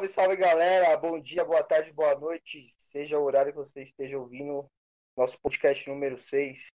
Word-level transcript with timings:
Salve, 0.00 0.08
salve 0.08 0.36
galera! 0.36 0.96
Bom 0.96 1.20
dia, 1.20 1.44
boa 1.44 1.62
tarde, 1.62 1.92
boa 1.92 2.14
noite, 2.14 2.66
seja 2.78 3.18
o 3.18 3.22
horário 3.22 3.52
que 3.52 3.58
você 3.58 3.82
esteja 3.82 4.16
ouvindo 4.16 4.66
nosso 5.14 5.38
podcast 5.40 5.86
número 5.90 6.16
6. 6.16 6.68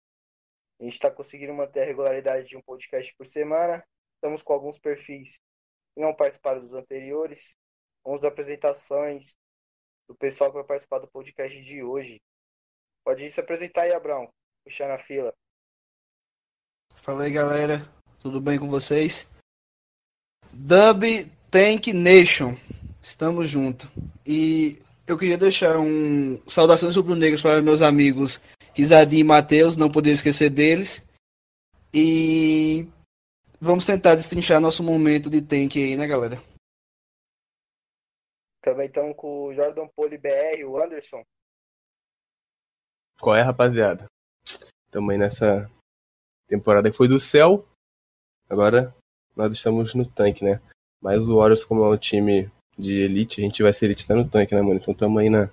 A 0.80 0.84
gente 0.84 0.94
está 0.94 1.10
conseguindo 1.10 1.54
manter 1.54 1.82
a 1.82 1.86
regularidade 1.86 2.50
de 2.50 2.58
um 2.58 2.62
podcast 2.62 3.16
por 3.16 3.26
semana. 3.26 3.84
Estamos 4.16 4.44
com 4.44 4.54
alguns 4.54 4.78
perfis 4.78 5.40
que 5.96 6.02
não 6.02 6.14
participaram 6.14 6.62
dos 6.62 6.74
anteriores. 6.74 7.56
Vamos 8.04 8.24
apresentações 8.24 9.36
do 10.08 10.14
pessoal 10.14 10.52
que 10.52 10.58
vai 10.58 10.66
participar 10.66 11.00
do 11.00 11.08
podcast 11.08 11.60
de 11.64 11.82
hoje. 11.82 12.22
Pode 13.04 13.32
se 13.32 13.40
apresentar 13.40 13.84
aí, 13.84 13.94
Abrão, 13.94 14.30
puxando 14.64 14.92
a 14.92 15.00
fila. 15.00 15.34
Fala 16.98 17.24
aí, 17.24 17.32
galera. 17.32 17.82
Tudo 18.20 18.40
bem 18.40 18.60
com 18.60 18.70
vocês? 18.70 19.28
Dub 20.54 21.04
Tank 21.50 21.88
Nation. 21.92 22.56
Estamos 23.06 23.48
juntos. 23.48 23.88
E 24.26 24.80
eu 25.06 25.16
queria 25.16 25.38
deixar 25.38 25.78
um 25.78 26.42
saudações 26.48 26.96
rubro-negras 26.96 27.40
para 27.40 27.62
meus 27.62 27.84
amigos 27.84 28.42
Risadinho 28.74 29.22
e 29.22 29.24
Matheus, 29.24 29.78
não 29.78 29.92
poder 29.92 30.10
esquecer 30.10 30.50
deles. 30.50 31.08
E 31.94 32.90
vamos 33.62 33.86
tentar 33.86 34.16
destrinchar 34.16 34.60
nosso 34.60 34.82
momento 34.82 35.30
de 35.30 35.40
tank 35.40 35.78
aí, 35.78 35.96
né, 35.96 36.08
galera? 36.08 36.42
Também 38.64 38.88
estamos 38.88 39.16
com 39.16 39.50
o 39.50 39.54
Jordan 39.54 39.88
Poli 39.96 40.18
BR, 40.18 40.66
o 40.66 40.82
Anderson. 40.84 41.22
Qual 43.22 43.36
é, 43.36 43.44
rapaziada? 43.44 44.08
Também 44.90 45.20
nessa 45.20 45.70
temporada 46.48 46.90
que 46.90 46.98
foi 46.98 47.08
do 47.08 47.20
céu. 47.20 47.68
Agora 48.50 48.96
nós 49.36 49.54
estamos 49.54 49.94
no 49.94 50.10
tanque, 50.10 50.44
né? 50.44 50.60
Mas 51.00 51.30
o 51.30 51.38
Warriors, 51.38 51.64
como 51.64 51.86
é 51.86 51.90
um 51.90 51.98
time 51.98 52.52
de 52.78 53.00
elite, 53.00 53.42
a 53.42 53.44
gente 53.44 53.64
vai 53.64 53.74
ser 53.74 53.86
elite 53.86 54.04
até 54.04 54.14
no 54.14 54.30
tanque, 54.30 54.54
né, 54.54 54.62
mano? 54.62 54.80
Então 54.80 54.94
estamos 54.94 55.22
aí 55.22 55.30
na 55.30 55.50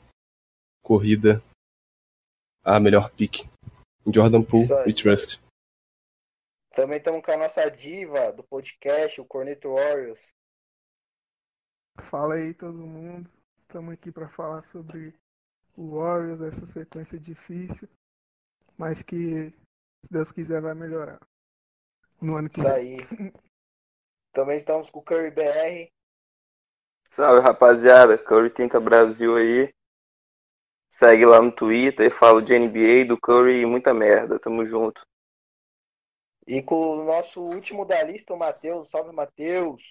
corrida 0.82 1.42
a 2.64 2.78
melhor 2.80 3.10
pick. 3.10 3.46
Jordan 4.06 4.42
Poole 4.42 4.66
e 4.86 4.94
Trust. 4.94 5.40
Também 6.74 6.98
estamos 6.98 7.24
com 7.24 7.30
a 7.30 7.36
nossa 7.36 7.68
diva 7.70 8.32
do 8.32 8.42
podcast, 8.42 9.20
o 9.20 9.24
Corneto 9.24 9.74
Warriors. 9.74 10.32
Fala 12.00 12.34
aí 12.34 12.54
todo 12.54 12.86
mundo. 12.86 13.30
Estamos 13.60 13.94
aqui 13.94 14.10
para 14.10 14.28
falar 14.28 14.64
sobre 14.64 15.14
o 15.76 15.98
Warriors, 15.98 16.40
essa 16.40 16.66
sequência 16.66 17.18
difícil, 17.18 17.88
mas 18.76 19.02
que, 19.02 19.50
se 19.50 20.10
Deus 20.10 20.32
quiser, 20.32 20.60
vai 20.60 20.74
melhorar. 20.74 21.20
No 22.20 22.36
ano 22.36 22.48
que 22.48 22.58
Isso 22.58 22.68
vem. 22.68 22.72
aí. 22.72 22.96
Também 24.32 24.56
estamos 24.56 24.90
com 24.90 25.00
o 25.00 25.02
Curry 25.02 25.30
BR. 25.30 25.92
Salve 27.12 27.42
rapaziada, 27.42 28.16
Curry 28.16 28.48
Tinta 28.48 28.80
Brasil 28.80 29.36
aí. 29.36 29.70
Segue 30.88 31.26
lá 31.26 31.42
no 31.42 31.52
Twitter, 31.52 32.10
falo 32.10 32.40
de 32.40 32.58
NBA, 32.58 33.04
do 33.06 33.20
Curry 33.20 33.60
e 33.60 33.66
muita 33.66 33.92
merda. 33.92 34.38
Tamo 34.38 34.64
junto. 34.64 35.02
E 36.46 36.62
com 36.62 37.00
o 37.00 37.04
nosso 37.04 37.42
último 37.42 37.84
da 37.84 38.02
lista, 38.02 38.32
o 38.32 38.38
Matheus. 38.38 38.88
Salve, 38.88 39.12
Matheus. 39.12 39.90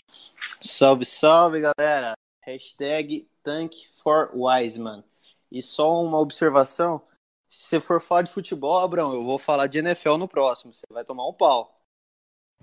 Salve, 0.59 1.05
salve, 1.05 1.61
galera. 1.61 2.15
Hashtag 2.41 3.29
Tank 3.43 3.75
for 4.01 4.31
Wiseman. 4.33 5.03
E 5.51 5.61
só 5.61 6.01
uma 6.01 6.17
observação. 6.17 7.07
Se 7.47 7.65
você 7.65 7.79
for 7.79 8.01
falar 8.01 8.23
de 8.23 8.31
futebol, 8.31 8.79
Abrão, 8.79 9.13
eu 9.13 9.21
vou 9.21 9.37
falar 9.37 9.67
de 9.67 9.77
NFL 9.77 10.17
no 10.17 10.27
próximo. 10.27 10.73
Você 10.73 10.87
vai 10.89 11.05
tomar 11.05 11.27
um 11.27 11.33
pau. 11.33 11.79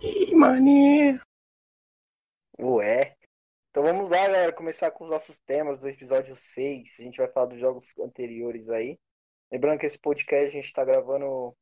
Ih, 0.03 0.34
mané. 0.34 1.21
Ué. 2.59 3.18
Então 3.71 3.83
vamos 3.83 4.09
lá, 4.09 4.27
galera, 4.27 4.53
começar 4.53 4.91
com 4.91 5.05
os 5.05 5.11
nossos 5.11 5.39
temas 5.39 5.79
do 5.79 5.89
episódio 5.89 6.34
6. 6.34 6.97
A 6.99 7.03
gente 7.03 7.19
vai 7.19 7.29
falar 7.29 7.47
dos 7.47 7.61
jogos 7.61 7.93
anteriores 7.99 8.71
aí. 8.71 8.99
Lembrando 9.53 9.79
que 9.79 9.87
esse 9.87 9.99
podcast 9.99 10.49
a 10.49 10.51
gente 10.51 10.65
está 10.65 10.84
gravando 10.84 11.55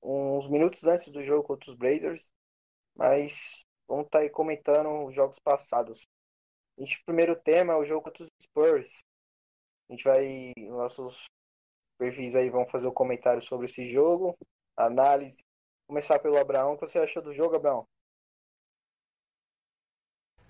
uns 0.00 0.48
minutos 0.48 0.84
antes 0.84 1.08
do 1.08 1.24
jogo 1.24 1.42
contra 1.42 1.70
os 1.70 1.76
Blazers. 1.76 2.30
Mas 2.94 3.64
vamos 3.88 4.06
estar 4.06 4.20
aí 4.20 4.30
comentando 4.30 5.06
os 5.06 5.14
jogos 5.14 5.38
passados. 5.40 6.06
A 6.78 6.80
gente, 6.80 7.00
o 7.00 7.04
primeiro 7.04 7.34
tema 7.34 7.72
é 7.72 7.76
o 7.76 7.84
jogo 7.84 8.02
contra 8.02 8.22
os 8.22 8.28
Spurs. 8.40 9.00
A 9.88 9.92
gente 9.92 10.04
vai, 10.04 10.52
nossos 10.56 11.24
perfis 11.98 12.36
aí 12.36 12.48
vão 12.48 12.64
fazer 12.68 12.86
o 12.86 12.92
comentário 12.92 13.42
sobre 13.42 13.66
esse 13.66 13.88
jogo, 13.88 14.36
análise. 14.76 15.40
Começar 15.88 16.20
pelo 16.20 16.38
Abraão. 16.38 16.74
O 16.74 16.78
que 16.78 16.86
você 16.86 16.98
achou 16.98 17.22
do 17.22 17.34
jogo, 17.34 17.56
Abraão? 17.56 17.86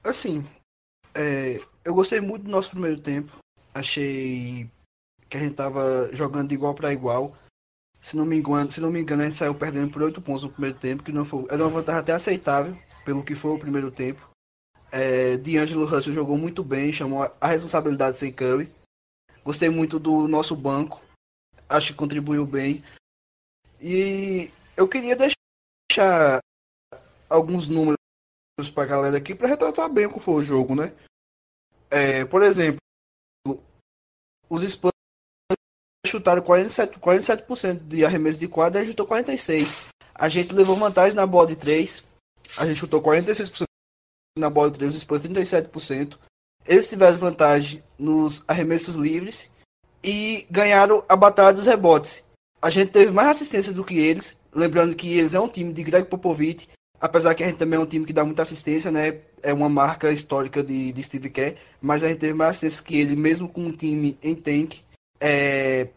Assim, 0.05 0.43
é, 1.15 1.61
eu 1.85 1.95
gostei 1.95 2.21
muito 2.21 2.45
do 2.45 2.51
nosso 2.51 2.71
primeiro 2.71 3.01
tempo. 3.01 3.33
Achei 3.73 4.69
que 5.29 5.37
a 5.37 5.41
gente 5.41 5.55
tava 5.55 6.11
jogando 6.13 6.49
de 6.49 6.55
igual 6.55 6.75
para 6.75 6.93
igual. 6.93 7.37
Se 8.03 8.17
não 8.17 8.25
me 8.27 8.37
engano, 8.37 8.71
se 8.71 8.81
não 8.81 8.91
me 8.91 9.01
engano, 9.01 9.23
a 9.23 9.25
gente 9.25 9.37
saiu 9.37 9.55
perdendo 9.55 9.91
por 9.91 10.03
8 10.03 10.21
pontos 10.21 10.43
no 10.43 10.51
primeiro 10.51 10.79
tempo, 10.79 11.03
que 11.03 11.11
não 11.13 11.25
foi, 11.25 11.47
era 11.49 11.63
uma 11.65 11.71
vantagem 11.71 12.01
até 12.01 12.13
aceitável 12.13 12.77
pelo 13.05 13.25
que 13.25 13.35
foi 13.35 13.53
o 13.53 13.59
primeiro 13.59 13.91
tempo. 13.91 14.29
É, 14.93 15.37
D'Angelo 15.39 15.87
Russell 15.87 16.13
jogou 16.13 16.37
muito 16.37 16.63
bem, 16.63 16.93
chamou 16.93 17.23
a- 17.23 17.47
responsabilidade 17.47 18.19
sem 18.19 18.33
Curry. 18.33 18.71
Gostei 19.45 19.69
muito 19.71 19.99
do 19.99 20.29
nosso 20.29 20.55
banco, 20.55 21.03
acho 21.69 21.89
que 21.93 21.99
contribuiu 21.99 22.47
bem. 22.47 22.85
E 23.81 24.51
eu 24.77 24.87
queria 24.87 25.17
deixar 25.17 26.39
alguns 27.29 27.69
números 27.69 27.99
pra 28.73 28.87
galera 28.87 29.17
aqui 29.17 29.35
pra 29.35 29.49
retratar 29.49 29.89
bem 29.89 30.07
o 30.07 30.13
que 30.13 30.21
foi 30.21 30.35
o 30.35 30.43
jogo, 30.43 30.75
né? 30.75 30.95
É, 31.91 32.25
por 32.25 32.43
exemplo, 32.43 32.79
os 34.49 34.63
Spurs 34.63 34.93
chutaram 36.07 36.43
47%, 36.43 36.99
47% 36.99 37.79
de 37.87 38.05
arremesso 38.05 38.39
de 38.39 38.49
quadra 38.49 38.83
e 38.83 38.87
chutou 38.87 39.07
46%. 39.07 39.79
A 40.15 40.29
gente 40.29 40.55
levou 40.55 40.77
vantagem 40.77 41.17
na 41.17 41.27
bola 41.27 41.49
de 41.49 41.57
3. 41.57 42.05
A 42.57 42.67
gente 42.67 42.79
chutou 42.79 43.03
46% 43.03 43.65
na 44.39 44.49
bola 44.49 44.71
de 44.71 44.79
3, 44.79 44.95
os 44.95 45.01
Spurs 45.01 45.23
37%. 45.23 46.19
Eles 46.67 46.89
tiveram 46.89 47.19
vantagem 47.19 47.83
nos 47.99 48.45
arremessos 48.47 48.95
livres 48.95 49.51
e 50.03 50.47
ganharam 50.51 51.05
a 51.09 51.17
batalha 51.17 51.53
dos 51.53 51.67
rebotes. 51.67 52.23
A 52.63 52.71
gente 52.71 52.93
teve 52.93 53.11
mais 53.11 53.29
assistência 53.29 53.73
do 53.73 53.85
que 53.85 53.99
eles, 53.99 54.37
lembrando 54.53 54.95
que 54.95 55.19
eles 55.19 55.35
é 55.35 55.41
um 55.41 55.49
time 55.49 55.73
de 55.73 55.83
Greg 55.83 56.09
Popovich, 56.09 56.69
apesar 57.05 57.35
que 57.35 57.45
a 57.45 57.47
gente 57.47 57.59
também 57.59 57.79
é 57.79 57.83
um 57.83 57.87
time 57.87 58.07
que 58.07 58.15
dá 58.15 58.25
muita 58.25 58.43
assistência, 58.43 58.91
né? 58.91 59.19
É 59.43 59.53
uma 59.53 59.69
marca 59.69 60.11
histórica 60.11 60.63
de, 60.63 60.91
de 60.91 61.03
Steve 61.03 61.29
Kerr, 61.29 61.55
mas 61.79 62.03
a 62.03 62.09
gente 62.09 62.21
teve 62.21 62.33
mais 62.33 62.53
assistência 62.53 62.83
que 62.83 62.99
ele, 62.99 63.15
mesmo 63.15 63.47
com 63.47 63.61
um 63.61 63.73
time 63.73 64.17
em 64.23 64.35
tank. 64.35 64.81
É, 65.21 65.89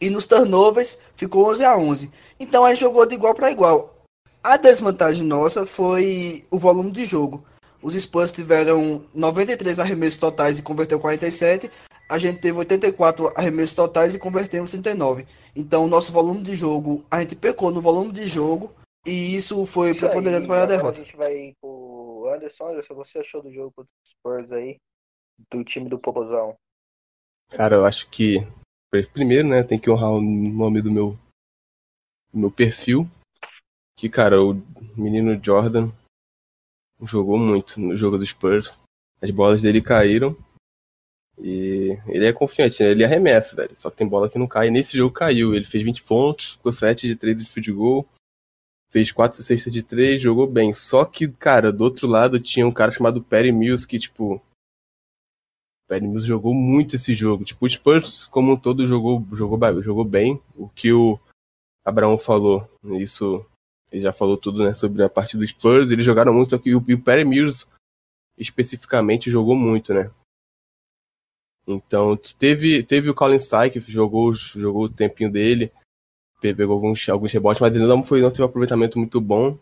E 0.00 0.08
nos 0.08 0.24
turnovers 0.24 0.98
ficou 1.14 1.50
11 1.50 1.64
a 1.66 1.76
11. 1.76 2.10
Então 2.40 2.64
a 2.64 2.70
gente 2.70 2.80
jogou 2.80 3.04
de 3.04 3.14
igual 3.14 3.34
para 3.34 3.50
igual. 3.50 3.94
A 4.42 4.56
desvantagem 4.56 5.26
nossa 5.26 5.66
foi 5.66 6.42
o 6.50 6.58
volume 6.58 6.90
de 6.90 7.04
jogo. 7.04 7.44
Os 7.82 7.92
Spurs 7.94 8.32
tiveram 8.32 9.04
93 9.14 9.78
arremessos 9.78 10.18
totais 10.18 10.58
e 10.58 10.62
converteu 10.62 10.98
47. 10.98 11.70
A 12.08 12.16
gente 12.16 12.40
teve 12.40 12.58
84 12.58 13.30
arremessos 13.36 13.74
totais 13.74 14.14
e 14.14 14.18
convertemos 14.18 14.70
39. 14.70 15.26
Então, 15.54 15.84
o 15.84 15.88
nosso 15.88 16.10
volume 16.10 16.42
de 16.42 16.54
jogo, 16.54 17.04
a 17.10 17.20
gente 17.20 17.36
pecou 17.36 17.70
no 17.70 17.82
volume 17.82 18.12
de 18.12 18.24
jogo 18.24 18.70
e 19.06 19.36
isso 19.36 19.64
foi 19.66 19.90
Isso 19.90 20.00
preponderante 20.00 20.46
para 20.46 20.62
a 20.62 20.66
derrota. 20.66 21.00
A 21.00 21.04
gente 21.04 21.16
vai 21.16 21.54
pro 21.60 22.30
Anderson. 22.34 22.68
Anderson, 22.70 22.94
você 22.94 23.18
achou 23.18 23.42
do 23.42 23.52
jogo 23.52 23.72
contra 23.76 23.90
os 24.04 24.10
Spurs 24.10 24.52
aí? 24.52 24.78
Do 25.50 25.64
time 25.64 25.88
do 25.88 25.98
Popozão? 25.98 26.56
Cara, 27.50 27.76
eu 27.76 27.84
acho 27.84 28.08
que 28.08 28.38
primeiro, 29.12 29.48
né, 29.48 29.62
tem 29.62 29.78
que 29.78 29.90
honrar 29.90 30.12
o 30.12 30.20
nome 30.20 30.80
do 30.80 30.90
meu 30.90 31.18
do 32.32 32.38
meu 32.38 32.50
perfil. 32.50 33.08
Que, 33.96 34.08
cara, 34.08 34.42
o 34.42 34.54
menino 34.96 35.40
Jordan 35.42 35.90
jogou 37.02 37.38
muito 37.38 37.80
no 37.80 37.96
jogo 37.96 38.18
dos 38.18 38.28
Spurs. 38.28 38.78
As 39.20 39.30
bolas 39.30 39.62
dele 39.62 39.80
caíram. 39.80 40.36
E 41.38 41.98
ele 42.06 42.26
é 42.26 42.32
confiante, 42.32 42.82
né? 42.82 42.90
Ele 42.90 43.04
arremessa, 43.04 43.56
velho. 43.56 43.74
Só 43.74 43.90
que 43.90 43.96
tem 43.96 44.06
bola 44.06 44.28
que 44.28 44.38
não 44.38 44.46
cai. 44.46 44.70
Nesse 44.70 44.96
jogo 44.96 45.14
caiu. 45.14 45.54
Ele 45.54 45.64
fez 45.64 45.82
20 45.84 46.02
pontos, 46.02 46.52
ficou 46.54 46.72
7 46.72 47.06
de 47.06 47.16
3 47.16 47.42
de 47.42 47.48
field 47.48 47.72
goal. 47.72 48.08
Fez 48.94 49.10
quatro 49.10 49.42
cestas 49.42 49.72
de 49.72 49.82
três, 49.82 50.22
jogou 50.22 50.46
bem. 50.46 50.72
Só 50.72 51.04
que, 51.04 51.26
cara, 51.26 51.72
do 51.72 51.82
outro 51.82 52.06
lado 52.06 52.38
tinha 52.38 52.64
um 52.64 52.70
cara 52.70 52.92
chamado 52.92 53.20
Perry 53.20 53.50
Mills 53.50 53.88
que, 53.88 53.98
tipo. 53.98 54.40
Perry 55.88 56.06
Mills 56.06 56.28
jogou 56.28 56.54
muito 56.54 56.94
esse 56.94 57.12
jogo. 57.12 57.44
Tipo, 57.44 57.66
o 57.66 57.68
Spurs, 57.68 58.26
como 58.26 58.52
um 58.52 58.56
todo, 58.56 58.86
jogou, 58.86 59.26
jogou, 59.32 59.82
jogou 59.82 60.04
bem. 60.04 60.40
O 60.54 60.68
que 60.68 60.92
o 60.92 61.18
Abraão 61.84 62.16
falou, 62.16 62.70
isso. 63.00 63.44
Ele 63.90 64.00
já 64.00 64.12
falou 64.12 64.36
tudo, 64.36 64.64
né, 64.64 64.74
sobre 64.74 65.02
a 65.02 65.08
parte 65.08 65.36
do 65.36 65.44
Spurs. 65.44 65.90
Eles 65.90 66.06
jogaram 66.06 66.32
muito, 66.32 66.50
só 66.50 66.58
que 66.58 66.72
o, 66.72 66.78
o 66.78 67.02
Perry 67.02 67.24
Mills 67.24 67.66
especificamente 68.38 69.28
jogou 69.28 69.56
muito, 69.56 69.92
né? 69.92 70.08
Então, 71.66 72.16
teve, 72.16 72.84
teve 72.84 73.10
o 73.10 73.14
Colin 73.14 73.38
Syke, 73.40 73.80
jogou, 73.80 74.32
jogou 74.32 74.84
o 74.84 74.88
tempinho 74.88 75.32
dele, 75.32 75.72
pegou 76.52 76.74
alguns, 76.74 77.08
alguns 77.08 77.32
rebotes, 77.32 77.60
mas 77.60 77.74
ele 77.74 77.86
não, 77.86 78.04
foi, 78.04 78.20
não 78.20 78.30
teve 78.30 78.42
um 78.42 78.46
aproveitamento 78.46 78.98
muito 78.98 79.20
bom. 79.20 79.56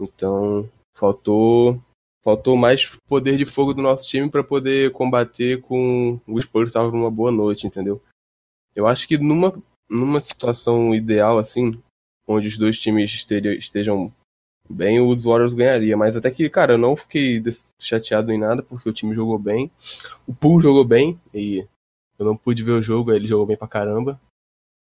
Então, 0.00 0.68
faltou 0.96 1.80
faltou 2.24 2.56
mais 2.56 2.86
poder 3.08 3.36
de 3.36 3.44
fogo 3.44 3.74
do 3.74 3.82
nosso 3.82 4.06
time 4.06 4.30
para 4.30 4.44
poder 4.44 4.92
combater 4.92 5.60
com 5.60 6.20
o 6.26 6.40
Spurs 6.40 6.68
estava 6.68 6.90
numa 6.90 7.10
boa 7.10 7.32
noite, 7.32 7.66
entendeu? 7.66 8.00
Eu 8.76 8.86
acho 8.86 9.08
que 9.08 9.18
numa, 9.18 9.52
numa 9.88 10.20
situação 10.20 10.94
ideal 10.94 11.38
assim, 11.38 11.80
onde 12.26 12.46
os 12.46 12.56
dois 12.56 12.78
times 12.78 13.26
estejam 13.58 14.12
bem, 14.68 15.00
os 15.00 15.24
Warriors 15.24 15.54
ganharia. 15.54 15.96
Mas 15.96 16.16
até 16.16 16.30
que, 16.30 16.48
cara, 16.48 16.74
eu 16.74 16.78
não 16.78 16.96
fiquei 16.96 17.42
chateado 17.78 18.32
em 18.32 18.38
nada, 18.38 18.62
porque 18.62 18.88
o 18.88 18.92
time 18.92 19.14
jogou 19.14 19.38
bem. 19.38 19.70
O 20.26 20.34
Pool 20.34 20.60
jogou 20.60 20.84
bem, 20.84 21.20
e 21.34 21.66
eu 22.18 22.24
não 22.24 22.36
pude 22.36 22.62
ver 22.62 22.72
o 22.72 22.82
jogo, 22.82 23.12
ele 23.12 23.26
jogou 23.26 23.46
bem 23.46 23.56
pra 23.56 23.68
caramba. 23.68 24.20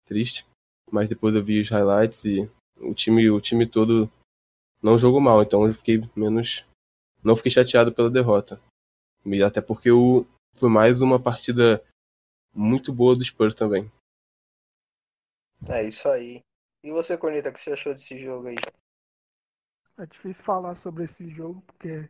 Triste. 0.06 0.46
Mas 0.94 1.08
depois 1.08 1.34
eu 1.34 1.42
vi 1.42 1.60
os 1.60 1.68
highlights 1.70 2.24
e 2.24 2.48
o 2.76 2.94
time, 2.94 3.28
o 3.28 3.40
time 3.40 3.66
todo 3.66 4.08
não 4.80 4.96
jogou 4.96 5.20
mal, 5.20 5.42
então 5.42 5.66
eu 5.66 5.74
fiquei 5.74 6.00
menos. 6.14 6.64
Não 7.20 7.36
fiquei 7.36 7.50
chateado 7.50 7.92
pela 7.92 8.08
derrota. 8.08 8.60
E 9.26 9.42
até 9.42 9.60
porque 9.60 9.90
o, 9.90 10.24
foi 10.54 10.68
mais 10.68 11.00
uma 11.00 11.20
partida 11.20 11.84
muito 12.54 12.92
boa 12.92 13.16
do 13.16 13.24
Spurs 13.24 13.56
também. 13.56 13.90
É 15.68 15.82
isso 15.82 16.08
aí. 16.08 16.40
E 16.84 16.92
você, 16.92 17.18
Corneta, 17.18 17.48
o 17.48 17.52
que 17.52 17.58
você 17.58 17.72
achou 17.72 17.92
desse 17.92 18.16
jogo 18.16 18.46
aí? 18.46 18.56
É 19.98 20.06
difícil 20.06 20.44
falar 20.44 20.76
sobre 20.76 21.06
esse 21.06 21.28
jogo, 21.28 21.60
porque 21.62 22.08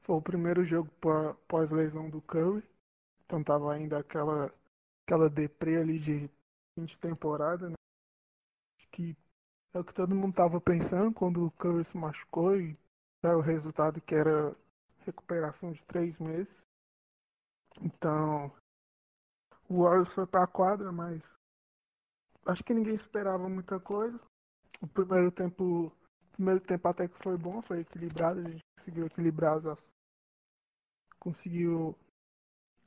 foi 0.00 0.16
o 0.16 0.22
primeiro 0.22 0.64
jogo 0.64 0.90
pós-lesão 1.46 2.08
do 2.08 2.22
Curry. 2.22 2.62
Então 3.26 3.44
tava 3.44 3.74
ainda 3.74 3.98
aquela, 3.98 4.50
aquela 5.06 5.28
deprê 5.28 5.76
ali 5.76 5.98
de 5.98 6.30
fim 6.74 6.86
de 6.86 6.98
temporada, 6.98 7.68
né? 7.68 7.74
Que 8.94 9.16
é 9.72 9.78
o 9.80 9.84
que 9.84 9.92
todo 9.92 10.14
mundo 10.14 10.36
tava 10.36 10.60
pensando 10.60 11.12
quando 11.12 11.46
o 11.46 11.50
Curry 11.50 11.84
se 11.84 11.96
machucou 11.96 12.56
e 12.56 12.76
saiu 13.20 13.38
o 13.38 13.42
resultado 13.42 14.00
que 14.00 14.14
era 14.14 14.52
recuperação 15.00 15.72
de 15.72 15.84
três 15.84 16.16
meses. 16.18 16.64
Então, 17.82 18.52
o 19.68 19.82
Warriors 19.82 20.12
foi 20.12 20.26
pra 20.26 20.46
quadra, 20.46 20.92
mas 20.92 21.34
acho 22.46 22.62
que 22.62 22.72
ninguém 22.72 22.94
esperava 22.94 23.48
muita 23.48 23.80
coisa. 23.80 24.20
O 24.80 24.86
primeiro 24.86 25.32
tempo 25.32 25.92
primeiro 26.32 26.60
tempo 26.60 26.88
até 26.88 27.08
que 27.08 27.16
foi 27.22 27.36
bom, 27.36 27.62
foi 27.62 27.80
equilibrado, 27.80 28.40
a 28.40 28.50
gente 28.50 28.62
conseguiu 28.76 29.06
equilibrar 29.06 29.56
as 29.66 29.84
conseguiu 31.18 31.96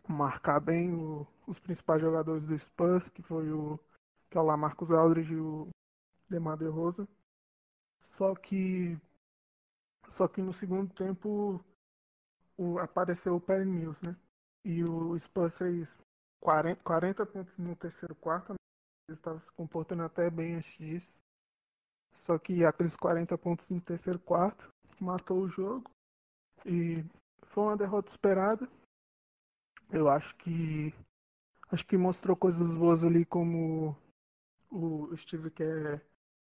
marcar 0.08 0.60
bem 0.60 0.94
o, 0.94 1.26
os 1.48 1.60
principais 1.60 2.02
jogadores 2.02 2.46
do 2.46 2.58
Spurs, 2.58 3.10
que 3.10 3.24
foi 3.24 3.52
o 3.52 3.80
que 4.30 4.38
é 4.38 4.42
o 4.42 4.44
Lamarcus 4.44 4.92
Aldridge 4.92 5.34
e 5.34 5.40
o 5.40 5.70
Demar 6.30 6.58
DeRozan. 6.58 7.08
Só 8.18 8.36
que 8.36 9.00
só 10.10 10.28
que 10.28 10.42
no 10.42 10.54
segundo 10.54 10.94
tempo 10.94 11.64
o, 12.58 12.80
apareceu 12.80 13.36
o 13.36 13.42
Perry 13.42 13.66
Mills, 13.66 14.00
né? 14.06 14.16
E 14.66 14.84
o 14.84 15.18
Spurs 15.20 15.56
fez 15.56 15.98
40, 16.42 16.84
40 16.84 17.26
pontos 17.26 17.58
no 17.58 17.76
terceiro 17.76 18.16
quarto. 18.16 18.54
Né? 18.54 18.58
Eles 19.10 19.20
estavam 19.20 19.40
se 19.40 19.52
comportando 19.52 20.04
até 20.04 20.30
bem 20.30 20.56
antes 20.56 20.78
disso. 20.78 21.12
Só 22.14 22.38
que 22.38 22.66
aqueles 22.66 22.96
40 22.96 23.38
pontos 23.38 23.68
no 23.70 23.80
terceiro 23.80 24.20
quarto 24.20 24.70
matou 25.00 25.42
o 25.42 25.50
jogo. 25.50 25.90
E 26.66 27.06
foi 27.48 27.64
uma 27.64 27.78
derrota 27.78 28.10
esperada. 28.10 28.68
Eu 29.92 30.10
acho 30.10 30.36
que 30.38 30.94
acho 31.72 31.86
que 31.86 31.98
mostrou 31.98 32.36
coisas 32.36 32.74
boas 32.74 33.04
ali 33.04 33.26
como 33.26 33.96
o 34.70 35.16
Steve 35.16 35.50
Kerr, 35.52 36.02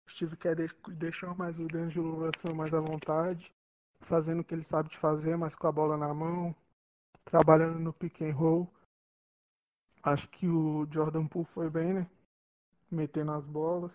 Steve 0.09 0.35
Kerr 0.37 0.55
deixou 0.97 1.35
mais 1.35 1.57
o 1.59 1.67
D'Angelo 1.67 2.25
Russell 2.25 2.55
mais 2.55 2.73
à 2.73 2.79
vontade, 2.79 3.53
fazendo 4.01 4.41
o 4.41 4.43
que 4.43 4.53
ele 4.53 4.63
sabe 4.63 4.89
de 4.89 4.97
fazer, 4.97 5.37
mas 5.37 5.55
com 5.55 5.67
a 5.67 5.71
bola 5.71 5.97
na 5.97 6.13
mão, 6.13 6.55
trabalhando 7.25 7.79
no 7.79 7.93
pick 7.93 8.21
and 8.21 8.33
roll. 8.33 8.71
Acho 10.03 10.27
que 10.29 10.47
o 10.47 10.87
Jordan 10.91 11.27
Poole 11.27 11.45
foi 11.53 11.69
bem, 11.69 11.93
né? 11.93 12.07
Metendo 12.89 13.31
as 13.31 13.45
bolas 13.45 13.91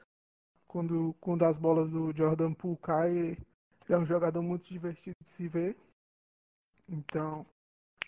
quando, 0.77 1.15
quando 1.21 1.43
as 1.45 1.57
bolas 1.57 1.91
do 1.91 2.13
Jordan 2.15 2.53
Poole 2.53 2.77
caem, 2.79 3.15
ele 3.15 3.39
é 3.89 3.97
um 3.97 4.05
jogador 4.05 4.43
muito 4.43 4.69
divertido 4.69 5.17
de 5.25 5.31
se 5.31 5.49
ver. 5.49 5.77
Então, 6.89 7.47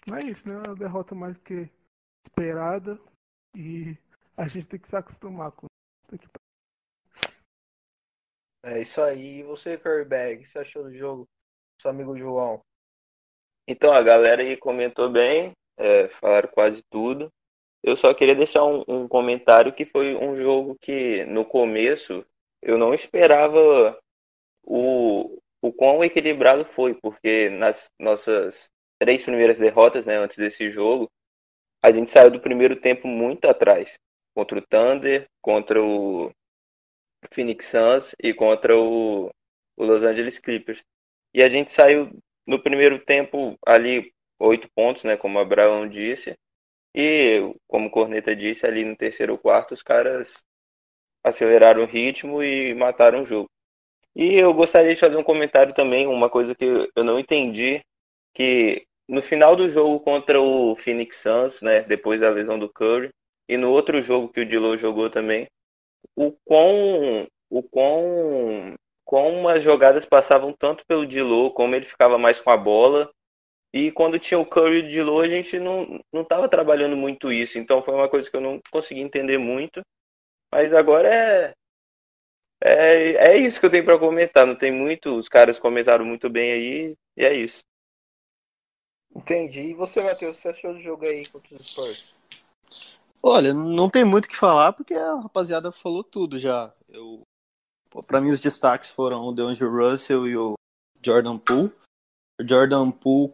não 0.06 0.16
é 0.16 0.24
isso, 0.24 0.46
né? 0.46 0.54
É 0.54 0.68
uma 0.68 0.76
derrota 0.76 1.14
mais 1.14 1.38
que 1.38 1.70
esperada 2.26 3.00
e 3.54 3.96
a 4.36 4.46
gente 4.46 4.68
tem 4.68 4.78
que 4.78 4.88
se 4.88 4.96
acostumar 4.96 5.50
com 5.52 5.66
isso. 6.12 6.28
É 8.62 8.80
isso 8.80 9.00
aí. 9.00 9.40
E 9.40 9.42
você, 9.42 9.76
Kirbyberg, 9.78 10.36
o 10.36 10.38
que 10.42 10.48
você 10.48 10.58
achou 10.58 10.84
do 10.84 10.94
jogo? 10.94 11.28
Seu 11.80 11.90
amigo 11.90 12.16
João. 12.16 12.60
Então, 13.66 13.92
a 13.92 14.02
galera 14.02 14.42
aí 14.42 14.56
comentou 14.56 15.10
bem, 15.10 15.52
é, 15.76 16.08
falaram 16.08 16.48
quase 16.48 16.82
tudo. 16.90 17.30
Eu 17.82 17.96
só 17.96 18.12
queria 18.12 18.34
deixar 18.34 18.64
um, 18.64 18.82
um, 18.88 19.08
comentário 19.08 19.72
que 19.72 19.84
foi 19.84 20.16
um 20.16 20.36
jogo 20.36 20.76
que 20.80 21.24
no 21.26 21.44
começo 21.44 22.24
eu 22.60 22.76
não 22.76 22.92
esperava 22.92 23.96
o, 24.64 25.38
o 25.62 25.72
quão 25.72 26.02
equilibrado 26.02 26.64
foi, 26.64 26.94
porque 26.94 27.48
nas 27.50 27.90
nossas 27.98 28.68
três 28.98 29.22
primeiras 29.22 29.58
derrotas, 29.58 30.04
né, 30.04 30.16
antes 30.16 30.36
desse 30.36 30.70
jogo, 30.70 31.08
a 31.82 31.92
gente 31.92 32.10
saiu 32.10 32.30
do 32.30 32.40
primeiro 32.40 32.74
tempo 32.80 33.06
muito 33.06 33.46
atrás, 33.46 33.94
contra 34.34 34.58
o 34.58 34.62
Thunder, 34.62 35.28
contra 35.40 35.80
o 35.80 36.32
Phoenix 37.32 37.66
Suns 37.66 38.14
e 38.22 38.32
contra 38.32 38.76
o, 38.76 39.30
o 39.76 39.84
Los 39.84 40.02
Angeles 40.02 40.38
Clippers. 40.38 40.82
E 41.34 41.42
a 41.42 41.48
gente 41.48 41.70
saiu 41.70 42.10
no 42.46 42.62
primeiro 42.62 42.98
tempo 42.98 43.56
ali 43.66 44.12
oito 44.38 44.68
pontos, 44.74 45.04
né, 45.04 45.16
como 45.16 45.38
o 45.38 45.40
Abraão 45.40 45.88
disse, 45.88 46.34
e 46.94 47.40
como 47.66 47.88
o 47.88 47.90
Corneta 47.90 48.34
disse, 48.34 48.66
ali 48.66 48.84
no 48.84 48.96
terceiro 48.96 49.36
quarto 49.38 49.74
os 49.74 49.82
caras 49.82 50.44
aceleraram 51.24 51.82
o 51.82 51.86
ritmo 51.86 52.42
e 52.42 52.74
mataram 52.74 53.22
o 53.22 53.26
jogo. 53.26 53.50
E 54.14 54.34
eu 54.34 54.52
gostaria 54.54 54.94
de 54.94 55.00
fazer 55.00 55.16
um 55.16 55.22
comentário 55.22 55.74
também, 55.74 56.06
uma 56.06 56.30
coisa 56.30 56.54
que 56.54 56.64
eu 56.94 57.04
não 57.04 57.18
entendi, 57.18 57.82
que 58.34 58.86
no 59.08 59.22
final 59.22 59.54
do 59.56 59.70
jogo 59.70 60.00
contra 60.00 60.40
o 60.40 60.74
Phoenix 60.76 61.16
Suns, 61.18 61.62
né, 61.62 61.82
depois 61.82 62.20
da 62.20 62.30
lesão 62.30 62.58
do 62.58 62.68
Curry, 62.68 63.10
e 63.48 63.56
no 63.56 63.70
outro 63.70 64.00
jogo 64.02 64.28
que 64.28 64.40
o 64.40 64.46
Dilo 64.46 64.76
jogou 64.76 65.08
também, 65.10 65.46
o 66.16 66.32
quão, 66.44 67.26
o 67.50 67.62
quão, 67.62 68.74
como 69.04 69.48
as 69.48 69.62
jogadas 69.62 70.04
passavam 70.04 70.52
tanto 70.52 70.84
pelo 70.86 71.06
Dilo, 71.06 71.52
como 71.52 71.74
ele 71.74 71.84
ficava 71.84 72.18
mais 72.18 72.40
com 72.40 72.50
a 72.50 72.56
bola, 72.56 73.10
e 73.72 73.92
quando 73.92 74.18
tinha 74.18 74.38
o 74.38 74.46
Curry 74.46 74.80
e 74.80 74.82
o 74.84 74.88
Dilo, 74.88 75.20
a 75.20 75.28
gente 75.28 75.58
não 75.58 76.00
estava 76.14 76.48
trabalhando 76.48 76.96
muito 76.96 77.32
isso, 77.32 77.58
então 77.58 77.82
foi 77.82 77.94
uma 77.94 78.08
coisa 78.08 78.30
que 78.30 78.36
eu 78.36 78.40
não 78.40 78.60
consegui 78.70 79.00
entender 79.00 79.38
muito, 79.38 79.82
mas 80.52 80.72
agora 80.72 81.08
é, 81.08 81.54
é, 82.62 83.12
é 83.32 83.36
isso 83.36 83.60
que 83.60 83.66
eu 83.66 83.70
tenho 83.70 83.84
para 83.84 83.98
comentar. 83.98 84.46
Não 84.46 84.56
tem 84.56 84.72
muito, 84.72 85.16
os 85.16 85.28
caras 85.28 85.58
comentaram 85.58 86.04
muito 86.04 86.28
bem 86.28 86.52
aí, 86.52 86.96
e 87.16 87.24
é 87.24 87.32
isso. 87.32 87.60
Entendi. 89.14 89.60
E 89.60 89.74
você, 89.74 90.02
Matheus, 90.02 90.36
você 90.36 90.48
achou 90.48 90.74
do 90.74 90.80
jogo 90.80 91.04
aí 91.04 91.26
contra 91.26 91.56
os 91.56 91.70
Spurs? 91.70 92.14
Olha, 93.28 93.52
não 93.52 93.90
tem 93.90 94.04
muito 94.04 94.24
o 94.24 94.28
que 94.28 94.36
falar 94.36 94.72
porque 94.72 94.94
a 94.94 95.16
rapaziada 95.16 95.70
falou 95.70 96.02
tudo 96.02 96.38
já. 96.38 96.72
Eu, 96.88 97.22
para 98.06 98.20
mim, 98.20 98.30
os 98.30 98.40
destaques 98.40 98.90
foram 98.90 99.22
o 99.26 99.32
DeAngelo 99.32 99.90
Russell 99.90 100.26
e 100.26 100.36
o 100.36 100.54
Jordan 101.04 101.38
Poole. 101.38 101.72
O 102.40 102.48
Jordan 102.48 102.90
Poole, 102.90 103.32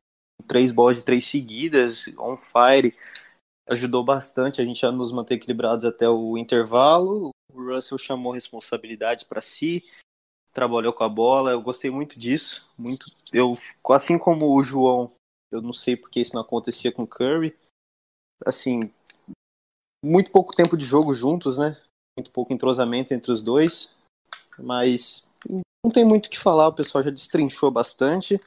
três 0.49 0.73
bolas 0.73 0.97
de 0.97 1.05
três 1.05 1.27
seguidas, 1.27 2.07
on 2.19 2.37
fire 2.37 2.93
ajudou 3.67 4.05
bastante 4.05 4.61
a 4.61 4.65
gente 4.65 4.85
a 4.85 4.93
nos 4.93 5.13
manter 5.13 5.35
equilibrados 5.35 5.85
até 5.85 6.09
o 6.09 6.37
intervalo. 6.37 7.31
O 7.53 7.63
Russell 7.63 7.99
chamou 7.99 8.33
responsabilidade 8.33 9.25
para 9.25 9.41
si, 9.41 9.83
trabalhou 10.53 10.93
com 10.93 11.05
a 11.05 11.09
bola. 11.09 11.53
Eu 11.53 11.63
gostei 11.63 11.91
muito 11.91 12.19
disso, 12.19 12.69
muito. 12.77 13.07
Eu, 13.33 13.57
assim 13.91 14.19
como 14.19 14.55
o 14.55 14.63
João, 14.63 15.13
eu 15.51 15.63
não 15.63 15.73
sei 15.73 15.97
porque 15.97 16.21
isso 16.21 16.35
não 16.35 16.43
acontecia 16.43 16.93
com 16.93 17.05
o 17.05 17.07
Curry. 17.07 17.57
Assim, 18.45 18.93
muito 20.05 20.31
pouco 20.31 20.55
tempo 20.55 20.77
de 20.77 20.85
jogo 20.85 21.15
juntos, 21.15 21.57
né? 21.57 21.77
Muito 22.17 22.31
pouco 22.31 22.53
entrosamento 22.53 23.13
entre 23.15 23.33
os 23.33 23.43
dois, 23.43 23.95
mas 24.59 25.29
não 25.85 25.91
tem 25.91 26.05
muito 26.05 26.27
o 26.27 26.31
que 26.31 26.39
falar, 26.39 26.69
o 26.69 26.75
pessoal 26.75 27.03
já 27.03 27.11
destrinchou 27.11 27.71
bastante. 27.71 28.41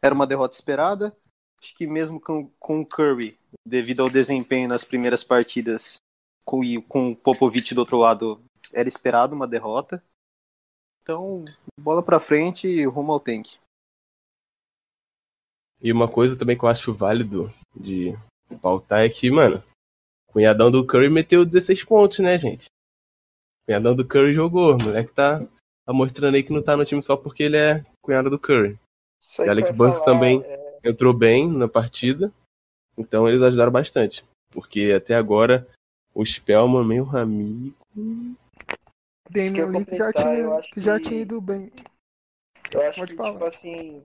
Era 0.00 0.14
uma 0.14 0.26
derrota 0.26 0.54
esperada. 0.54 1.14
Acho 1.62 1.76
que 1.76 1.86
mesmo 1.86 2.20
com, 2.20 2.48
com 2.58 2.80
o 2.80 2.86
Curry, 2.86 3.38
devido 3.66 4.00
ao 4.00 4.08
desempenho 4.08 4.68
nas 4.68 4.82
primeiras 4.82 5.22
partidas, 5.22 5.96
com, 6.44 6.60
com 6.82 7.10
o 7.10 7.16
Popovich 7.16 7.74
do 7.74 7.80
outro 7.80 7.98
lado, 7.98 8.42
era 8.72 8.88
esperado 8.88 9.34
uma 9.34 9.46
derrota. 9.46 10.02
Então, 11.02 11.44
bola 11.78 12.02
pra 12.02 12.18
frente 12.18 12.66
e 12.66 12.86
rumo 12.86 13.12
ao 13.12 13.20
tank. 13.20 13.58
E 15.82 15.92
uma 15.92 16.08
coisa 16.08 16.38
também 16.38 16.56
que 16.56 16.64
eu 16.64 16.68
acho 16.68 16.92
válido 16.92 17.52
de 17.74 18.14
pautar 18.60 19.00
é 19.00 19.08
que, 19.08 19.30
mano, 19.30 19.62
cunhadão 20.32 20.70
do 20.70 20.86
Curry 20.86 21.10
meteu 21.10 21.44
16 21.44 21.84
pontos, 21.84 22.18
né, 22.20 22.36
gente? 22.38 22.66
Cunhadão 23.66 23.94
do 23.94 24.06
Curry 24.06 24.32
jogou. 24.32 24.74
O 24.74 24.82
moleque 24.82 25.12
tá, 25.12 25.40
tá 25.40 25.92
mostrando 25.92 26.34
aí 26.34 26.42
que 26.42 26.52
não 26.52 26.62
tá 26.62 26.76
no 26.76 26.84
time 26.84 27.02
só 27.02 27.16
porque 27.16 27.44
ele 27.44 27.56
é 27.56 27.84
cunhado 28.02 28.30
do 28.30 28.38
Curry. 28.38 28.78
E 29.38 29.48
Alec 29.48 29.72
Burks 29.72 30.00
falar, 30.00 30.14
também 30.14 30.42
é, 30.42 30.80
entrou 30.84 31.12
bem 31.12 31.48
na 31.48 31.68
partida. 31.68 32.32
Então 32.96 33.28
eles 33.28 33.42
ajudaram 33.42 33.72
bastante. 33.72 34.24
Porque 34.50 34.92
até 34.96 35.14
agora 35.14 35.66
o 36.14 36.24
Spellman, 36.24 36.86
meu 36.86 37.16
amigo. 37.16 37.74
Damian 39.30 39.66
Lee 39.66 39.84
que 39.84 39.96
já, 39.96 40.12
tinha, 40.12 40.62
que 40.62 40.80
já 40.80 41.00
tinha 41.00 41.20
ido 41.20 41.40
bem. 41.40 41.70
Eu 42.72 42.80
acho 42.82 42.98
Pode 42.98 43.12
que, 43.12 43.16
falar. 43.16 43.32
tipo 43.32 43.44
assim, 43.44 44.02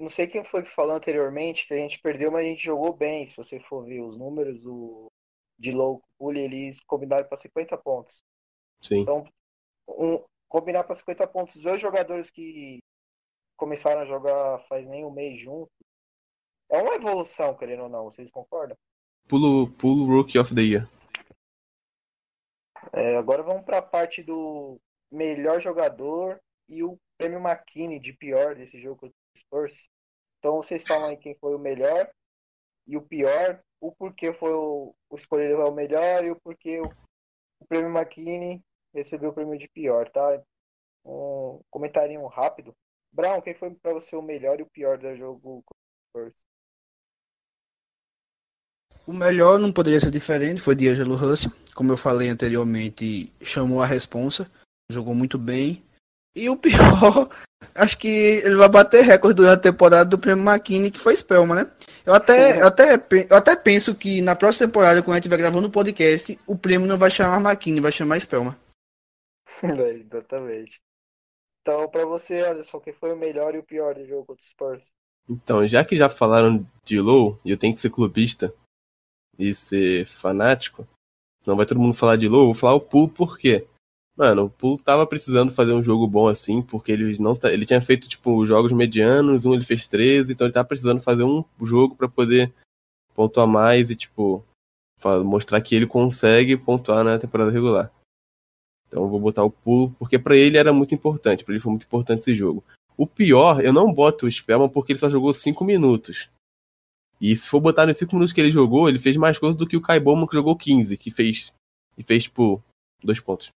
não 0.00 0.08
sei 0.08 0.26
quem 0.26 0.44
foi 0.44 0.62
que 0.62 0.70
falou 0.70 0.96
anteriormente 0.96 1.66
que 1.66 1.74
a 1.74 1.76
gente 1.76 2.00
perdeu, 2.00 2.30
mas 2.30 2.44
a 2.44 2.48
gente 2.48 2.64
jogou 2.64 2.92
bem. 2.92 3.26
Se 3.26 3.36
você 3.36 3.60
for 3.60 3.84
ver 3.84 4.00
os 4.00 4.16
números, 4.16 4.64
o 4.66 5.06
de 5.58 5.70
low 5.70 6.02
pool, 6.18 6.34
eles 6.34 6.80
combinaram 6.80 7.26
para 7.26 7.36
50 7.36 7.76
pontos. 7.78 8.22
Sim. 8.80 9.00
Então, 9.00 9.26
um, 9.88 10.22
combinar 10.48 10.84
para 10.84 10.94
50 10.94 11.26
pontos, 11.26 11.60
dois 11.62 11.80
jogadores 11.80 12.30
que 12.30 12.82
começaram 13.56 14.02
a 14.02 14.06
jogar 14.06 14.58
faz 14.68 14.86
nem 14.86 15.04
um 15.04 15.10
mês 15.10 15.40
junto. 15.40 15.70
É 16.70 16.82
uma 16.82 16.94
evolução, 16.94 17.56
querendo 17.56 17.84
ou 17.84 17.88
não, 17.88 18.04
vocês 18.04 18.30
concordam? 18.30 18.76
Pulo, 19.28 19.70
pulo 19.72 20.06
Rookie 20.06 20.38
of 20.38 20.54
the 20.54 20.60
Year. 20.60 20.88
É, 22.92 23.16
agora 23.16 23.42
vamos 23.42 23.64
para 23.64 23.78
a 23.78 23.82
parte 23.82 24.22
do 24.22 24.78
melhor 25.10 25.60
jogador 25.60 26.40
e 26.68 26.82
o 26.82 26.98
prêmio 27.16 27.38
McKinney 27.38 27.98
de 27.98 28.12
pior 28.12 28.54
desse 28.54 28.78
jogo 28.78 28.96
contra 28.96 29.14
o 29.14 29.38
Spurs. 29.38 29.88
Então 30.38 30.56
vocês 30.56 30.82
falam 30.86 31.08
aí 31.08 31.16
quem 31.16 31.34
foi 31.36 31.54
o 31.54 31.58
melhor 31.58 32.10
e 32.86 32.96
o 32.96 33.02
pior, 33.02 33.62
o 33.88 33.92
porquê 33.92 34.32
foi 34.32 34.52
o, 34.52 34.94
o 35.10 35.16
escolhido 35.16 35.60
é 35.60 35.64
o 35.64 35.74
melhor 35.74 36.24
e 36.24 36.30
o 36.30 36.40
porquê 36.40 36.80
o, 36.80 36.86
o 37.60 37.66
prêmio 37.66 37.90
McKinney 37.90 38.62
recebeu 38.94 39.30
o 39.30 39.32
prêmio 39.34 39.58
de 39.58 39.68
pior, 39.68 40.08
tá? 40.08 40.42
Um 41.04 41.60
comentarinho 41.70 42.26
rápido. 42.26 42.74
Brown, 43.12 43.42
quem 43.42 43.54
foi 43.54 43.70
para 43.74 43.92
você 43.92 44.16
o 44.16 44.22
melhor 44.22 44.58
e 44.58 44.62
o 44.62 44.70
pior 44.70 44.96
do 44.96 45.14
jogo 45.14 45.62
o 49.06 49.12
melhor 49.12 49.58
não 49.58 49.70
poderia 49.70 50.00
ser 50.00 50.10
diferente, 50.10 50.62
foi 50.62 50.74
D'Angelo 50.74 51.14
Russell. 51.14 51.52
Como 51.74 51.92
eu 51.92 51.96
falei 51.96 52.30
anteriormente, 52.30 53.30
chamou 53.42 53.82
a 53.82 53.86
responsa, 53.86 54.50
jogou 54.90 55.14
muito 55.14 55.36
bem. 55.36 55.84
E 56.34 56.48
o 56.48 56.56
pior, 56.56 57.28
acho 57.74 57.98
que 57.98 58.08
ele 58.08 58.56
vai 58.56 58.68
bater 58.68 59.04
recorde 59.04 59.36
durante 59.36 59.58
a 59.58 59.72
temporada 59.72 60.06
do 60.06 60.18
prêmio 60.18 60.42
McKinney, 60.42 60.90
que 60.90 60.98
foi 60.98 61.14
Spellman, 61.14 61.64
né? 61.64 61.70
Eu 62.06 62.14
até, 62.14 62.60
eu 62.60 62.66
até, 62.66 62.94
eu 63.30 63.36
até 63.36 63.56
penso 63.56 63.94
que 63.94 64.20
na 64.20 64.36
próxima 64.36 64.66
temporada, 64.66 65.02
quando 65.02 65.12
a 65.12 65.14
gente 65.16 65.24
estiver 65.24 65.38
gravando 65.38 65.68
o 65.68 65.72
podcast, 65.72 66.38
o 66.46 66.56
prêmio 66.56 66.86
não 66.86 66.98
vai 66.98 67.10
chamar 67.10 67.40
McKinney, 67.40 67.80
vai 67.80 67.92
chamar 67.92 68.20
Spellman. 68.20 68.56
É, 69.62 69.90
Exatamente. 69.94 70.80
Então, 71.64 71.88
para 71.88 72.04
você, 72.04 72.40
Anderson, 72.40 72.78
quem 72.78 72.92
foi 72.92 73.12
o 73.14 73.16
melhor 73.16 73.54
e 73.54 73.58
o 73.58 73.62
pior 73.62 73.94
do 73.94 74.06
jogo 74.06 74.26
contra 74.26 74.42
o 74.42 74.46
Spurs? 74.46 74.92
Então, 75.26 75.66
já 75.66 75.82
que 75.82 75.96
já 75.96 76.10
falaram 76.10 76.66
de 76.84 77.00
Low, 77.00 77.40
e 77.42 77.50
eu 77.50 77.56
tenho 77.56 77.72
que 77.72 77.80
ser 77.80 77.88
clubista 77.88 78.54
e 79.38 79.54
ser 79.54 80.06
fanático, 80.06 80.86
senão 81.40 81.56
vai 81.56 81.64
todo 81.64 81.80
mundo 81.80 81.94
falar 81.94 82.16
de 82.16 82.28
Low, 82.28 82.42
eu 82.42 82.46
vou 82.46 82.54
falar 82.54 82.74
o 82.74 82.80
Pool 82.80 83.08
por 83.08 83.38
quê? 83.38 83.66
Mano, 84.16 84.44
o 84.44 84.50
Pool 84.50 84.78
tava 84.78 85.04
precisando 85.06 85.50
fazer 85.50 85.72
um 85.72 85.82
jogo 85.82 86.06
bom 86.06 86.28
assim, 86.28 86.62
porque 86.62 86.92
ele 86.92 87.18
não 87.20 87.34
tá, 87.34 87.52
ele 87.52 87.66
tinha 87.66 87.82
feito 87.82 88.08
tipo 88.08 88.46
jogos 88.46 88.70
medianos, 88.70 89.44
um 89.44 89.54
ele 89.54 89.64
fez 89.64 89.88
13, 89.88 90.32
então 90.32 90.46
ele 90.46 90.54
tava 90.54 90.68
precisando 90.68 91.00
fazer 91.00 91.24
um 91.24 91.44
jogo 91.60 91.96
pra 91.96 92.08
poder 92.08 92.52
pontuar 93.12 93.46
mais 93.46 93.90
e 93.90 93.96
tipo 93.96 94.44
mostrar 95.24 95.60
que 95.60 95.74
ele 95.74 95.86
consegue 95.86 96.56
pontuar 96.56 97.02
na 97.04 97.18
temporada 97.18 97.50
regular. 97.50 97.92
Então 98.86 99.08
vou 99.08 99.18
botar 99.18 99.42
o 99.42 99.50
Pool 99.50 99.92
porque 99.98 100.18
pra 100.18 100.36
ele 100.36 100.56
era 100.56 100.72
muito 100.72 100.94
importante, 100.94 101.44
pra 101.44 101.52
ele 101.52 101.60
foi 101.60 101.70
muito 101.70 101.84
importante 101.84 102.20
esse 102.20 102.34
jogo. 102.36 102.62
O 102.96 103.08
pior, 103.08 103.60
eu 103.60 103.72
não 103.72 103.92
boto 103.92 104.26
o 104.26 104.30
Spellman 104.30 104.68
porque 104.68 104.92
ele 104.92 105.00
só 105.00 105.10
jogou 105.10 105.34
5 105.34 105.64
minutos. 105.64 106.30
E 107.20 107.34
se 107.34 107.48
for 107.48 107.60
botar 107.60 107.86
nos 107.86 107.98
5 107.98 108.14
minutos 108.14 108.32
que 108.32 108.40
ele 108.40 108.52
jogou, 108.52 108.88
ele 108.88 108.98
fez 108.98 109.16
mais 109.16 109.38
coisas 109.38 109.56
do 109.56 109.66
que 109.66 109.76
o 109.76 109.80
Kai 109.80 109.98
Bowman 109.98 110.26
que 110.26 110.34
jogou 110.34 110.56
15, 110.56 110.96
que 110.96 111.10
fez. 111.10 111.52
E 111.98 112.04
fez, 112.04 112.24
tipo, 112.24 112.62
dois 113.02 113.18
pontos. 113.18 113.50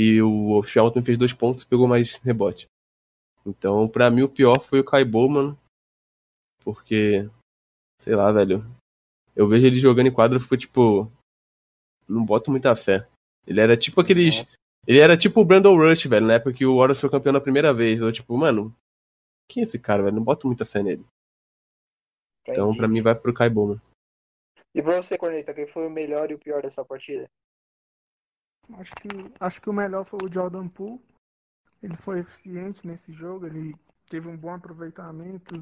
E 0.00 0.22
o 0.22 0.62
também 0.92 1.04
fez 1.04 1.18
dois 1.18 1.32
pontos 1.32 1.64
e 1.64 1.66
pegou 1.66 1.88
mais 1.88 2.18
rebote. 2.18 2.68
Então, 3.44 3.88
pra 3.88 4.08
mim, 4.08 4.22
o 4.22 4.28
pior 4.28 4.62
foi 4.62 4.78
o 4.78 4.84
Kai 4.84 5.04
Bowman. 5.04 5.58
Porque, 6.62 7.28
sei 8.00 8.14
lá, 8.14 8.30
velho. 8.30 8.64
Eu 9.34 9.48
vejo 9.48 9.66
ele 9.66 9.74
jogando 9.74 10.06
em 10.06 10.14
quadra 10.14 10.38
e 10.38 10.40
fico, 10.40 10.56
tipo. 10.56 11.10
Não 12.06 12.24
boto 12.24 12.48
muita 12.48 12.76
fé. 12.76 13.08
Ele 13.44 13.60
era 13.60 13.76
tipo 13.76 14.00
aqueles. 14.00 14.46
Ele 14.86 15.00
era 15.00 15.18
tipo 15.18 15.40
o 15.40 15.44
Brandon 15.44 15.76
Rush, 15.76 16.04
velho, 16.04 16.26
na 16.26 16.34
época 16.34 16.52
que 16.52 16.64
o 16.64 16.76
Warriors 16.76 17.00
foi 17.00 17.10
campeão 17.10 17.32
na 17.32 17.40
primeira 17.40 17.74
vez. 17.74 18.00
Eu, 18.00 18.12
tipo, 18.12 18.38
mano, 18.38 18.72
quem 19.50 19.62
é 19.62 19.64
esse 19.64 19.80
cara, 19.80 20.04
velho? 20.04 20.14
Não 20.14 20.22
boto 20.22 20.46
muita 20.46 20.64
fé 20.64 20.80
nele. 20.80 21.04
Então, 22.46 22.66
Entendi. 22.66 22.78
pra 22.78 22.86
mim, 22.86 23.02
vai 23.02 23.16
pro 23.16 23.34
Kai 23.34 23.50
Bowman. 23.50 23.80
E 24.72 24.80
pra 24.80 25.02
você, 25.02 25.18
Corneta, 25.18 25.52
quem 25.52 25.66
foi 25.66 25.88
o 25.88 25.90
melhor 25.90 26.30
e 26.30 26.34
o 26.34 26.38
pior 26.38 26.62
dessa 26.62 26.84
partida? 26.84 27.28
Acho 28.74 28.92
que, 28.94 29.08
acho 29.40 29.60
que 29.62 29.70
o 29.70 29.72
melhor 29.72 30.04
foi 30.04 30.18
o 30.22 30.32
Jordan 30.32 30.68
Poole. 30.68 31.00
Ele 31.82 31.96
foi 31.96 32.20
eficiente 32.20 32.86
nesse 32.86 33.12
jogo, 33.12 33.46
ele 33.46 33.72
teve 34.08 34.28
um 34.28 34.36
bom 34.36 34.52
aproveitamento, 34.52 35.54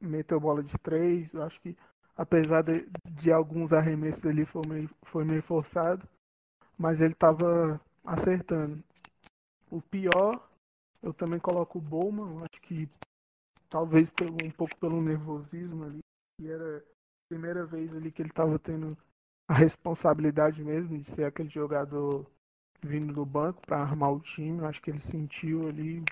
meteu 0.00 0.40
bola 0.40 0.62
de 0.62 0.76
três. 0.78 1.32
Eu 1.34 1.42
acho 1.42 1.60
que, 1.60 1.76
apesar 2.16 2.62
de, 2.62 2.88
de 3.12 3.30
alguns 3.30 3.72
arremessos 3.72 4.24
ali, 4.26 4.44
foi 4.44 4.62
meio, 4.66 4.90
foi 5.04 5.24
meio 5.24 5.42
forçado, 5.42 6.08
mas 6.76 7.00
ele 7.00 7.12
estava 7.12 7.80
acertando. 8.04 8.82
O 9.70 9.82
pior, 9.82 10.48
eu 11.02 11.12
também 11.12 11.38
coloco 11.38 11.78
o 11.78 11.82
Bowman. 11.82 12.36
Acho 12.36 12.60
que 12.62 12.88
talvez 13.68 14.10
pelo, 14.10 14.36
um 14.42 14.50
pouco 14.50 14.74
pelo 14.76 15.02
nervosismo 15.02 15.84
ali, 15.84 16.00
e 16.40 16.48
era 16.48 16.78
a 16.78 16.82
primeira 17.28 17.66
vez 17.66 17.94
ali 17.94 18.10
que 18.10 18.22
ele 18.22 18.30
estava 18.30 18.58
tendo 18.58 18.96
a 19.48 19.54
responsabilidade 19.54 20.62
mesmo 20.62 20.98
de 20.98 21.10
ser 21.10 21.24
aquele 21.24 21.48
jogador 21.48 22.24
vindo 22.82 23.12
do 23.14 23.26
banco 23.26 23.62
para 23.66 23.80
armar 23.82 24.12
o 24.12 24.20
time. 24.20 24.64
Acho 24.66 24.80
que 24.82 24.90
ele 24.90 25.00
sentiu 25.00 25.68
ali. 25.68 26.04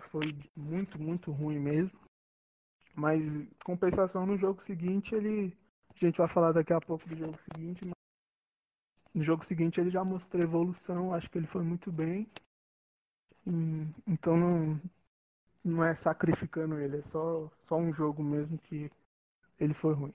Foi 0.00 0.36
muito, 0.56 1.00
muito 1.00 1.30
ruim 1.32 1.58
mesmo. 1.58 1.98
Mas 2.94 3.24
compensação 3.64 4.24
no 4.24 4.36
jogo 4.38 4.62
seguinte, 4.62 5.12
ele. 5.14 5.56
A 5.92 5.98
gente 5.98 6.18
vai 6.18 6.28
falar 6.28 6.52
daqui 6.52 6.72
a 6.72 6.80
pouco 6.80 7.08
do 7.08 7.16
jogo 7.16 7.36
seguinte. 7.38 7.80
Mas 7.84 7.94
no 9.14 9.22
jogo 9.22 9.44
seguinte 9.44 9.80
ele 9.80 9.88
já 9.88 10.02
mostrou 10.04 10.42
evolução. 10.42 11.14
Acho 11.14 11.30
que 11.30 11.38
ele 11.38 11.46
foi 11.46 11.62
muito 11.62 11.92
bem. 11.92 12.26
E- 13.46 13.86
então 14.06 14.34
não, 14.36 14.80
não 15.64 15.84
é 15.84 15.94
sacrificando 15.94 16.78
ele, 16.78 16.98
é 16.98 17.02
só, 17.02 17.50
só 17.62 17.76
um 17.76 17.92
jogo 17.92 18.22
mesmo 18.22 18.58
que 18.58 18.90
ele 19.60 19.74
foi 19.74 19.94
ruim. 19.94 20.14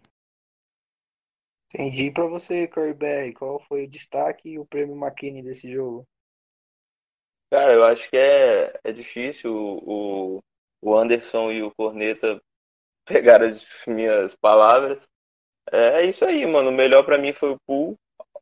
Entendi. 1.74 2.12
Pra 2.12 2.26
você, 2.28 2.68
Curry 2.68 2.94
Berry, 2.94 3.34
qual 3.34 3.60
foi 3.68 3.86
o 3.86 3.90
destaque 3.90 4.50
e 4.50 4.60
o 4.60 4.66
prêmio 4.66 4.96
McKinney 4.96 5.44
desse 5.44 5.72
jogo? 5.72 6.08
Cara, 7.52 7.74
eu 7.74 7.86
acho 7.86 8.10
que 8.10 8.18
é, 8.18 8.80
é 8.84 8.92
difícil 8.92 9.54
o, 9.54 10.44
o 10.82 10.98
Anderson 10.98 11.52
e 11.52 11.64
o 11.64 11.72
Corneta 11.72 12.42
pegaram 13.06 13.48
as 13.48 13.68
minhas 13.88 14.36
palavras. 14.36 15.08
É 15.72 16.04
isso 16.04 16.26
aí, 16.26 16.46
mano. 16.46 16.70
O 16.70 16.74
melhor 16.74 17.04
pra 17.04 17.18
mim 17.18 17.34
foi 17.34 17.52
o 17.52 17.60
Pool. 17.66 17.98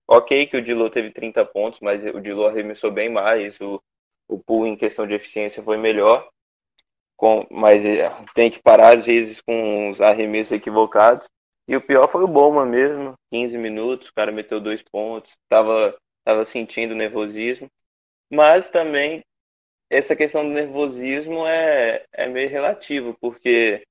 Ok 0.07 0.47
que 0.47 0.57
o 0.57 0.61
Dilo 0.61 0.89
teve 0.89 1.11
30 1.11 1.45
pontos, 1.45 1.79
mas 1.79 2.03
o 2.03 2.19
Dilo 2.19 2.45
arremessou 2.45 2.91
bem 2.91 3.09
mais. 3.09 3.59
O, 3.61 3.81
o 4.27 4.39
Pool, 4.39 4.67
em 4.67 4.75
questão 4.75 5.07
de 5.07 5.13
eficiência, 5.13 5.63
foi 5.63 5.77
melhor. 5.77 6.29
Com, 7.15 7.47
mas 7.49 7.85
é, 7.85 8.09
tem 8.35 8.51
que 8.51 8.61
parar, 8.61 8.97
às 8.97 9.05
vezes, 9.05 9.41
com 9.41 9.89
os 9.89 10.01
arremessos 10.01 10.51
equivocados. 10.51 11.29
E 11.67 11.75
o 11.75 11.81
pior 11.81 12.07
foi 12.07 12.23
o 12.23 12.27
Bowman 12.27 12.65
mesmo. 12.65 13.13
15 13.31 13.57
minutos, 13.57 14.09
o 14.09 14.13
cara 14.13 14.31
meteu 14.31 14.59
dois 14.59 14.83
pontos. 14.83 15.33
Tava, 15.49 15.95
tava 16.23 16.45
sentindo 16.45 16.95
nervosismo. 16.95 17.69
Mas 18.31 18.69
também 18.69 19.21
essa 19.89 20.15
questão 20.15 20.43
do 20.43 20.53
nervosismo 20.53 21.45
é, 21.45 22.03
é 22.11 22.27
meio 22.27 22.49
relativo, 22.49 23.15
porque 23.21 23.83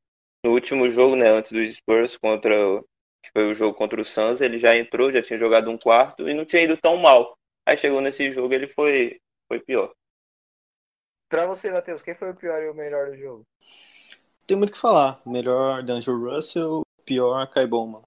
no 0.44 0.52
último 0.52 0.90
jogo, 0.90 1.14
né, 1.14 1.28
antes 1.28 1.52
do 1.52 1.70
Spurs 1.70 2.16
contra 2.16 2.54
o, 2.68 2.82
que 3.22 3.30
foi 3.32 3.52
o 3.52 3.54
jogo 3.54 3.76
contra 3.76 4.00
o 4.00 4.04
Suns, 4.04 4.40
ele 4.40 4.58
já 4.58 4.76
entrou, 4.76 5.12
já 5.12 5.22
tinha 5.22 5.38
jogado 5.38 5.70
um 5.70 5.78
quarto 5.78 6.28
e 6.28 6.34
não 6.34 6.44
tinha 6.44 6.62
ido 6.62 6.76
tão 6.76 6.96
mal. 6.96 7.36
Aí 7.64 7.76
chegou 7.76 8.00
nesse 8.00 8.32
jogo, 8.32 8.52
ele 8.52 8.66
foi 8.66 9.20
foi 9.48 9.60
pior. 9.60 9.92
Pra 11.28 11.46
você, 11.46 11.70
Matheus, 11.70 12.02
quem 12.02 12.14
foi 12.14 12.30
o 12.30 12.34
pior 12.36 12.60
e 12.62 12.68
o 12.68 12.74
melhor 12.74 13.10
do 13.10 13.16
jogo? 13.16 13.42
Tem 14.46 14.56
muito 14.56 14.70
o 14.70 14.72
que 14.72 14.78
falar. 14.78 15.20
Melhor 15.24 15.82
D'Angelo 15.82 16.34
Russell, 16.34 16.82
pior 17.04 17.46
Kai 17.50 17.66
Bowman. 17.66 18.02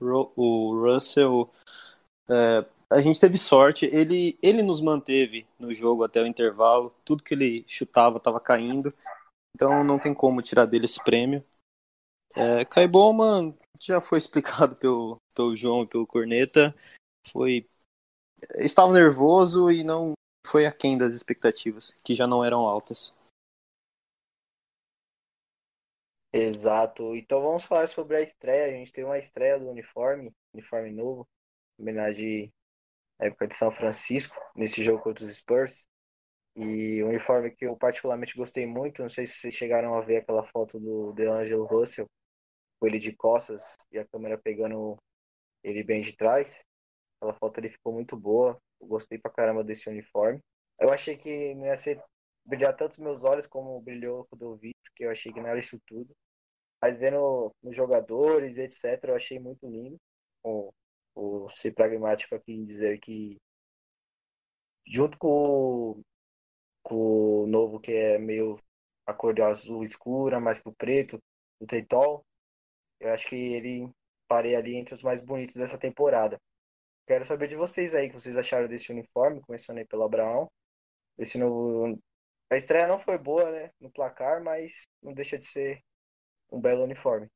Ru- 0.00 0.32
O 0.36 0.80
Russell, 0.80 1.50
é, 2.28 2.64
a 2.90 3.00
gente 3.00 3.20
teve 3.20 3.38
sorte. 3.38 3.86
Ele, 3.86 4.38
ele 4.42 4.62
nos 4.62 4.80
manteve 4.80 5.46
no 5.58 5.72
jogo 5.74 6.04
até 6.04 6.22
o 6.22 6.26
intervalo. 6.26 6.94
Tudo 7.04 7.24
que 7.24 7.34
ele 7.34 7.64
chutava 7.68 8.18
estava 8.18 8.40
caindo. 8.40 8.92
Então 9.54 9.84
não 9.84 9.98
tem 9.98 10.14
como 10.14 10.42
tirar 10.42 10.66
dele 10.66 10.86
esse 10.86 11.02
prêmio. 11.02 11.44
É, 12.36 12.64
já 13.80 14.00
foi 14.00 14.18
explicado 14.18 14.74
pelo, 14.76 15.16
pelo 15.34 15.56
João 15.56 15.82
e 15.82 15.86
pelo 15.86 16.06
Corneta. 16.06 16.74
Foi 17.30 17.66
estava 18.56 18.92
nervoso 18.92 19.70
e 19.70 19.84
não 19.84 20.12
foi 20.46 20.66
aquém 20.66 20.96
das 20.96 21.14
expectativas, 21.14 21.94
que 22.04 22.14
já 22.14 22.26
não 22.26 22.44
eram 22.44 22.60
altas. 22.60 23.12
Exato. 26.40 27.16
Então 27.16 27.42
vamos 27.42 27.64
falar 27.64 27.88
sobre 27.88 28.16
a 28.16 28.20
estreia. 28.20 28.66
A 28.66 28.70
gente 28.70 28.92
teve 28.92 29.04
uma 29.06 29.18
estreia 29.18 29.58
do 29.58 29.68
uniforme, 29.68 30.32
uniforme 30.52 30.92
novo, 30.92 31.28
em 31.78 31.82
homenagem 31.82 32.52
à 33.18 33.26
época 33.26 33.48
de 33.48 33.56
São 33.56 33.70
Francisco, 33.72 34.36
nesse 34.54 34.82
jogo 34.82 35.02
contra 35.02 35.24
os 35.24 35.36
Spurs. 35.36 35.88
E 36.56 37.02
um 37.04 37.08
uniforme 37.08 37.50
que 37.52 37.66
eu 37.66 37.76
particularmente 37.76 38.36
gostei 38.36 38.66
muito. 38.66 39.02
Não 39.02 39.08
sei 39.08 39.26
se 39.26 39.34
vocês 39.36 39.54
chegaram 39.54 39.94
a 39.94 40.00
ver 40.00 40.18
aquela 40.18 40.44
foto 40.44 40.78
do 40.78 41.12
DeAngelo 41.12 41.66
Russell, 41.66 42.06
com 42.80 42.86
ele 42.86 42.98
de 42.98 43.12
costas 43.12 43.76
e 43.92 43.98
a 43.98 44.06
câmera 44.06 44.38
pegando 44.38 44.96
ele 45.64 45.82
bem 45.84 46.00
de 46.00 46.14
trás. 46.14 46.64
Aquela 47.16 47.34
foto 47.34 47.58
ele 47.58 47.68
ficou 47.70 47.92
muito 47.92 48.16
boa. 48.16 48.60
Eu 48.80 48.86
gostei 48.88 49.18
pra 49.18 49.30
caramba 49.30 49.64
desse 49.64 49.88
uniforme. 49.90 50.40
Eu 50.80 50.90
achei 50.92 51.16
que 51.16 51.54
não 51.56 51.66
ia 51.66 51.76
ser 51.76 52.02
brilhar 52.44 52.74
tanto 52.76 52.92
os 52.92 52.98
meus 52.98 53.24
olhos 53.24 53.46
como 53.46 53.80
brilhou 53.80 54.26
quando 54.26 54.42
eu 54.42 54.56
vi, 54.56 54.72
porque 54.84 55.04
eu 55.04 55.10
achei 55.10 55.32
que 55.32 55.40
não 55.40 55.48
era 55.48 55.58
isso 55.58 55.78
tudo. 55.86 56.14
Mas 56.82 56.96
vendo 56.96 57.52
os 57.62 57.76
jogadores, 57.76 58.58
etc., 58.58 59.12
eu 59.12 59.16
achei 59.16 59.38
muito 59.38 59.66
lindo. 59.68 59.98
O, 61.14 61.48
ser 61.50 61.72
pragmático 61.72 62.34
aqui 62.34 62.52
em 62.52 62.64
dizer 62.64 62.98
que, 62.98 63.36
junto 64.86 65.18
com, 65.18 65.28
o- 65.28 66.02
com 66.82 67.44
o 67.44 67.46
novo, 67.46 67.80
que 67.80 67.92
é 67.92 68.18
meio 68.18 68.58
a 69.06 69.14
cor 69.14 69.34
do 69.34 69.44
azul 69.44 69.84
escura, 69.84 70.40
mais 70.40 70.60
pro 70.60 70.72
preto, 70.74 71.18
do 71.60 71.66
Teitol, 71.66 72.24
eu 73.00 73.12
acho 73.12 73.28
que 73.28 73.36
ele 73.36 73.90
parei 74.28 74.56
ali 74.56 74.76
entre 74.76 74.94
os 74.94 75.02
mais 75.02 75.22
bonitos 75.22 75.56
dessa 75.56 75.78
temporada. 75.78 76.38
Quero 77.06 77.26
saber 77.26 77.48
de 77.48 77.56
vocês 77.56 77.94
aí, 77.94 78.06
o 78.08 78.10
que 78.10 78.20
vocês 78.20 78.36
acharam 78.38 78.68
desse 78.68 78.92
uniforme, 78.92 79.40
começando 79.42 79.78
aí 79.78 79.86
pelo 79.86 80.04
Abraão. 80.04 80.50
Esse 81.18 81.38
novo, 81.38 81.98
a 82.50 82.56
estreia 82.56 82.86
não 82.88 82.98
foi 82.98 83.18
boa, 83.18 83.50
né, 83.50 83.70
no 83.80 83.90
placar, 83.92 84.42
mas 84.42 84.88
não 85.02 85.14
deixa 85.14 85.38
de 85.38 85.46
ser 85.46 85.82
um 86.50 86.60
belo 86.60 86.84
uniforme. 86.84 87.28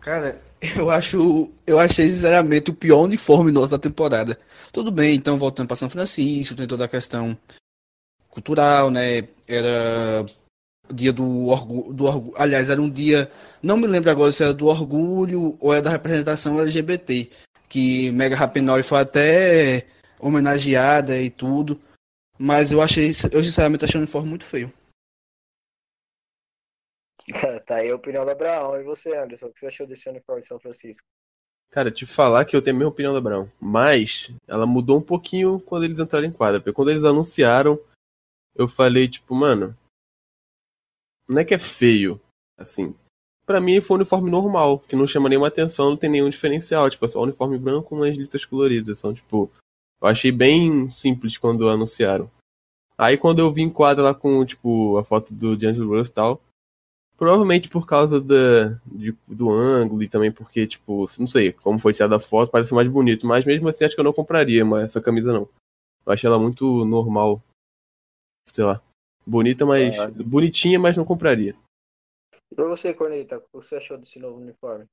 Cara, 0.00 0.40
eu 0.76 0.90
acho. 0.90 1.50
Eu 1.66 1.78
achei 1.78 2.08
sinceramente 2.08 2.70
o 2.70 2.74
pior 2.74 3.02
uniforme 3.02 3.52
nosso 3.52 3.70
da 3.70 3.78
temporada. 3.78 4.38
Tudo 4.72 4.90
bem, 4.90 5.14
então 5.16 5.38
voltando 5.38 5.68
para 5.68 5.76
São 5.76 5.90
Francisco, 5.90 6.56
tem 6.56 6.66
toda 6.66 6.84
a 6.84 6.88
questão 6.88 7.36
cultural, 8.28 8.90
né? 8.90 9.28
Era 9.46 10.24
dia 10.92 11.12
do 11.12 11.46
orgulho, 11.46 11.92
do 11.92 12.04
orgulho. 12.04 12.34
Aliás, 12.36 12.70
era 12.70 12.80
um 12.80 12.90
dia. 12.90 13.30
Não 13.62 13.76
me 13.76 13.86
lembro 13.86 14.10
agora 14.10 14.32
se 14.32 14.42
era 14.42 14.54
do 14.54 14.66
orgulho 14.66 15.56
ou 15.60 15.72
era 15.72 15.82
da 15.82 15.90
representação 15.90 16.58
LGBT. 16.60 17.30
Que 17.68 18.10
Mega 18.10 18.36
Rapinoe 18.36 18.82
foi 18.82 19.00
até 19.00 19.86
homenageada 20.18 21.20
e 21.20 21.30
tudo. 21.30 21.80
Mas 22.38 22.72
eu 22.72 22.80
achei, 22.80 23.10
eu 23.32 23.44
sinceramente 23.44 23.84
achei 23.84 23.98
o 23.98 24.02
uniforme 24.02 24.28
muito 24.28 24.44
feio. 24.44 24.72
Tá 27.66 27.76
aí 27.76 27.90
a 27.90 27.94
opinião 27.94 28.24
do 28.24 28.30
Abraão. 28.30 28.80
E 28.80 28.84
você, 28.84 29.16
Anderson, 29.16 29.46
o 29.46 29.52
que 29.52 29.60
você 29.60 29.66
achou 29.66 29.86
desse 29.86 30.08
uniforme 30.08 30.40
de 30.40 30.46
São 30.48 30.58
Francisco? 30.58 31.06
Cara, 31.70 31.90
te 31.90 32.04
falar 32.04 32.44
que 32.44 32.56
eu 32.56 32.62
tenho 32.62 32.76
a 32.76 32.78
mesma 32.78 32.90
opinião 32.90 33.14
da 33.14 33.20
Brown. 33.20 33.48
Mas 33.60 34.32
ela 34.46 34.66
mudou 34.66 34.98
um 34.98 35.02
pouquinho 35.02 35.60
quando 35.60 35.84
eles 35.84 36.00
entraram 36.00 36.26
em 36.26 36.32
quadra. 36.32 36.58
Porque 36.60 36.74
quando 36.74 36.90
eles 36.90 37.04
anunciaram, 37.04 37.78
eu 38.56 38.68
falei, 38.68 39.08
tipo, 39.08 39.34
mano. 39.34 39.76
Não 41.28 41.38
é 41.40 41.44
que 41.44 41.54
é 41.54 41.58
feio. 41.58 42.20
Assim. 42.58 42.94
Pra 43.46 43.60
mim 43.60 43.80
foi 43.80 43.96
um 43.96 44.00
uniforme 44.00 44.30
normal, 44.30 44.80
que 44.80 44.96
não 44.96 45.06
chama 45.06 45.28
nenhuma 45.28 45.48
atenção, 45.48 45.90
não 45.90 45.96
tem 45.96 46.10
nenhum 46.10 46.28
diferencial. 46.28 46.90
Tipo, 46.90 47.04
é 47.04 47.08
só 47.08 47.20
um 47.20 47.24
uniforme 47.24 47.56
branco 47.56 47.90
com 47.90 47.96
umas 47.96 48.16
listas 48.16 48.44
coloridas. 48.44 48.98
São, 48.98 49.14
tipo. 49.14 49.50
Eu 50.02 50.08
achei 50.08 50.32
bem 50.32 50.90
simples 50.90 51.38
quando 51.38 51.68
anunciaram. 51.68 52.28
Aí 52.98 53.16
quando 53.16 53.38
eu 53.38 53.52
vi 53.52 53.62
em 53.62 53.70
quadra 53.70 54.04
lá 54.04 54.14
com, 54.14 54.44
tipo, 54.44 54.98
a 54.98 55.04
foto 55.04 55.32
do 55.34 55.56
D'Angelo 55.56 55.96
Russell 55.96 56.12
e 56.12 56.14
tal. 56.14 56.42
Provavelmente 57.20 57.68
por 57.68 57.86
causa 57.86 58.18
da, 58.18 58.70
de- 58.86 59.14
do 59.28 59.50
ângulo 59.50 60.02
e 60.02 60.08
também 60.08 60.32
porque, 60.32 60.66
tipo, 60.66 61.04
não 61.18 61.26
sei, 61.26 61.52
como 61.52 61.78
foi 61.78 61.92
tirada 61.92 62.16
a 62.16 62.18
foto, 62.18 62.50
parece 62.50 62.72
mais 62.72 62.88
bonito. 62.88 63.26
Mas 63.26 63.44
mesmo 63.44 63.68
assim, 63.68 63.84
acho 63.84 63.94
que 63.94 64.00
eu 64.00 64.04
não 64.04 64.12
compraria 64.14 64.64
mas 64.64 64.84
essa 64.84 65.02
camisa, 65.02 65.30
não. 65.30 65.46
Eu 66.06 66.12
achei 66.14 66.26
ela 66.26 66.38
muito 66.38 66.82
normal. 66.86 67.42
Sei 68.50 68.64
lá. 68.64 68.80
Bonita, 69.26 69.66
mas. 69.66 69.98
Ah. 69.98 70.10
Bonitinha, 70.10 70.80
mas 70.80 70.96
não 70.96 71.04
compraria. 71.04 71.54
E 72.50 72.54
pra 72.54 72.64
você, 72.64 72.94
Corneta, 72.94 73.36
o 73.36 73.40
que 73.42 73.48
você 73.52 73.76
achou 73.76 73.98
desse 73.98 74.18
novo 74.18 74.40
uniforme? 74.40 74.86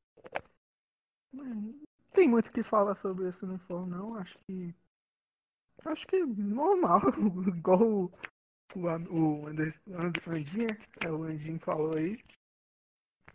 Não 1.32 1.74
tem 2.12 2.28
muito 2.28 2.48
o 2.48 2.52
que 2.52 2.62
falar 2.62 2.96
sobre 2.96 3.30
esse 3.30 3.46
uniforme, 3.46 3.90
não. 3.90 4.18
Acho 4.18 4.36
que. 4.46 4.76
Acho 5.86 6.06
que 6.06 6.26
normal. 6.26 7.04
Igual 7.56 8.12
o, 8.76 8.82
o, 9.44 9.48
Anderson- 9.48 9.82
Andinha, 10.28 10.68
é, 11.04 11.12
o 11.12 11.24
Andinho 11.24 11.60
falou 11.60 11.96
aí. 11.98 12.18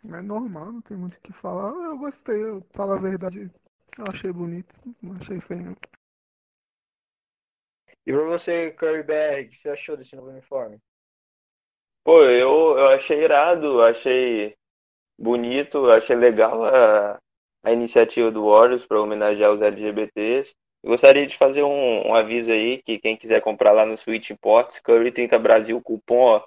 É 0.05 0.21
normal, 0.21 0.71
não 0.71 0.81
tem 0.81 0.95
muito 0.95 1.17
o 1.17 1.21
que 1.21 1.33
falar. 1.33 1.71
Eu 1.85 1.97
gostei, 1.97 2.41
eu 2.43 2.65
falo 2.73 2.93
a 2.93 2.99
verdade. 2.99 3.51
Eu 3.97 4.05
achei 4.11 4.31
bonito, 4.31 4.73
não 5.01 5.15
achei 5.15 5.39
feio. 5.41 5.63
não. 5.63 5.75
E 8.05 8.11
pra 8.13 8.23
você, 8.25 8.71
Curry 8.71 9.03
BR, 9.03 9.41
o 9.45 9.49
que 9.49 9.57
você 9.57 9.69
achou 9.69 9.97
desse 9.97 10.15
novo 10.15 10.29
uniforme? 10.29 10.79
Pô, 12.03 12.23
eu, 12.23 12.77
eu 12.77 12.87
achei 12.89 13.23
irado, 13.23 13.81
achei 13.81 14.55
bonito, 15.17 15.89
achei 15.91 16.15
legal 16.15 16.65
a, 16.65 17.19
a 17.63 17.71
iniciativa 17.71 18.31
do 18.31 18.45
Warriors 18.45 18.85
para 18.85 19.01
homenagear 19.01 19.51
os 19.51 19.61
LGBTs. 19.61 20.55
Eu 20.83 20.89
gostaria 20.89 21.25
de 21.25 21.37
fazer 21.37 21.63
um, 21.63 22.09
um 22.09 22.13
aviso 22.13 22.51
aí 22.51 22.81
que 22.81 22.99
quem 22.99 23.15
quiser 23.15 23.41
comprar 23.41 23.71
lá 23.71 23.85
no 23.85 23.97
Switch 23.97 24.31
Imports, 24.31 24.79
Curry 24.79 25.11
30 25.11 25.39
Brasil, 25.39 25.81
cupom, 25.81 26.35
ó, 26.35 26.45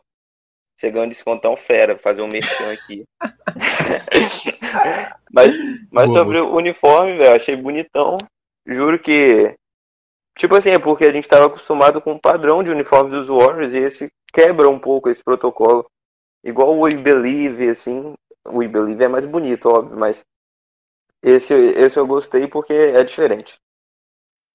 você 0.77 0.91
ganha 0.91 1.07
um 1.07 1.09
descontão 1.09 1.57
fera, 1.57 1.97
fazer 1.97 2.21
um 2.21 2.29
merchan 2.29 2.73
aqui. 2.73 3.05
mas 5.33 5.57
mas 5.91 6.11
Boa, 6.11 6.19
sobre 6.19 6.39
o 6.39 6.55
uniforme, 6.55 7.17
velho, 7.17 7.35
achei 7.35 7.57
bonitão. 7.57 8.19
Juro 8.67 8.99
que 8.99 9.57
Tipo 10.37 10.55
assim, 10.55 10.71
é 10.71 10.79
porque 10.79 11.07
a 11.07 11.13
gente 11.13 11.25
estava 11.25 11.47
acostumado 11.47 12.01
com 12.01 12.13
o 12.13 12.21
padrão 12.21 12.63
de 12.63 12.71
uniforme 12.71 13.11
dos 13.11 13.27
Warriors 13.27 13.73
e 13.73 13.79
esse 13.79 14.13
quebra 14.33 14.69
um 14.69 14.79
pouco 14.79 15.09
esse 15.09 15.25
protocolo. 15.25 15.91
Igual 16.45 16.77
o 16.77 16.83
We 16.83 16.95
Believe, 16.95 17.71
assim. 17.71 18.15
O 18.47 18.59
We 18.59 18.69
Believe 18.69 19.03
é 19.03 19.09
mais 19.09 19.25
bonito, 19.25 19.67
óbvio, 19.67 19.99
mas 19.99 20.25
esse, 21.23 21.55
esse 21.55 21.99
eu 21.99 22.07
gostei 22.07 22.47
porque 22.47 22.75
é 22.75 23.03
diferente. 23.03 23.57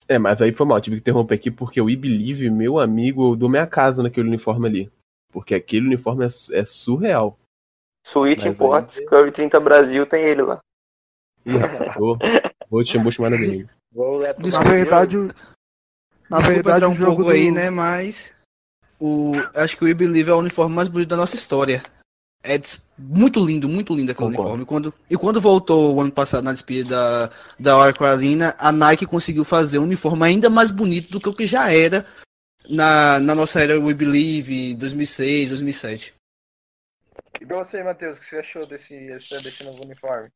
É, 0.08 0.18
mas 0.20 0.42
aí 0.42 0.54
foi 0.54 0.66
mal, 0.66 0.82
tive 0.82 0.98
que 0.98 1.02
interromper 1.02 1.36
aqui 1.36 1.50
porque 1.50 1.80
o 1.80 1.90
I 1.90 1.96
Believe, 1.96 2.50
meu 2.50 2.80
amigo, 2.80 3.32
eu 3.32 3.36
dou 3.36 3.50
minha 3.50 3.66
casa 3.68 4.04
naquele 4.04 4.28
uniforme 4.28 4.68
ali. 4.68 4.92
Porque 5.32 5.56
aquele 5.56 5.88
uniforme 5.88 6.26
é, 6.26 6.28
é 6.60 6.66
surreal. 6.66 7.38
Switch 8.06 8.44
Mas 8.44 8.56
Imports, 8.56 9.00
Curry 9.08 9.32
30 9.32 9.60
Brasil 9.60 10.06
tem 10.06 10.24
ele 10.26 10.42
lá. 10.42 10.60
Rapaz, 11.48 11.96
vou, 11.96 12.18
vou 12.70 12.84
te 12.84 12.92
chamar 12.92 13.12
chamar 13.12 13.30
dele. 13.32 13.70
Pro 13.94 14.20
Na 14.20 14.60
verdade, 14.64 15.18
o- 15.18 15.30
na 16.30 16.40
verdade, 16.40 16.86
um 16.86 16.96
jogo 16.96 17.24
do... 17.24 17.30
aí, 17.30 17.52
né? 17.52 17.70
Mas 17.70 18.34
o, 19.00 19.34
acho 19.56 19.78
que 19.78 19.84
o 19.84 19.88
We 19.88 19.94
Believe 19.94 20.30
é 20.30 20.34
o 20.34 20.40
uniforme 20.40 20.76
mais 20.76 20.90
bonito 20.90 21.10
da 21.10 21.18
nossa 21.18 21.36
história. 21.36 21.84
É 22.44 22.60
muito 22.98 23.44
lindo, 23.44 23.70
muito 23.70 23.94
lindo 23.94 24.12
aquele 24.12 24.30
Concordo. 24.30 24.54
uniforme. 24.54 24.66
Quando, 24.66 24.94
e 25.10 25.16
quando 25.16 25.40
voltou 25.40 25.96
o 25.96 26.02
ano 26.02 26.12
passado 26.12 26.44
na 26.44 26.54
despedida 26.54 26.90
da, 26.90 27.32
da 27.60 27.78
Oracle 27.78 28.06
Arena, 28.08 28.56
a 28.58 28.72
Nike 28.72 29.06
conseguiu 29.06 29.46
fazer 29.46 29.78
um 29.78 29.84
uniforme 29.84 30.26
ainda 30.26 30.50
mais 30.50 30.72
bonito 30.72 31.12
do 31.12 31.20
que 31.20 31.30
o 31.30 31.34
que 31.34 31.46
já 31.46 31.72
era 31.72 32.06
na, 32.70 33.20
na 33.20 33.36
nossa 33.36 33.62
era 33.62 33.80
We 33.80 33.94
Believe 33.94 34.76
2006, 34.76 35.50
2007. 35.50 36.16
E 37.40 37.46
pra 37.46 37.58
você, 37.58 37.84
Matheus, 37.84 38.18
o 38.18 38.20
que 38.20 38.26
você 38.26 38.38
achou 38.38 38.66
desse, 38.66 38.96
desse 39.08 39.64
novo 39.64 39.84
uniforme? 39.84 40.30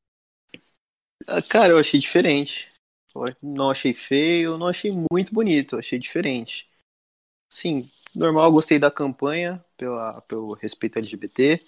Ah, 1.27 1.41
Cara, 1.41 1.69
eu 1.69 1.79
achei 1.79 1.99
diferente. 1.99 2.69
Eu 3.15 3.23
não 3.41 3.69
achei 3.71 3.93
feio, 3.93 4.57
não 4.57 4.67
achei 4.67 4.91
muito 5.11 5.33
bonito, 5.33 5.77
achei 5.77 5.97
diferente. 5.97 6.67
Sim, 7.49 7.89
normal, 8.13 8.51
gostei 8.51 8.77
da 8.77 8.91
campanha 8.91 9.63
pela, 9.77 10.21
pelo 10.21 10.53
respeito 10.53 10.99
LGBT. 10.99 11.65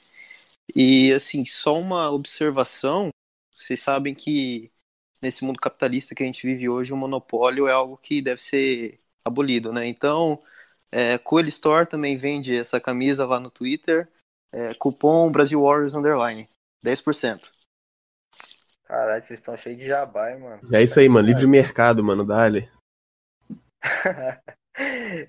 E 0.75 1.13
assim, 1.13 1.45
só 1.45 1.79
uma 1.79 2.11
observação, 2.11 3.09
vocês 3.55 3.79
sabem 3.79 4.13
que 4.13 4.71
nesse 5.21 5.43
mundo 5.43 5.59
capitalista 5.59 6.13
que 6.13 6.23
a 6.23 6.25
gente 6.25 6.45
vive 6.45 6.69
hoje, 6.69 6.93
o 6.93 6.97
monopólio 6.97 7.67
é 7.67 7.71
algo 7.71 7.97
que 7.97 8.21
deve 8.21 8.41
ser 8.41 8.99
abolido, 9.25 9.73
né? 9.73 9.85
Então, 9.87 10.41
É, 10.89 11.17
Coelho 11.17 11.49
Store 11.49 11.85
também 11.85 12.15
vende 12.15 12.55
essa 12.55 12.79
camisa, 12.79 13.27
vá 13.27 13.41
no 13.41 13.51
Twitter. 13.51 14.07
É, 14.53 14.73
cupom 14.75 15.29
Brasil 15.29 15.61
Warriors 15.61 15.93
Underline. 15.93 16.47
10%. 16.81 17.51
Caralho, 18.85 19.25
eles 19.25 19.31
estão 19.31 19.57
cheios 19.57 19.77
de 19.79 19.85
jabá, 19.85 20.31
hein, 20.31 20.39
mano. 20.39 20.61
É 20.73 20.81
isso 20.81 20.97
aí, 20.97 21.09
mano. 21.09 21.27
Livre 21.27 21.45
mercado, 21.45 22.01
mano. 22.01 22.25
Dale. 22.25 22.71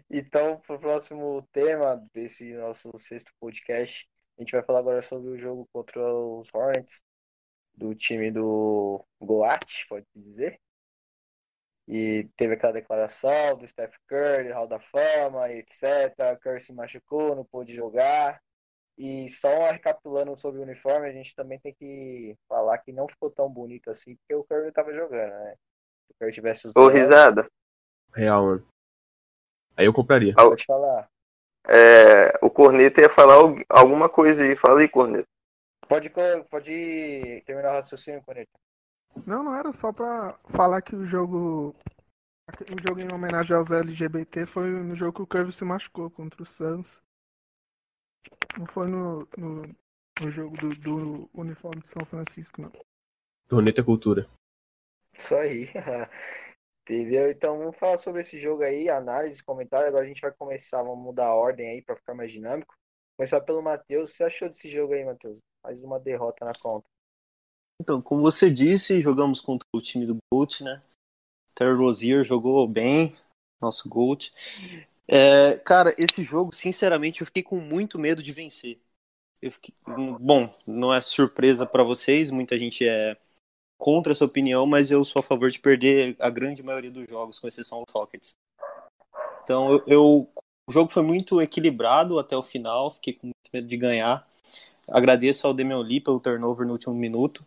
então, 0.08 0.60
pro 0.64 0.78
próximo 0.78 1.44
tema 1.52 2.00
desse 2.14 2.54
nosso 2.54 2.96
sexto 2.96 3.32
podcast, 3.40 4.08
a 4.38 4.42
gente 4.42 4.52
vai 4.52 4.62
falar 4.62 4.78
agora 4.78 5.02
sobre 5.02 5.30
o 5.30 5.38
jogo 5.38 5.68
contra 5.72 6.00
os 6.00 6.48
Hornets, 6.54 7.02
do 7.74 7.92
time 7.94 8.30
do 8.30 9.04
Goat, 9.20 9.86
pode 9.88 10.06
dizer. 10.14 10.60
E 11.88 12.28
teve 12.36 12.54
aquela 12.54 12.72
declaração 12.72 13.56
do 13.56 13.66
Steph 13.66 13.96
Curry, 14.06 14.52
Hall 14.52 14.68
da 14.68 14.78
Fama, 14.78 15.50
etc. 15.50 16.38
Curry 16.40 16.60
se 16.60 16.72
machucou, 16.72 17.34
não 17.34 17.44
pôde 17.44 17.74
jogar. 17.74 18.40
E 18.96 19.28
só 19.28 19.70
recapitulando 19.70 20.36
sobre 20.36 20.60
o 20.60 20.64
uniforme, 20.64 21.08
a 21.08 21.12
gente 21.12 21.34
também 21.34 21.58
tem 21.58 21.74
que 21.74 22.36
falar 22.48 22.78
que 22.78 22.92
não 22.92 23.08
ficou 23.08 23.30
tão 23.30 23.48
bonito 23.48 23.90
assim, 23.90 24.16
porque 24.16 24.34
o 24.34 24.44
Curry 24.44 24.68
estava 24.68 24.92
jogando, 24.92 25.32
né? 25.32 25.54
Se 26.06 26.12
o 26.12 26.16
Curry 26.18 26.32
tivesse 26.32 26.66
usado. 26.66 26.84
Ô, 26.84 26.88
risada. 26.88 27.48
Real, 28.14 28.44
mano. 28.44 28.68
Aí 29.76 29.86
eu 29.86 29.92
compraria. 29.92 30.34
Pode 30.34 30.64
falar. 30.64 31.08
É, 31.66 32.38
o 32.42 32.50
Corneta 32.50 33.00
ia 33.00 33.08
falar 33.10 33.34
al- 33.34 33.56
alguma 33.68 34.08
coisa 34.08 34.42
aí. 34.42 34.56
Fala 34.56 34.80
aí, 34.80 34.88
Corneta. 34.88 35.26
Pode, 35.88 36.10
pode 36.50 37.42
terminar 37.46 37.70
o 37.70 37.74
raciocínio, 37.74 38.22
Coneta. 38.22 38.50
Não, 39.26 39.42
não 39.42 39.54
era 39.54 39.72
só 39.72 39.92
pra 39.92 40.38
falar 40.48 40.82
que 40.82 40.94
o 40.94 41.06
jogo. 41.06 41.74
O 42.70 42.80
jogo 42.86 43.00
em 43.00 43.12
homenagem 43.12 43.54
aos 43.54 43.70
LGBT 43.70 44.46
foi 44.46 44.70
no 44.70 44.94
jogo 44.94 45.12
que 45.14 45.22
o 45.22 45.26
Curry 45.26 45.52
se 45.52 45.64
machucou 45.64 46.10
contra 46.10 46.42
o 46.42 46.46
Suns. 46.46 47.00
Não 48.58 48.66
foi 48.66 48.86
no, 48.88 49.28
no, 49.36 49.62
no 50.20 50.30
jogo 50.30 50.56
do, 50.56 50.74
do 50.76 51.30
uniforme 51.34 51.82
de 51.82 51.88
São 51.88 52.04
Francisco, 52.06 52.62
não. 52.62 52.72
Torneta 53.46 53.80
é 53.82 53.84
cultura. 53.84 54.26
Isso 55.16 55.34
aí. 55.34 55.68
Entendeu? 56.88 57.30
Então 57.30 57.58
vamos 57.58 57.76
falar 57.76 57.98
sobre 57.98 58.22
esse 58.22 58.38
jogo 58.38 58.62
aí, 58.62 58.88
análise, 58.88 59.42
comentário. 59.44 59.88
Agora 59.88 60.06
a 60.06 60.08
gente 60.08 60.22
vai 60.22 60.32
começar, 60.32 60.82
vamos 60.82 61.04
mudar 61.04 61.26
a 61.26 61.34
ordem 61.34 61.68
aí 61.68 61.82
pra 61.82 61.94
ficar 61.94 62.14
mais 62.14 62.32
dinâmico. 62.32 62.74
Começar 63.14 63.42
pelo 63.42 63.62
Matheus. 63.62 64.12
Você 64.12 64.24
achou 64.24 64.48
desse 64.48 64.70
jogo 64.70 64.94
aí, 64.94 65.04
Matheus? 65.04 65.38
Mais 65.62 65.84
uma 65.84 66.00
derrota 66.00 66.46
na 66.46 66.52
conta. 66.62 66.88
Então, 67.78 68.00
como 68.00 68.22
você 68.22 68.50
disse, 68.50 69.02
jogamos 69.02 69.38
contra 69.38 69.68
o 69.74 69.82
time 69.82 70.06
do 70.06 70.16
Gold, 70.32 70.64
né? 70.64 70.80
Terry 71.54 71.76
Rozier 71.76 72.24
jogou 72.24 72.66
bem, 72.66 73.14
nosso 73.60 73.86
Gold. 73.86 74.32
É, 75.06 75.58
cara, 75.58 75.94
esse 75.98 76.22
jogo, 76.22 76.54
sinceramente, 76.54 77.20
eu 77.20 77.26
fiquei 77.26 77.42
com 77.42 77.56
muito 77.56 77.98
medo 77.98 78.22
de 78.22 78.32
vencer. 78.32 78.78
Eu 79.42 79.52
fiquei... 79.52 79.74
Bom, 80.18 80.50
não 80.66 80.92
é 80.92 81.02
surpresa 81.02 81.66
para 81.66 81.84
vocês, 81.84 82.30
muita 82.30 82.58
gente 82.58 82.88
é 82.88 83.14
contra 83.78 84.12
essa 84.12 84.24
opinião, 84.24 84.66
mas 84.66 84.90
eu 84.90 85.04
sou 85.04 85.20
a 85.20 85.22
favor 85.22 85.50
de 85.50 85.60
perder 85.60 86.16
a 86.18 86.30
grande 86.30 86.62
maioria 86.62 86.90
dos 86.90 87.08
jogos, 87.08 87.38
com 87.38 87.48
exceção 87.48 87.82
dos 87.84 87.94
Rockets. 87.94 88.36
Então, 89.42 89.72
eu, 89.72 89.82
eu- 89.86 90.28
o 90.68 90.72
jogo 90.72 90.90
foi 90.90 91.02
muito 91.02 91.40
equilibrado 91.40 92.18
até 92.18 92.36
o 92.36 92.42
final, 92.42 92.90
fiquei 92.90 93.14
com 93.14 93.28
muito 93.28 93.36
medo 93.52 93.66
de 93.66 93.76
ganhar. 93.76 94.26
Agradeço 94.88 95.46
ao 95.46 95.54
Damian 95.54 95.80
Lee 95.80 96.00
pelo 96.00 96.20
turnover 96.20 96.66
no 96.66 96.74
último 96.74 96.94
minuto. 96.94 97.46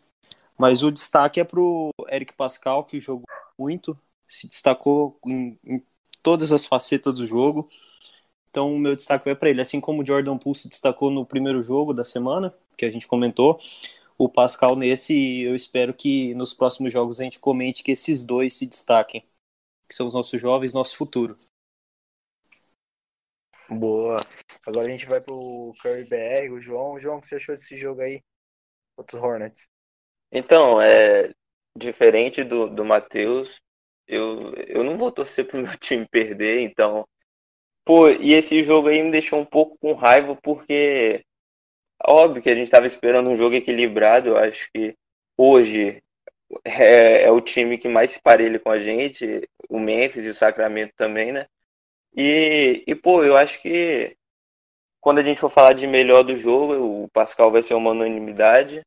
Mas 0.58 0.84
o 0.84 0.92
destaque 0.92 1.40
é 1.40 1.44
pro 1.44 1.92
Eric 2.12 2.34
Pascal, 2.34 2.86
que 2.86 3.00
jogou 3.00 3.26
muito, 3.60 3.98
se 4.28 4.48
destacou 4.48 5.20
em, 5.26 5.60
em 5.66 5.84
todas 6.24 6.52
as 6.52 6.66
facetas 6.66 7.16
do 7.16 7.28
jogo. 7.28 7.68
Então 8.50 8.74
o 8.76 8.80
meu 8.80 8.96
destaque 8.96 9.26
vai 9.26 9.36
para 9.36 9.50
ele. 9.50 9.62
Assim 9.62 9.80
como 9.80 10.02
o 10.02 10.06
Jordan 10.06 10.38
Poole 10.38 10.58
se 10.58 10.70
destacou 10.70 11.10
no 11.12 11.26
primeiro 11.26 11.62
jogo 11.64 11.94
da 11.94 12.04
semana, 12.04 12.54
que 12.78 12.86
a 12.86 12.92
gente 12.92 13.08
comentou, 13.08 13.60
o 14.24 14.30
Pascal 14.30 14.76
nesse, 14.76 15.42
eu 15.42 15.56
espero 15.56 15.96
que 15.96 16.36
nos 16.36 16.54
próximos 16.54 16.94
jogos 16.94 17.20
a 17.20 17.24
gente 17.24 17.40
comente 17.40 17.84
que 17.84 17.92
esses 17.92 18.24
dois 18.24 18.54
se 18.54 18.68
destaquem, 18.68 19.28
que 19.90 19.96
são 19.96 20.06
os 20.06 20.14
nossos 20.14 20.40
jovens, 20.40 20.74
nosso 20.74 20.96
futuro. 20.96 21.40
Boa. 23.68 24.24
Agora 24.64 24.88
a 24.88 24.92
gente 24.92 25.08
vai 25.08 25.20
pro 25.20 25.74
Curry 25.82 26.04
BR, 26.04 26.54
o 26.54 26.62
João. 26.62 27.00
João, 27.00 27.18
o 27.18 27.22
que 27.22 27.30
você 27.30 27.36
achou 27.38 27.56
desse 27.56 27.76
jogo 27.76 28.02
aí? 28.02 28.22
Contra 28.96 29.18
os 29.18 29.24
Hornets. 29.24 29.68
Então, 30.32 30.80
é 30.80 31.34
diferente 31.76 32.44
do, 32.44 32.68
do 32.68 32.86
Matheus, 32.86 33.60
eu, 34.08 34.54
eu 34.68 34.84
não 34.84 34.98
vou 34.98 35.12
torcer 35.12 35.48
pro 35.48 35.58
meu 35.64 35.76
time 35.80 36.08
perder, 36.08 36.62
então. 36.62 37.08
Pô, 37.84 38.08
e 38.08 38.34
esse 38.34 38.64
jogo 38.64 38.90
aí 38.90 39.02
me 39.02 39.10
deixou 39.10 39.40
um 39.40 39.46
pouco 39.46 39.80
com 39.80 39.94
raiva, 39.94 40.36
porque 40.44 41.26
óbvio 42.06 42.42
que 42.42 42.50
a 42.50 42.56
gente 42.56 42.66
estava 42.66 42.88
esperando 42.88 43.30
um 43.30 43.38
jogo 43.38 43.56
equilibrado. 43.56 44.30
Eu 44.30 44.38
acho 44.38 44.70
que 44.74 44.96
hoje 45.38 46.02
é, 46.66 47.24
é 47.24 47.32
o 47.32 47.42
time 47.42 47.78
que 47.78 47.88
mais 47.88 48.12
se 48.12 48.22
parelha 48.22 48.60
com 48.60 48.70
a 48.70 48.80
gente, 48.80 49.48
o 49.70 49.80
Memphis 49.80 50.26
e 50.26 50.30
o 50.30 50.36
Sacramento 50.36 50.94
também, 50.96 51.32
né? 51.32 51.48
E, 52.16 52.84
e 52.86 52.96
pô, 52.96 53.24
eu 53.24 53.38
acho 53.38 53.62
que 53.62 54.16
quando 55.00 55.20
a 55.20 55.24
gente 55.24 55.40
for 55.40 55.50
falar 55.50 55.74
de 55.74 55.88
melhor 55.88 56.24
do 56.24 56.38
jogo, 56.38 57.04
o 57.04 57.10
Pascal 57.10 57.52
vai 57.52 57.64
ser 57.64 57.74
uma 57.74 57.92
unanimidade. 57.92 58.82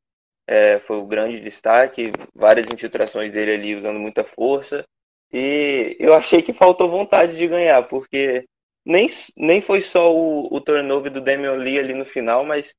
É, 0.47 0.79
foi 0.79 0.99
o 0.99 1.07
grande 1.07 1.41
destaque, 1.41 2.13
várias 2.35 2.67
infiltrações 2.73 3.33
dele 3.33 3.53
ali 3.55 3.77
usando 3.77 3.99
muita 3.99 4.23
força. 4.25 4.85
E 5.33 5.97
eu 5.99 6.15
achei 6.15 6.43
que 6.43 6.53
faltou 6.53 6.89
vontade 6.89 7.37
de 7.37 7.49
ganhar, 7.49 7.83
porque 7.89 8.47
nem, 8.85 9.09
nem 9.37 9.61
foi 9.61 9.83
só 9.83 10.15
o, 10.15 10.55
o 10.55 10.61
turnover 10.61 11.11
do 11.11 11.21
Damian 11.21 11.55
Lee 11.55 11.79
ali 11.79 11.95
no 11.95 12.05
final, 12.05 12.45
mas, 12.45 12.75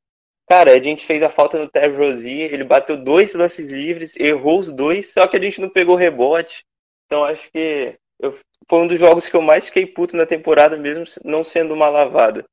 cara, 0.47 0.73
a 0.73 0.79
gente 0.79 1.05
fez 1.05 1.21
a 1.23 1.29
falta 1.29 1.59
no 1.59 1.69
Terry 1.69 1.95
Rozier, 1.95 2.53
ele 2.53 2.63
bateu 2.63 3.03
dois 3.03 3.33
lances 3.33 3.67
livres, 3.67 4.15
errou 4.15 4.59
os 4.59 4.71
dois, 4.71 5.11
só 5.11 5.27
que 5.27 5.37
a 5.37 5.39
gente 5.39 5.61
não 5.61 5.69
pegou 5.69 5.95
rebote. 5.95 6.65
Então 7.05 7.23
acho 7.23 7.51
que 7.51 7.97
eu, 8.19 8.31
foi 8.67 8.79
um 8.79 8.87
dos 8.87 8.99
jogos 8.99 9.29
que 9.29 9.35
eu 9.35 9.41
mais 9.41 9.67
fiquei 9.67 9.85
puto 9.85 10.15
na 10.15 10.25
temporada, 10.25 10.77
mesmo 10.77 11.05
não 11.23 11.43
sendo 11.43 11.73
uma 11.73 11.89
lavada. 11.89 12.45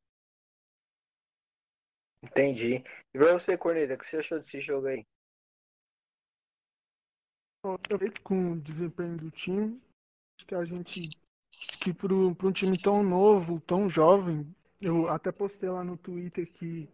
Entendi. 2.23 2.85
E 3.15 3.19
pra 3.19 3.33
você, 3.33 3.57
Corneta, 3.57 3.95
o 3.95 3.99
que 3.99 4.07
você 4.07 4.19
achou 4.19 4.39
desse 4.39 4.61
jogo 4.61 4.87
aí? 4.87 5.05
Eu 7.89 7.99
vejo 7.99 8.21
com 8.23 8.53
o 8.53 8.61
desempenho 8.61 9.17
do 9.17 9.31
time, 9.31 9.81
acho 10.37 10.47
que 10.47 10.55
a 10.55 10.65
gente, 10.65 11.11
que 11.81 11.93
para 11.93 12.13
um 12.13 12.53
time 12.53 12.77
tão 12.77 13.03
novo, 13.05 13.61
tão 13.61 13.89
jovem, 13.89 14.53
eu 14.81 15.09
até 15.09 15.31
postei 15.31 15.69
lá 15.69 15.85
no 15.85 15.97
Twitter 15.97 16.51
que 16.53 16.89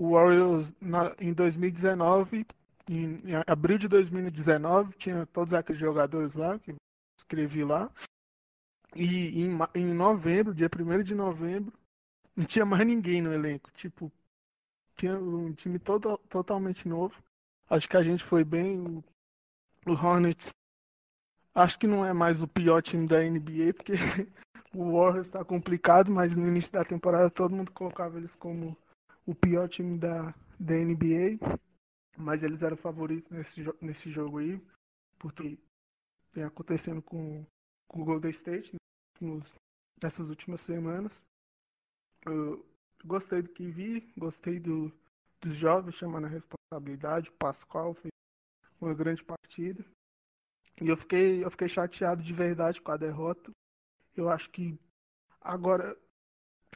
o 0.00 0.12
Warriors 0.12 0.72
na- 0.80 1.14
em 1.20 1.30
2019, 1.30 2.46
em, 2.88 3.16
em 3.16 3.34
abril 3.46 3.76
de 3.76 3.86
2019, 3.86 4.94
tinha 4.96 5.26
todos 5.26 5.52
aqueles 5.52 5.78
jogadores 5.78 6.34
lá 6.34 6.58
que 6.58 6.74
escrevi 7.18 7.62
lá. 7.62 7.92
E 8.96 9.42
em, 9.42 9.58
em 9.74 9.92
novembro, 9.92 10.54
dia 10.54 10.70
1 10.70 11.02
de 11.02 11.14
novembro, 11.14 11.74
não 12.34 12.46
tinha 12.46 12.64
mais 12.64 12.86
ninguém 12.86 13.20
no 13.20 13.30
elenco. 13.30 13.70
Tipo, 13.72 14.10
tinha 14.96 15.18
um 15.18 15.52
time 15.52 15.78
todo, 15.78 16.16
totalmente 16.30 16.88
novo. 16.88 17.22
Acho 17.68 17.86
que 17.86 17.96
a 17.98 18.02
gente 18.02 18.24
foi 18.24 18.42
bem. 18.42 18.80
O, 18.80 19.04
o 19.86 19.92
Hornets, 19.92 20.48
acho 21.54 21.78
que 21.78 21.86
não 21.86 22.06
é 22.06 22.14
mais 22.14 22.40
o 22.40 22.48
pior 22.48 22.80
time 22.82 23.06
da 23.06 23.22
NBA, 23.22 23.74
porque 23.74 23.92
o 24.74 24.96
Warriors 24.96 25.26
está 25.26 25.44
complicado, 25.44 26.10
mas 26.10 26.34
no 26.34 26.48
início 26.48 26.72
da 26.72 26.86
temporada 26.86 27.28
todo 27.28 27.54
mundo 27.54 27.70
colocava 27.70 28.16
eles 28.16 28.34
como 28.36 28.74
o 29.30 29.34
pior 29.34 29.68
time 29.68 29.96
da, 29.96 30.34
da 30.58 30.74
NBA. 30.74 31.38
Mas 32.18 32.42
eles 32.42 32.62
eram 32.62 32.76
favoritos 32.76 33.30
nesse, 33.30 33.62
nesse 33.80 34.10
jogo 34.10 34.38
aí, 34.38 34.60
porque 35.18 35.56
vem 36.32 36.44
acontecendo 36.44 37.00
com, 37.00 37.46
com 37.88 38.02
o 38.02 38.04
Golden 38.04 38.30
State 38.30 38.74
nos- 39.20 39.54
nessas 40.02 40.28
últimas 40.28 40.60
semanas. 40.62 41.12
Eu 42.26 42.66
gostei 43.04 43.40
do 43.40 43.48
que 43.48 43.70
vi, 43.70 44.12
gostei 44.18 44.58
do, 44.58 44.92
dos 45.40 45.56
jovens 45.56 45.94
chamando 45.94 46.26
a 46.26 46.28
responsabilidade. 46.28 47.30
O 47.30 47.34
Pascal 47.34 47.94
fez 47.94 48.12
uma 48.80 48.92
grande 48.92 49.24
partida. 49.24 49.84
E 50.82 50.88
eu 50.88 50.96
fiquei, 50.96 51.44
eu 51.44 51.50
fiquei 51.50 51.68
chateado 51.68 52.22
de 52.22 52.32
verdade 52.32 52.80
com 52.82 52.90
a 52.90 52.96
derrota. 52.96 53.50
Eu 54.16 54.28
acho 54.28 54.50
que 54.50 54.78
agora, 55.40 55.96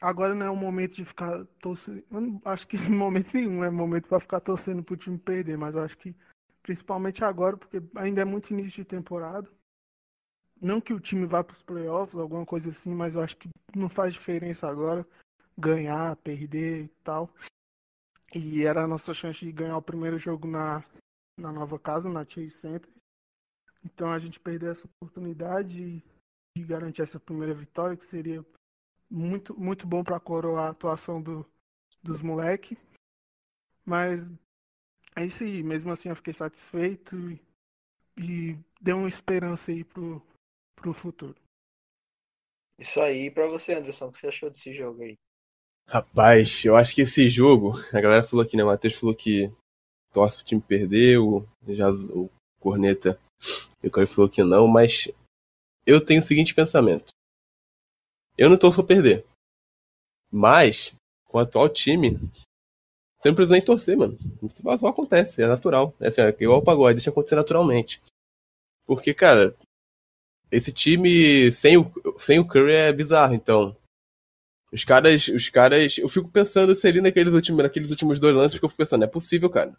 agora 0.04 0.34
não 0.34 0.46
é 0.46 0.50
o 0.50 0.56
momento 0.56 0.94
de 0.96 1.04
ficar 1.04 1.44
torcendo. 1.60 2.04
Eu 2.10 2.20
não 2.20 2.42
acho 2.44 2.68
que 2.68 2.76
em 2.76 2.90
momento 2.90 3.34
nenhum 3.34 3.64
é 3.64 3.70
momento 3.70 4.08
para 4.08 4.20
ficar 4.20 4.40
torcendo 4.40 4.82
pro 4.82 4.96
time 4.96 5.18
perder, 5.18 5.56
mas 5.56 5.74
eu 5.74 5.82
acho 5.82 5.96
que 5.96 6.14
principalmente 6.62 7.24
agora, 7.24 7.56
porque 7.56 7.82
ainda 7.94 8.20
é 8.22 8.24
muito 8.24 8.52
início 8.52 8.82
de 8.82 8.84
temporada. 8.84 9.50
Não 10.60 10.80
que 10.80 10.94
o 10.94 11.00
time 11.00 11.26
vá 11.26 11.42
para 11.42 11.54
os 11.54 11.62
playoffs, 11.62 12.18
alguma 12.18 12.46
coisa 12.46 12.70
assim, 12.70 12.94
mas 12.94 13.14
eu 13.14 13.22
acho 13.22 13.36
que 13.36 13.48
não 13.74 13.88
faz 13.88 14.14
diferença 14.14 14.68
agora 14.68 15.06
ganhar, 15.56 16.16
perder 16.16 16.84
e 16.84 16.88
tal. 17.02 17.30
E 18.34 18.64
era 18.64 18.84
a 18.84 18.88
nossa 18.88 19.14
chance 19.14 19.44
de 19.44 19.52
ganhar 19.52 19.76
o 19.76 19.82
primeiro 19.82 20.18
jogo 20.18 20.46
na, 20.46 20.82
na 21.38 21.52
nova 21.52 21.78
casa, 21.78 22.08
na 22.08 22.24
Chase 22.24 22.50
Center. 22.50 22.90
Então 23.84 24.10
a 24.10 24.18
gente 24.18 24.40
perdeu 24.40 24.72
essa 24.72 24.86
oportunidade 24.86 25.68
de, 25.68 26.02
de 26.56 26.64
garantir 26.64 27.02
essa 27.02 27.20
primeira 27.20 27.54
vitória, 27.54 27.96
que 27.96 28.06
seria 28.06 28.44
muito, 29.10 29.58
muito 29.58 29.86
bom 29.86 30.02
para 30.02 30.20
coroar 30.20 30.66
a 30.66 30.70
atuação 30.70 31.20
do, 31.22 31.46
dos 32.02 32.22
moleques. 32.22 32.78
Mas 33.84 34.20
é 35.16 35.24
isso 35.24 35.44
aí, 35.44 35.62
mesmo 35.62 35.92
assim 35.92 36.08
eu 36.08 36.16
fiquei 36.16 36.32
satisfeito 36.32 37.16
e, 37.30 37.40
e 38.18 38.58
deu 38.80 38.98
uma 38.98 39.08
esperança 39.08 39.70
aí 39.70 39.84
pro, 39.84 40.22
pro 40.74 40.92
futuro. 40.92 41.36
Isso 42.78 43.00
aí, 43.00 43.30
pra 43.30 43.46
você, 43.46 43.74
Anderson, 43.74 44.06
o 44.06 44.12
que 44.12 44.18
você 44.18 44.26
achou 44.26 44.50
desse 44.50 44.74
jogo 44.74 45.02
aí? 45.02 45.16
Rapaz, 45.88 46.64
eu 46.64 46.76
acho 46.76 46.94
que 46.94 47.02
esse 47.02 47.28
jogo, 47.28 47.74
a 47.92 48.00
galera 48.00 48.24
falou 48.24 48.44
aqui, 48.44 48.56
né? 48.56 48.64
O 48.64 48.66
Matheus 48.66 48.94
falou 48.94 49.14
que 49.14 49.52
torce 50.12 50.38
pro 50.38 50.46
time 50.46 50.60
perder, 50.60 51.18
o, 51.18 51.46
já, 51.68 51.90
o 51.90 52.30
Corneta 52.58 53.18
e 53.82 53.88
o 53.88 53.90
Caio 53.90 54.08
falou 54.08 54.30
que 54.30 54.42
não, 54.42 54.66
mas 54.66 55.08
eu 55.86 56.02
tenho 56.04 56.20
o 56.20 56.22
seguinte 56.22 56.54
pensamento. 56.54 57.08
Eu 58.36 58.50
não 58.50 58.56
torço 58.56 58.82
pra 58.84 58.94
perder. 58.96 59.24
Mas, 60.30 60.94
com 61.26 61.38
o 61.38 61.40
atual 61.40 61.68
time, 61.68 62.18
você 63.18 63.28
não 63.28 63.34
precisa 63.34 63.54
nem 63.54 63.64
torcer, 63.64 63.96
mano. 63.96 64.18
Isso 64.42 64.62
só 64.78 64.86
acontece, 64.88 65.42
é 65.42 65.46
natural. 65.46 65.94
É 66.00 66.08
assim, 66.08 66.20
é 66.20 66.28
igual 66.40 66.58
o 66.58 66.64
pagode, 66.64 66.96
deixa 66.96 67.10
acontecer 67.10 67.36
naturalmente. 67.36 68.02
Porque, 68.84 69.14
cara, 69.14 69.56
esse 70.50 70.72
time 70.72 71.50
sem 71.50 71.76
o, 71.76 71.90
sem 72.18 72.38
o 72.38 72.46
Curry 72.46 72.72
é 72.72 72.92
bizarro, 72.92 73.34
então. 73.34 73.76
Os 74.72 74.84
caras, 74.84 75.28
os 75.28 75.48
caras, 75.48 75.98
eu 75.98 76.08
fico 76.08 76.28
pensando 76.28 76.74
se 76.74 76.86
ali 76.86 77.00
naqueles 77.00 77.32
últimos, 77.32 77.62
naqueles 77.62 77.90
últimos 77.90 78.18
dois 78.18 78.34
lances, 78.34 78.54
porque 78.54 78.66
eu 78.66 78.68
fico 78.68 78.82
pensando, 78.82 79.04
é 79.04 79.08
possível, 79.08 79.48
cara. 79.48 79.76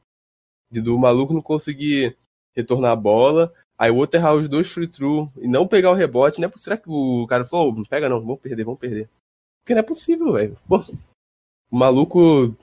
Do 0.71 0.97
maluco 0.97 1.33
não 1.33 1.41
conseguir 1.41 2.17
retornar 2.55 2.93
a 2.93 2.95
bola, 2.95 3.53
aí 3.77 3.91
o 3.91 3.97
outro 3.97 4.19
errar 4.19 4.35
os 4.35 4.47
dois 4.47 4.71
free 4.71 4.87
through 4.87 5.31
e 5.37 5.47
não 5.47 5.67
pegar 5.67 5.91
o 5.91 5.95
rebote, 5.95 6.39
não 6.39 6.47
é 6.47 6.51
Será 6.55 6.77
que 6.77 6.89
o 6.89 7.25
cara 7.27 7.45
falou, 7.45 7.71
oh, 7.71 7.75
não 7.75 7.83
pega 7.83 8.09
não, 8.09 8.21
vamos 8.21 8.39
perder, 8.39 8.63
vamos 8.63 8.79
perder. 8.79 9.09
Porque 9.63 9.73
não 9.73 9.79
é 9.79 9.83
possível, 9.83 10.33
velho. 10.33 10.57
O 11.71 11.77
maluco. 11.77 12.55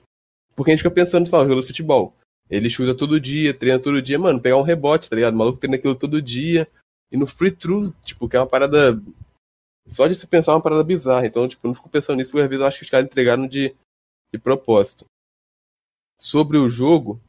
Porque 0.55 0.71
a 0.71 0.73
gente 0.73 0.83
fica 0.83 0.93
pensando, 0.93 1.29
fala, 1.29 1.47
jogo 1.47 1.61
de 1.61 1.67
futebol. 1.67 2.15
Ele 2.49 2.69
chuta 2.69 2.95
todo 2.95 3.19
dia, 3.19 3.53
treina 3.53 3.79
todo 3.79 4.01
dia, 4.01 4.17
mano, 4.17 4.39
pegar 4.39 4.57
um 4.57 4.61
rebote, 4.61 5.09
tá 5.09 5.15
ligado? 5.15 5.33
O 5.33 5.37
maluco 5.37 5.59
treina 5.59 5.77
aquilo 5.77 5.95
todo 5.95 6.21
dia. 6.21 6.67
E 7.11 7.17
no 7.17 7.27
free 7.27 7.51
throw, 7.51 7.91
tipo, 8.03 8.27
que 8.27 8.37
é 8.37 8.39
uma 8.39 8.47
parada. 8.47 9.01
Só 9.87 10.07
de 10.07 10.15
se 10.15 10.25
pensar 10.25 10.53
é 10.53 10.55
uma 10.55 10.61
parada 10.61 10.83
bizarra. 10.83 11.25
Então, 11.25 11.47
tipo, 11.47 11.65
eu 11.65 11.69
não 11.69 11.75
fico 11.75 11.89
pensando 11.89 12.17
nisso, 12.17 12.31
porque 12.31 12.43
às 12.43 12.49
vezes 12.49 12.61
eu 12.61 12.67
acho 12.67 12.77
que 12.79 12.85
os 12.85 12.89
caras 12.89 13.05
entregaram 13.05 13.47
de, 13.47 13.75
de 14.33 14.39
propósito. 14.39 15.05
Sobre 16.19 16.57
o 16.57 16.69
jogo, 16.69 17.19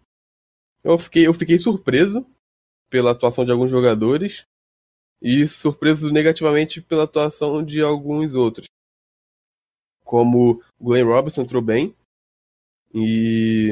eu 0.84 0.96
fiquei, 0.96 1.26
eu 1.26 1.34
fiquei 1.34 1.58
surpreso 1.58 2.24
pela 2.94 3.10
atuação 3.10 3.44
de 3.44 3.50
alguns 3.50 3.72
jogadores 3.72 4.46
e 5.20 5.48
surpreso 5.48 6.12
negativamente 6.12 6.80
pela 6.80 7.02
atuação 7.02 7.64
de 7.64 7.82
alguns 7.82 8.36
outros. 8.36 8.66
Como 10.04 10.62
Glenn 10.80 11.04
Robinson 11.04 11.42
entrou 11.42 11.60
bem 11.60 11.92
e 12.94 13.70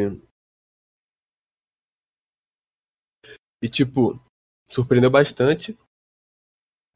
e 3.62 3.68
tipo 3.68 4.20
surpreendeu 4.68 5.08
bastante. 5.08 5.78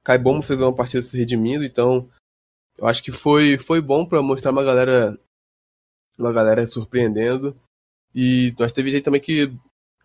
Kai 0.04 0.18
Bom 0.18 0.42
fez 0.42 0.60
uma 0.60 0.74
partida 0.74 1.02
se 1.02 1.16
redimindo, 1.16 1.62
então 1.62 2.10
eu 2.76 2.88
acho 2.88 3.04
que 3.04 3.12
foi 3.12 3.56
foi 3.56 3.80
bom 3.80 4.04
para 4.04 4.20
mostrar 4.20 4.50
uma 4.50 4.64
galera 4.64 5.16
uma 6.18 6.32
galera 6.32 6.66
surpreendendo. 6.66 7.56
E 8.12 8.52
nós 8.58 8.72
teve 8.72 8.90
gente 8.90 9.04
também 9.04 9.20
que 9.20 9.56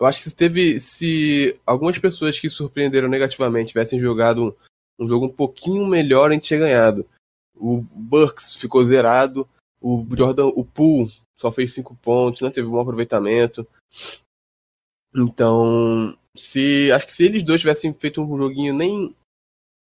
eu 0.01 0.07
acho 0.07 0.23
que 0.23 0.29
se 0.29 0.35
teve. 0.35 0.79
Se 0.79 1.59
algumas 1.63 1.99
pessoas 1.99 2.39
que 2.39 2.49
surpreenderam 2.49 3.07
negativamente 3.07 3.67
tivessem 3.67 3.99
jogado 3.99 4.57
um, 4.99 5.05
um 5.05 5.07
jogo 5.07 5.27
um 5.27 5.31
pouquinho 5.31 5.85
melhor, 5.85 6.31
a 6.31 6.33
gente 6.33 6.47
tinha 6.47 6.59
ganhado. 6.59 7.07
O 7.55 7.81
Burks 7.81 8.55
ficou 8.55 8.83
zerado. 8.83 9.47
O 9.79 10.03
Jordan, 10.17 10.47
o 10.47 10.65
Poole 10.65 11.11
só 11.39 11.51
fez 11.51 11.73
cinco 11.73 11.95
pontos, 11.95 12.41
não 12.41 12.49
teve 12.49 12.67
um 12.67 12.71
bom 12.71 12.79
aproveitamento. 12.79 13.67
Então, 15.15 16.17
se 16.35 16.91
acho 16.91 17.05
que 17.05 17.13
se 17.13 17.25
eles 17.25 17.43
dois 17.43 17.61
tivessem 17.61 17.93
feito 17.93 18.21
um 18.21 18.37
joguinho 18.37 18.73
nem 18.73 19.15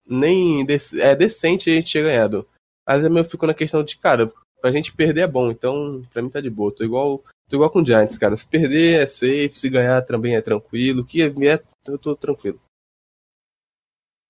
nem 0.07 0.65
dec, 0.65 0.81
é 0.97 1.13
decente, 1.13 1.69
a 1.69 1.73
gente 1.73 1.87
tinha 1.87 2.03
ganhado. 2.03 2.47
Mas 2.87 3.03
eu 3.03 3.25
fico 3.25 3.45
na 3.45 3.53
questão 3.53 3.83
de, 3.83 3.97
cara, 3.97 4.31
pra 4.61 4.71
gente 4.71 4.93
perder 4.93 5.21
é 5.21 5.27
bom, 5.27 5.51
então 5.51 6.03
pra 6.13 6.21
mim 6.21 6.29
tá 6.29 6.39
de 6.39 6.49
boa. 6.49 6.71
Tô 6.71 6.85
igual 6.85 7.21
Tô 7.47 7.57
igual 7.57 7.69
com 7.69 7.81
o 7.81 7.85
Giants, 7.85 8.17
cara. 8.17 8.35
Se 8.35 8.47
perder 8.47 9.03
é 9.03 9.07
safe, 9.07 9.51
se 9.53 9.69
ganhar 9.69 10.01
também 10.01 10.35
é 10.35 10.41
tranquilo. 10.41 11.01
O 11.01 11.05
que 11.05 11.21
é, 11.21 11.27
eu 11.85 11.97
tô 11.97 12.15
tranquilo. 12.15 12.59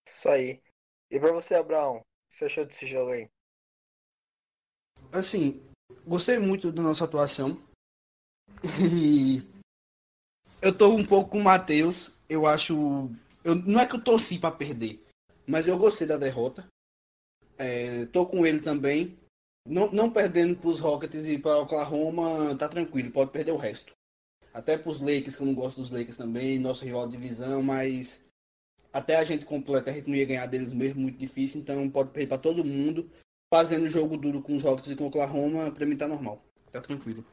Isso 0.08 0.30
aí. 0.30 0.62
E 1.10 1.20
pra 1.20 1.32
você, 1.32 1.56
Abraão, 1.56 1.98
o 1.98 2.02
que 2.02 2.38
você 2.38 2.46
achou 2.46 2.66
desse 2.66 2.86
jogo 2.86 3.12
aí? 3.12 3.30
Assim, 5.12 5.64
gostei 6.06 6.40
muito 6.40 6.72
da 6.72 6.82
nossa 6.82 7.06
atuação. 7.06 7.62
E 8.92 9.56
eu 10.62 10.76
tô 10.76 10.90
um 10.90 11.06
pouco 11.06 11.32
com 11.32 11.40
o 11.40 11.44
Matheus. 11.44 12.16
Eu 12.28 12.46
acho. 12.48 13.10
Eu, 13.44 13.56
não 13.56 13.80
é 13.80 13.86
que 13.86 13.96
eu 13.96 14.04
torci 14.04 14.40
pra 14.40 14.52
perder, 14.52 15.00
mas 15.46 15.68
eu 15.68 15.78
gostei 15.78 16.08
da 16.08 16.18
derrota. 16.18 16.68
É, 17.58 18.06
tô 18.08 18.26
com 18.26 18.46
ele 18.46 18.60
também. 18.60 19.18
Não, 19.68 19.92
não 19.92 20.12
perdendo 20.12 20.56
para 20.56 20.70
os 20.70 20.80
Rockets 20.80 21.26
e 21.26 21.40
para 21.40 21.58
Oklahoma, 21.58 22.56
tá 22.56 22.70
tranquilo, 22.70 23.12
pode 23.12 23.32
perder 23.32 23.52
o 23.52 23.58
resto. 23.58 23.94
Até 24.54 24.78
para 24.78 24.92
os 24.92 25.02
Lakers, 25.02 25.36
que 25.36 25.42
eu 25.42 25.48
não 25.48 25.56
gosto 25.56 25.82
dos 25.82 25.90
Lakers 25.90 26.18
também, 26.18 26.60
nosso 26.60 26.86
rival 26.86 27.08
de 27.08 27.18
divisão, 27.18 27.62
mas 27.62 28.24
até 28.94 29.18
a 29.18 29.24
gente 29.24 29.44
completa, 29.44 29.90
a 29.90 29.94
gente 29.94 30.08
não 30.08 30.16
ia 30.16 30.26
ganhar 30.26 30.46
deles 30.46 30.72
mesmo, 30.72 31.02
muito 31.02 31.18
difícil, 31.18 31.60
então 31.60 31.90
pode 31.90 32.12
perder 32.12 32.28
para 32.28 32.38
todo 32.38 32.64
mundo. 32.64 33.10
Fazendo 33.54 33.88
jogo 33.88 34.18
duro 34.18 34.42
com 34.42 34.56
os 34.56 34.64
Rockets 34.64 34.92
e 34.92 34.96
com 34.96 35.06
o 35.06 35.08
Oklahoma, 35.08 35.72
para 35.72 35.86
mim 35.86 35.98
tá 35.98 36.08
normal, 36.08 36.44
tá 36.72 36.80
tranquilo. 36.80 37.26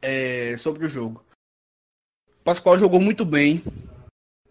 É, 0.00 0.56
sobre 0.56 0.84
o 0.84 0.88
jogo. 0.88 1.24
Pascoal 2.44 2.78
jogou 2.78 3.00
muito 3.00 3.24
bem. 3.24 3.62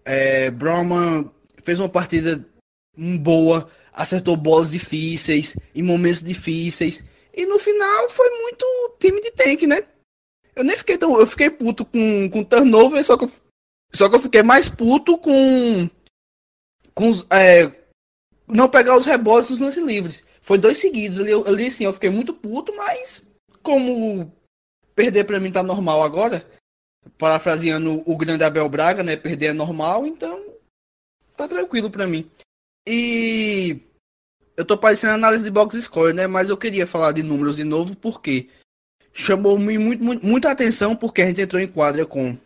É, 0.04 0.52
Brahma 0.52 1.32
fez 1.63 1.80
uma 1.80 1.89
partida 1.89 2.45
boa 3.19 3.69
acertou 3.93 4.36
bolas 4.36 4.71
difíceis, 4.71 5.56
em 5.73 5.84
momentos 5.84 6.21
difíceis. 6.21 7.03
E 7.34 7.45
no 7.45 7.60
final 7.60 8.10
foi 8.10 8.29
muito 8.41 8.65
time 8.99 9.21
de 9.21 9.32
tank, 9.32 9.63
né? 9.63 9.84
Eu 10.56 10.63
nem 10.63 10.75
fiquei 10.75 10.97
tão. 10.97 11.19
Eu 11.19 11.25
fiquei 11.25 11.49
puto 11.49 11.86
com, 11.86 12.29
com 12.29 12.43
turnover, 12.43 13.03
só 13.03 13.17
que 13.17 13.25
eu, 13.25 13.32
só 13.93 14.10
que 14.10 14.15
eu 14.15 14.19
fiquei 14.19 14.43
mais 14.43 14.69
puto 14.69 15.17
com. 15.17 15.89
com 16.93 17.12
é, 17.32 17.71
não 18.47 18.69
pegar 18.69 18.97
os 18.97 19.06
rebotes 19.06 19.49
nos 19.49 19.60
lances 19.60 19.84
livres. 19.84 20.23
Foi 20.41 20.58
dois 20.58 20.77
seguidos 20.77 21.19
ali, 21.19 21.32
ali 21.32 21.67
assim, 21.67 21.86
eu 21.86 21.93
fiquei 21.93 22.10
muito 22.10 22.34
puto, 22.34 22.75
mas 22.75 23.25
como 23.62 24.32
perder 24.93 25.23
para 25.23 25.39
mim 25.39 25.51
tá 25.51 25.63
normal 25.63 26.03
agora, 26.03 26.45
parafraseando 27.17 28.03
o 28.06 28.15
grande 28.17 28.43
Abel 28.43 28.67
Braga, 28.69 29.01
né? 29.01 29.15
Perder 29.15 29.47
é 29.47 29.53
normal, 29.53 30.06
então 30.06 30.53
tá 31.36 31.47
tranquilo 31.47 31.89
para 31.89 32.06
mim. 32.06 32.29
E 32.87 33.79
eu 34.57 34.65
tô 34.65 34.77
parecendo 34.77 35.13
análise 35.13 35.43
de 35.43 35.51
box 35.51 35.81
score, 35.81 36.13
né? 36.13 36.27
Mas 36.27 36.49
eu 36.49 36.57
queria 36.57 36.85
falar 36.85 37.11
de 37.11 37.23
números 37.23 37.55
de 37.55 37.63
novo 37.63 37.95
porque 37.95 38.49
chamou 39.13 39.57
-me 39.57 39.77
muito, 39.77 40.03
muito, 40.03 40.25
muita 40.25 40.51
atenção 40.51 40.95
porque 40.95 41.21
a 41.21 41.25
gente 41.27 41.41
entrou 41.41 41.61
em 41.61 41.67
quadra 41.67 42.05
com 42.05 42.37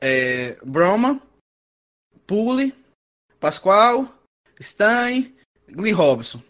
é, 0.00 0.58
Broma, 0.64 1.20
Pule, 2.26 2.74
Pascoal, 3.40 4.12
Stein, 4.60 5.34
Glenn 5.68 5.94
Robson. 5.94 6.42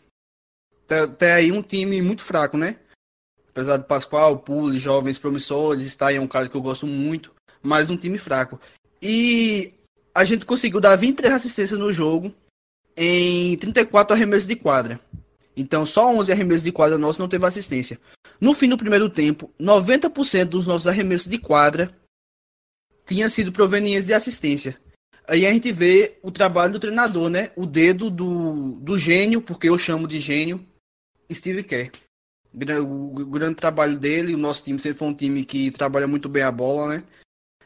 Tem 1.18 1.32
aí 1.32 1.52
um 1.52 1.62
time 1.62 2.02
muito 2.02 2.22
fraco, 2.22 2.56
né? 2.56 2.78
Apesar 3.48 3.76
de 3.76 3.86
Pascoal, 3.86 4.38
Pule, 4.38 4.78
jovens 4.78 5.18
promissores, 5.18 5.90
Stein 5.90 6.16
é 6.16 6.20
um 6.20 6.26
cara 6.26 6.48
que 6.48 6.56
eu 6.56 6.62
gosto 6.62 6.86
muito, 6.86 7.32
mas 7.62 7.88
um 7.88 7.96
time 7.96 8.18
fraco. 8.18 8.60
E 9.00 9.72
a 10.14 10.24
gente 10.24 10.44
conseguiu 10.44 10.80
dar 10.80 10.96
23 10.96 11.34
assistências 11.34 11.78
no 11.78 11.92
jogo 11.92 12.34
em 12.96 13.56
34 13.56 14.14
arremessos 14.14 14.46
de 14.46 14.56
quadra. 14.56 15.00
Então, 15.56 15.86
só 15.86 16.12
11 16.12 16.32
arremessos 16.32 16.64
de 16.64 16.72
quadra 16.72 16.98
nossos 16.98 17.18
não 17.18 17.28
teve 17.28 17.46
assistência. 17.46 17.98
No 18.40 18.54
fim 18.54 18.68
do 18.68 18.76
primeiro 18.76 19.08
tempo, 19.08 19.52
90% 19.60 20.44
dos 20.46 20.66
nossos 20.66 20.86
arremessos 20.86 21.28
de 21.28 21.38
quadra 21.38 21.94
tinha 23.06 23.28
sido 23.28 23.52
provenientes 23.52 24.06
de 24.06 24.14
assistência. 24.14 24.76
Aí 25.26 25.46
a 25.46 25.52
gente 25.52 25.72
vê 25.72 26.18
o 26.22 26.30
trabalho 26.30 26.72
do 26.72 26.80
treinador, 26.80 27.30
né? 27.30 27.50
O 27.56 27.64
dedo 27.64 28.10
do, 28.10 28.72
do 28.72 28.98
gênio, 28.98 29.40
porque 29.40 29.68
eu 29.68 29.78
chamo 29.78 30.06
de 30.06 30.20
gênio, 30.20 30.66
Steve 31.32 31.62
Kerr. 31.62 31.92
O 32.52 33.26
grande 33.26 33.56
trabalho 33.56 33.98
dele, 33.98 34.34
o 34.34 34.38
nosso 34.38 34.62
time 34.62 34.78
sempre 34.78 34.98
foi 34.98 35.08
um 35.08 35.14
time 35.14 35.44
que 35.44 35.70
trabalha 35.70 36.06
muito 36.06 36.28
bem 36.28 36.42
a 36.42 36.52
bola, 36.52 36.96
né? 36.96 37.04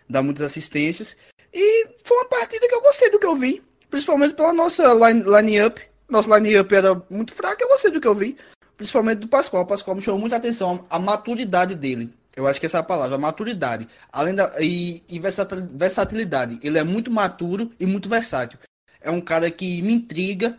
Dá 0.08 0.22
muitas 0.22 0.46
assistências. 0.46 1.16
E 1.52 1.88
foi 2.04 2.16
uma 2.16 2.28
partida 2.28 2.66
que 2.68 2.74
eu 2.74 2.80
gostei 2.80 3.10
do 3.10 3.18
que 3.18 3.26
eu 3.26 3.34
vi. 3.34 3.62
Principalmente 3.90 4.34
pela 4.34 4.52
nossa 4.52 4.84
line-up. 4.92 5.80
Line 5.80 5.88
nossa 6.08 6.38
line-up 6.38 6.74
era 6.74 7.02
muito 7.10 7.34
fraca, 7.34 7.62
eu 7.62 7.68
gostei 7.68 7.90
do 7.90 8.00
que 8.00 8.08
eu 8.08 8.14
vi. 8.14 8.36
Principalmente 8.76 9.18
do 9.18 9.28
Pascoal. 9.28 9.64
O 9.64 9.66
Pascoal 9.66 9.96
me 9.96 10.02
chamou 10.02 10.20
muita 10.20 10.36
atenção 10.36 10.84
a 10.88 10.98
maturidade 10.98 11.74
dele. 11.74 12.12
Eu 12.36 12.46
acho 12.46 12.60
que 12.60 12.66
essa 12.66 12.78
é 12.78 12.80
a 12.80 12.84
palavra, 12.84 13.16
a 13.16 13.18
maturidade. 13.18 13.88
Além 14.12 14.34
da. 14.34 14.54
E, 14.60 15.02
e 15.08 15.18
versatilidade. 15.18 16.60
Ele 16.62 16.78
é 16.78 16.84
muito 16.84 17.10
maturo 17.10 17.72
e 17.80 17.84
muito 17.84 18.08
versátil. 18.08 18.58
É 19.00 19.10
um 19.10 19.20
cara 19.20 19.50
que 19.50 19.82
me 19.82 19.92
intriga 19.92 20.56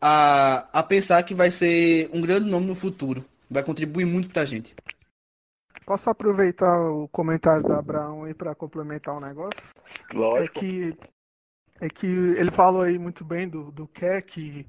a, 0.00 0.68
a 0.72 0.82
pensar 0.82 1.22
que 1.22 1.34
vai 1.34 1.50
ser 1.50 2.10
um 2.12 2.20
grande 2.20 2.50
nome 2.50 2.66
no 2.66 2.74
futuro. 2.74 3.24
Vai 3.50 3.62
contribuir 3.62 4.04
muito 4.04 4.28
pra 4.28 4.44
gente. 4.44 4.76
Posso 5.86 6.10
aproveitar 6.10 6.78
o 6.78 7.08
comentário 7.08 7.62
do 7.62 7.72
Abraão 7.72 8.24
aí 8.24 8.34
para 8.34 8.54
complementar 8.54 9.14
o 9.14 9.16
um 9.16 9.20
negócio? 9.22 9.62
Lógico. 10.12 10.58
É 10.58 10.60
que, 10.60 10.96
é 11.80 11.88
que 11.88 12.06
ele 12.06 12.50
falou 12.50 12.82
aí 12.82 12.98
muito 12.98 13.24
bem 13.24 13.48
do, 13.48 13.70
do 13.70 13.86
que 13.86 14.22
que 14.22 14.66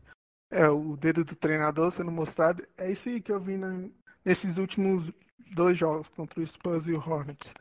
é 0.51 0.67
o 0.67 0.95
dedo 0.97 1.23
do 1.23 1.35
treinador 1.35 1.91
sendo 1.91 2.11
mostrado. 2.11 2.65
É 2.77 2.91
isso 2.91 3.09
aí 3.09 3.21
que 3.21 3.31
eu 3.31 3.39
vi 3.39 3.57
na, 3.57 3.87
nesses 4.23 4.57
últimos 4.57 5.11
dois 5.51 5.77
jogos 5.77 6.09
contra 6.09 6.39
o 6.39 6.45
Spurs 6.45 6.87
e 6.87 6.93
o 6.93 6.99
Hornets. 6.99 7.53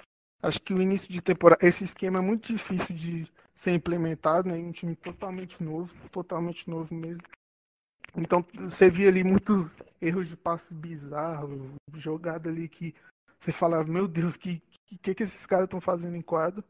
Acho 0.42 0.60
que 0.60 0.72
o 0.72 0.80
início 0.80 1.10
de 1.12 1.20
temporada, 1.20 1.66
esse 1.66 1.84
esquema 1.84 2.18
é 2.18 2.22
muito 2.22 2.52
difícil 2.52 2.94
de 2.94 3.30
ser 3.56 3.72
implementado, 3.72 4.48
né? 4.48 4.54
Um 4.56 4.70
time 4.70 4.94
totalmente 4.94 5.62
novo, 5.62 5.92
totalmente 6.10 6.68
novo 6.70 6.94
mesmo. 6.94 7.22
Então 8.16 8.44
você 8.54 8.90
via 8.90 9.08
ali 9.08 9.24
muitos 9.24 9.76
erros 10.00 10.28
de 10.28 10.36
passes 10.36 10.72
bizarros, 10.72 11.60
jogada 11.94 12.48
ali 12.48 12.68
que 12.68 12.94
você 13.38 13.52
fala, 13.52 13.84
meu 13.84 14.08
Deus, 14.08 14.36
que 14.36 14.62
que, 14.96 15.14
que 15.14 15.22
esses 15.22 15.44
caras 15.44 15.64
estão 15.64 15.80
fazendo 15.80 16.16
em 16.16 16.22
quadro? 16.22 16.64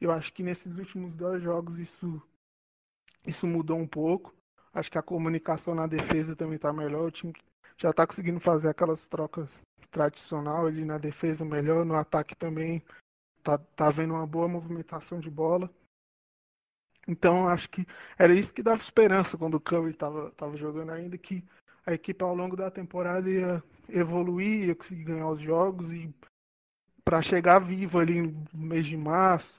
Eu 0.00 0.12
acho 0.12 0.32
que 0.32 0.42
nesses 0.42 0.76
últimos 0.76 1.14
dois 1.14 1.42
jogos 1.42 1.78
isso 1.78 2.22
isso 3.26 3.46
mudou 3.46 3.78
um 3.78 3.86
pouco. 3.86 4.34
Acho 4.72 4.90
que 4.90 4.98
a 4.98 5.02
comunicação 5.02 5.74
na 5.74 5.86
defesa 5.86 6.36
também 6.36 6.56
está 6.56 6.72
melhor. 6.72 7.06
O 7.06 7.10
time 7.10 7.32
já 7.76 7.90
está 7.90 8.06
conseguindo 8.06 8.38
fazer 8.40 8.68
aquelas 8.68 9.06
trocas 9.08 9.48
tradicional 9.90 10.66
ali 10.66 10.84
na 10.84 10.98
defesa 10.98 11.44
melhor, 11.44 11.84
no 11.84 11.94
ataque 11.94 12.36
também 12.36 12.82
tá, 13.42 13.58
tá 13.58 13.90
vendo 13.90 14.14
uma 14.14 14.26
boa 14.26 14.48
movimentação 14.48 15.20
de 15.20 15.30
bola. 15.30 15.70
Então 17.08 17.48
acho 17.48 17.70
que 17.70 17.86
era 18.18 18.34
isso 18.34 18.52
que 18.52 18.62
dava 18.62 18.80
esperança 18.80 19.38
quando 19.38 19.54
o 19.54 19.60
Curry 19.60 19.92
estava 19.92 20.30
tava 20.32 20.56
jogando 20.56 20.90
ainda, 20.90 21.16
que 21.16 21.44
a 21.84 21.94
equipe 21.94 22.22
ao 22.22 22.34
longo 22.34 22.56
da 22.56 22.70
temporada 22.70 23.30
ia 23.30 23.62
evoluir, 23.88 24.68
ia 24.68 24.74
conseguir 24.74 25.04
ganhar 25.04 25.28
os 25.28 25.40
jogos 25.40 25.92
e 25.92 26.12
para 27.04 27.22
chegar 27.22 27.60
vivo 27.60 28.00
ali 28.00 28.20
no 28.20 28.46
mês 28.52 28.84
de 28.84 28.96
março, 28.96 29.58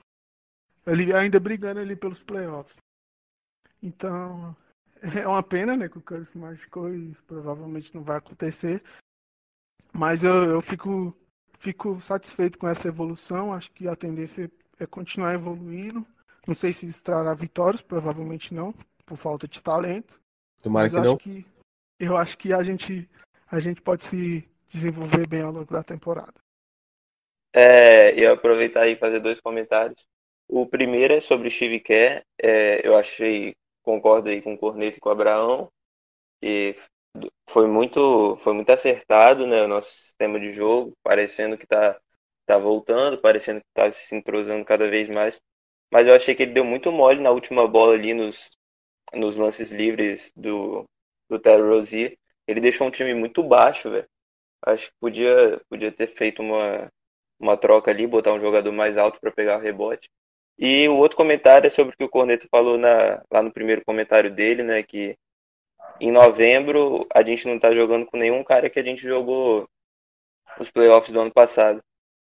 ele 0.88 1.12
ainda 1.12 1.38
brigando 1.38 1.80
ali 1.80 1.94
pelos 1.94 2.22
playoffs. 2.22 2.76
Então 3.82 4.56
é 5.02 5.26
uma 5.26 5.42
pena, 5.42 5.76
né, 5.76 5.88
que 5.88 5.98
o 5.98 6.02
Curry 6.02 6.26
se 6.26 6.36
machucou 6.36 6.92
e 6.92 7.10
isso 7.10 7.22
provavelmente 7.24 7.94
não 7.94 8.02
vai 8.02 8.18
acontecer. 8.18 8.82
Mas 9.92 10.22
eu, 10.22 10.44
eu 10.44 10.60
fico, 10.60 11.16
fico 11.58 12.00
satisfeito 12.00 12.58
com 12.58 12.68
essa 12.68 12.88
evolução. 12.88 13.52
Acho 13.52 13.70
que 13.72 13.88
a 13.88 13.96
tendência 13.96 14.50
é 14.78 14.86
continuar 14.86 15.34
evoluindo. 15.34 16.06
Não 16.46 16.54
sei 16.54 16.72
se 16.72 16.86
isso 16.86 17.02
trará 17.02 17.34
vitórias, 17.34 17.82
provavelmente 17.82 18.54
não, 18.54 18.72
por 19.04 19.16
falta 19.16 19.46
de 19.46 19.62
talento. 19.62 20.18
Tomara 20.62 20.88
que 20.88 20.96
não. 20.96 21.16
Que, 21.16 21.46
eu 21.98 22.16
acho 22.16 22.38
que 22.38 22.52
a 22.52 22.62
gente, 22.62 23.08
a 23.50 23.60
gente 23.60 23.82
pode 23.82 24.04
se 24.04 24.48
desenvolver 24.68 25.26
bem 25.26 25.42
ao 25.42 25.52
longo 25.52 25.72
da 25.72 25.82
temporada. 25.82 26.34
É, 27.52 28.12
eu 28.18 28.32
aproveitar 28.32 28.86
e 28.86 28.96
fazer 28.96 29.20
dois 29.20 29.40
comentários. 29.40 30.06
O 30.48 30.66
primeiro 30.66 31.14
é 31.14 31.20
sobre 31.20 31.50
Steve 31.50 31.80
Kerr. 31.80 32.22
É, 32.42 32.86
eu 32.86 32.96
achei, 32.96 33.54
concordo 33.82 34.28
aí 34.30 34.40
com 34.42 34.54
o 34.54 34.58
Corneto 34.58 34.98
e 34.98 35.00
com 35.00 35.08
o 35.08 35.12
Abraão, 35.12 35.70
que 36.40 36.76
foi 37.50 37.66
muito, 37.68 38.36
foi 38.38 38.54
muito 38.54 38.70
acertado, 38.70 39.46
né, 39.46 39.62
o 39.64 39.68
nosso 39.68 39.90
sistema 39.90 40.40
de 40.40 40.52
jogo, 40.54 40.94
parecendo 41.02 41.58
que 41.58 41.64
está 41.64 42.00
tá 42.46 42.58
voltando, 42.58 43.20
parecendo 43.20 43.60
que 43.60 43.66
está 43.68 43.92
se 43.92 44.14
entrosando 44.16 44.64
cada 44.64 44.88
vez 44.90 45.08
mais. 45.08 45.40
Mas 45.92 46.06
eu 46.06 46.14
achei 46.14 46.34
que 46.34 46.42
ele 46.44 46.52
deu 46.54 46.64
muito 46.64 46.92
mole 46.92 47.20
na 47.20 47.30
última 47.30 47.68
bola 47.68 47.94
ali 47.94 48.14
nos, 48.14 48.50
nos 49.14 49.36
lances 49.36 49.70
livres 49.70 50.32
do, 50.36 50.84
do 51.28 51.38
Terry 51.38 51.62
Rozier. 51.62 52.18
Ele 52.46 52.60
deixou 52.60 52.86
um 52.88 52.90
time 52.90 53.14
muito 53.14 53.42
baixo, 53.42 53.90
velho. 53.90 54.06
Acho 54.66 54.88
que 54.88 54.94
podia, 55.00 55.60
podia 55.68 55.92
ter 55.92 56.08
feito 56.08 56.42
uma, 56.42 56.90
uma 57.40 57.56
troca 57.56 57.90
ali, 57.90 58.06
botar 58.06 58.32
um 58.34 58.40
jogador 58.40 58.72
mais 58.72 58.96
alto 58.98 59.20
para 59.20 59.32
pegar 59.32 59.58
o 59.58 59.62
rebote. 59.62 60.08
E 60.58 60.88
o 60.88 60.96
outro 60.96 61.16
comentário 61.16 61.68
é 61.68 61.70
sobre 61.70 61.94
o 61.94 61.96
que 61.96 62.04
o 62.04 62.08
Corneto 62.08 62.48
falou 62.50 62.76
na, 62.76 63.22
lá 63.30 63.42
no 63.42 63.52
primeiro 63.52 63.84
comentário 63.84 64.30
dele, 64.30 64.64
né? 64.64 64.82
Que 64.82 65.16
em 66.00 66.10
novembro 66.10 67.06
a 67.14 67.22
gente 67.22 67.46
não 67.46 67.58
tá 67.58 67.72
jogando 67.72 68.06
com 68.06 68.16
nenhum 68.16 68.42
cara 68.42 68.68
que 68.68 68.78
a 68.78 68.82
gente 68.82 69.02
jogou 69.02 69.68
os 70.58 70.70
playoffs 70.70 71.12
do 71.12 71.20
ano 71.20 71.32
passado. 71.32 71.80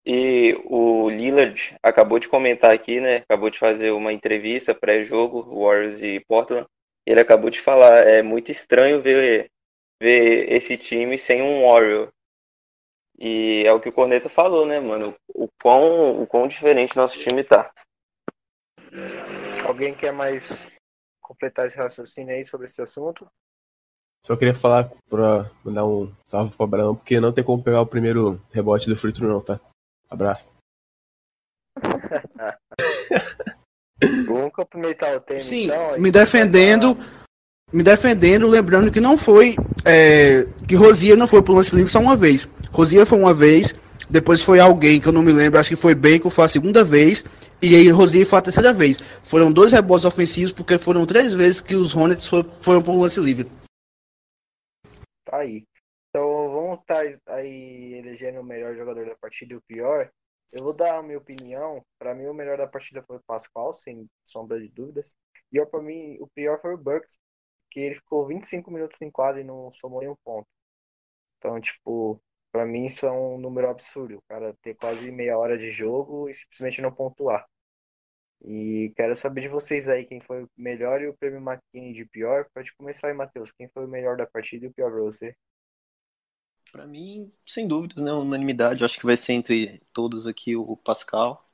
E 0.04 0.56
o 0.64 1.08
Lillard 1.10 1.76
acabou 1.82 2.18
de 2.18 2.28
comentar 2.28 2.72
aqui, 2.72 3.00
né? 3.00 3.16
Acabou 3.18 3.50
de 3.50 3.58
fazer 3.58 3.90
uma 3.90 4.12
entrevista 4.12 4.74
pré-jogo, 4.74 5.42
Warriors 5.42 6.02
e 6.02 6.20
Portland. 6.28 6.66
Ele 7.04 7.20
acabou 7.20 7.50
de 7.50 7.60
falar, 7.60 8.06
é 8.06 8.22
muito 8.22 8.50
estranho 8.50 9.00
ver, 9.00 9.50
ver 10.00 10.52
esse 10.52 10.76
time 10.76 11.18
sem 11.18 11.42
um 11.42 11.68
Warrior. 11.68 12.10
E 13.18 13.64
é 13.66 13.72
o 13.72 13.80
que 13.80 13.88
o 13.88 13.92
Corneta 13.92 14.28
falou, 14.28 14.66
né, 14.66 14.78
mano? 14.80 15.14
O 15.28 15.48
quão, 15.60 16.22
o 16.22 16.26
quão 16.26 16.46
diferente 16.46 16.96
nosso 16.96 17.18
time 17.18 17.42
tá. 17.42 17.72
Alguém 19.66 19.94
quer 19.94 20.12
mais 20.12 20.66
completar 21.20 21.66
esse 21.66 21.78
raciocínio 21.78 22.34
aí 22.34 22.44
sobre 22.44 22.66
esse 22.66 22.80
assunto? 22.80 23.26
Só 24.24 24.36
queria 24.36 24.54
falar 24.54 24.90
pra 25.08 25.50
mandar 25.64 25.86
um 25.86 26.12
salve 26.24 26.54
pro 26.54 26.64
Abraão, 26.64 26.96
porque 26.96 27.20
não 27.20 27.32
tem 27.32 27.44
como 27.44 27.62
pegar 27.62 27.80
o 27.80 27.86
primeiro 27.86 28.40
rebote 28.50 28.88
do 28.88 28.96
Frito 28.96 29.26
não, 29.26 29.40
tá? 29.40 29.60
Abraço. 30.10 30.52
Vamos 34.26 34.52
cumprimentar 34.52 35.16
o 35.16 35.20
tema, 35.20 35.40
Sim, 35.40 35.64
então, 35.64 35.98
me 35.98 36.10
defendendo, 36.10 36.98
me 37.72 37.82
defendendo, 37.82 38.46
lembrando 38.46 38.90
que 38.90 39.00
não 39.00 39.16
foi, 39.16 39.56
é, 39.84 40.46
que 40.66 40.74
Rosia 40.74 41.16
não 41.16 41.26
foi 41.26 41.42
pro 41.42 41.54
lance 41.54 41.74
livre 41.74 41.90
só 41.90 41.98
uma 41.98 42.14
vez. 42.14 42.46
Rosia 42.72 43.06
foi 43.06 43.18
uma 43.18 43.32
vez, 43.32 43.74
depois 44.10 44.42
foi 44.42 44.60
alguém 44.60 45.00
que 45.00 45.06
eu 45.06 45.12
não 45.12 45.22
me 45.22 45.32
lembro, 45.32 45.58
acho 45.58 45.70
que 45.70 45.76
foi 45.76 45.94
Bacon, 45.94 46.28
foi 46.28 46.44
a 46.44 46.48
segunda 46.48 46.84
vez, 46.84 47.24
e 47.62 47.74
aí 47.74 47.88
Rosia 47.88 48.26
foi 48.26 48.38
a 48.38 48.42
terceira 48.42 48.72
vez. 48.72 48.98
Foram 49.22 49.50
dois 49.50 49.72
rebotes 49.72 50.04
ofensivos, 50.04 50.52
porque 50.52 50.78
foram 50.78 51.06
três 51.06 51.32
vezes 51.32 51.60
que 51.60 51.74
os 51.74 51.94
Hornets 51.94 52.26
foram, 52.26 52.50
foram 52.60 52.82
pro 52.82 52.98
lance 52.98 53.18
livre. 53.18 53.50
Tá 55.24 55.38
aí. 55.38 55.64
Então 56.10 56.50
vamos 56.50 56.78
estar 56.78 57.04
aí 57.26 57.94
elegendo 57.94 58.40
o 58.40 58.44
melhor 58.44 58.74
jogador 58.76 59.06
da 59.06 59.16
partida 59.16 59.54
e 59.54 59.56
o 59.56 59.62
pior. 59.62 60.10
Eu 60.52 60.62
vou 60.62 60.72
dar 60.72 60.98
a 60.98 61.02
minha 61.02 61.18
opinião. 61.18 61.84
Para 61.98 62.14
mim, 62.14 62.26
o 62.26 62.34
melhor 62.34 62.56
da 62.56 62.66
partida 62.66 63.02
foi 63.02 63.16
o 63.16 63.22
Pascal, 63.26 63.72
sem 63.72 64.08
sombra 64.24 64.60
de 64.60 64.68
dúvidas. 64.68 65.14
E 65.52 65.64
para 65.66 65.82
mim, 65.82 66.16
o 66.20 66.28
pior 66.28 66.60
foi 66.60 66.74
o 66.74 66.78
Burks, 66.78 67.18
que 67.70 67.80
ele 67.80 67.94
ficou 67.96 68.26
25 68.26 68.70
minutos 68.70 69.00
em 69.02 69.10
quadra 69.10 69.40
e 69.40 69.44
não 69.44 69.72
somou 69.72 70.00
nenhum 70.00 70.16
ponto. 70.24 70.46
Então, 71.38 71.60
tipo, 71.60 72.20
para 72.56 72.64
mim 72.64 72.86
isso 72.86 73.04
é 73.04 73.12
um 73.12 73.36
número 73.36 73.68
absurdo. 73.68 74.22
Cara 74.26 74.56
ter 74.62 74.74
quase 74.76 75.12
meia 75.12 75.36
hora 75.36 75.58
de 75.58 75.70
jogo 75.70 76.26
e 76.26 76.32
simplesmente 76.32 76.80
não 76.80 76.90
pontuar. 76.90 77.46
E 78.42 78.94
quero 78.96 79.14
saber 79.14 79.42
de 79.42 79.48
vocês 79.48 79.88
aí 79.88 80.06
quem 80.06 80.22
foi 80.22 80.44
o 80.44 80.50
melhor 80.56 81.02
e 81.02 81.06
o 81.06 81.14
prêmio 81.14 81.38
McKinney 81.38 81.92
de 81.92 82.06
pior. 82.06 82.46
Pode 82.54 82.74
começar 82.74 83.08
aí, 83.08 83.14
Matheus. 83.14 83.52
Quem 83.52 83.68
foi 83.68 83.84
o 83.84 83.88
melhor 83.88 84.16
da 84.16 84.26
partida 84.26 84.64
e 84.64 84.68
o 84.68 84.72
pior 84.72 84.90
pra 84.90 85.02
você? 85.02 85.36
Para 86.72 86.86
mim, 86.86 87.30
sem 87.44 87.68
dúvidas, 87.68 88.02
né? 88.02 88.10
Unanimidade. 88.10 88.82
Acho 88.82 88.98
que 88.98 89.04
vai 89.04 89.18
ser 89.18 89.34
entre 89.34 89.78
todos 89.92 90.26
aqui 90.26 90.56
o 90.56 90.78
Pascal. 90.78 91.46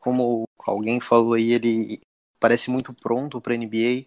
Como 0.00 0.48
alguém 0.58 0.98
falou 0.98 1.34
aí, 1.34 1.52
ele 1.52 2.00
parece 2.40 2.72
muito 2.72 2.92
pronto 2.92 3.40
para 3.40 3.54
NBA. 3.54 4.06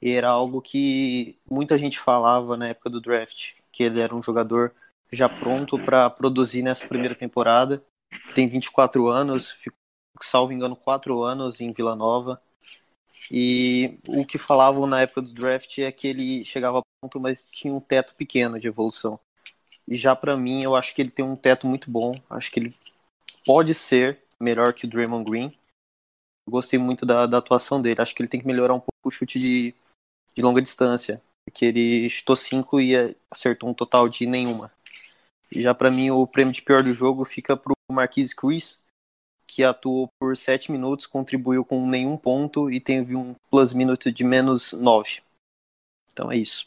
E 0.00 0.10
era 0.10 0.30
algo 0.30 0.62
que 0.62 1.38
muita 1.50 1.76
gente 1.76 1.98
falava 1.98 2.56
na 2.56 2.68
época 2.68 2.88
do 2.88 2.98
draft, 2.98 3.52
que 3.70 3.82
ele 3.82 4.00
era 4.00 4.16
um 4.16 4.22
jogador 4.22 4.74
já 5.12 5.28
pronto 5.28 5.78
para 5.78 6.08
produzir 6.10 6.62
nessa 6.62 6.86
primeira 6.86 7.14
temporada. 7.14 7.84
Tem 8.34 8.48
24 8.48 9.08
anos, 9.08 9.52
ficou 9.52 9.78
salvo 10.22 10.52
engano, 10.52 10.76
quatro 10.76 11.22
anos 11.22 11.60
em 11.60 11.72
Vila 11.72 11.96
Nova. 11.96 12.40
E 13.30 13.98
o 14.08 14.24
que 14.24 14.38
falavam 14.38 14.86
na 14.86 15.02
época 15.02 15.22
do 15.22 15.32
draft 15.32 15.78
é 15.78 15.92
que 15.92 16.08
ele 16.08 16.44
chegava 16.44 16.80
a 16.80 16.82
ponto, 17.00 17.20
mas 17.20 17.42
tinha 17.42 17.72
um 17.72 17.80
teto 17.80 18.14
pequeno 18.14 18.58
de 18.58 18.66
evolução. 18.66 19.18
E 19.86 19.96
já 19.96 20.14
para 20.14 20.36
mim, 20.36 20.62
eu 20.62 20.76
acho 20.76 20.94
que 20.94 21.02
ele 21.02 21.10
tem 21.10 21.24
um 21.24 21.36
teto 21.36 21.66
muito 21.66 21.90
bom. 21.90 22.20
Acho 22.28 22.50
que 22.50 22.60
ele 22.60 22.76
pode 23.44 23.74
ser 23.74 24.18
melhor 24.40 24.72
que 24.72 24.86
o 24.86 24.88
Draymond 24.88 25.28
Green. 25.28 25.46
Eu 26.46 26.52
gostei 26.52 26.78
muito 26.78 27.04
da, 27.04 27.26
da 27.26 27.38
atuação 27.38 27.80
dele. 27.80 28.00
Acho 28.00 28.14
que 28.14 28.22
ele 28.22 28.28
tem 28.28 28.40
que 28.40 28.46
melhorar 28.46 28.74
um 28.74 28.80
pouco 28.80 28.92
o 29.04 29.10
chute 29.10 29.38
de, 29.38 29.74
de 30.34 30.42
longa 30.42 30.62
distância. 30.62 31.22
Porque 31.44 31.64
ele 31.64 32.08
chutou 32.08 32.36
cinco 32.36 32.80
e 32.80 32.94
acertou 33.30 33.68
um 33.68 33.74
total 33.74 34.08
de 34.08 34.26
nenhuma. 34.26 34.72
E 35.52 35.62
já 35.62 35.74
para 35.74 35.90
mim, 35.90 36.10
o 36.10 36.26
prêmio 36.26 36.52
de 36.52 36.62
pior 36.62 36.82
do 36.82 36.94
jogo 36.94 37.24
fica 37.24 37.56
pro 37.56 37.74
Marquise 37.90 38.34
Chris, 38.34 38.84
que 39.46 39.64
atuou 39.64 40.08
por 40.18 40.36
7 40.36 40.70
minutos, 40.70 41.06
contribuiu 41.06 41.64
com 41.64 41.88
nenhum 41.88 42.16
ponto 42.16 42.70
e 42.70 42.80
teve 42.80 43.16
um 43.16 43.34
plus 43.50 43.72
minute 43.72 44.12
de 44.12 44.22
menos 44.22 44.72
9. 44.72 45.22
Então 46.12 46.30
é 46.30 46.36
isso. 46.36 46.64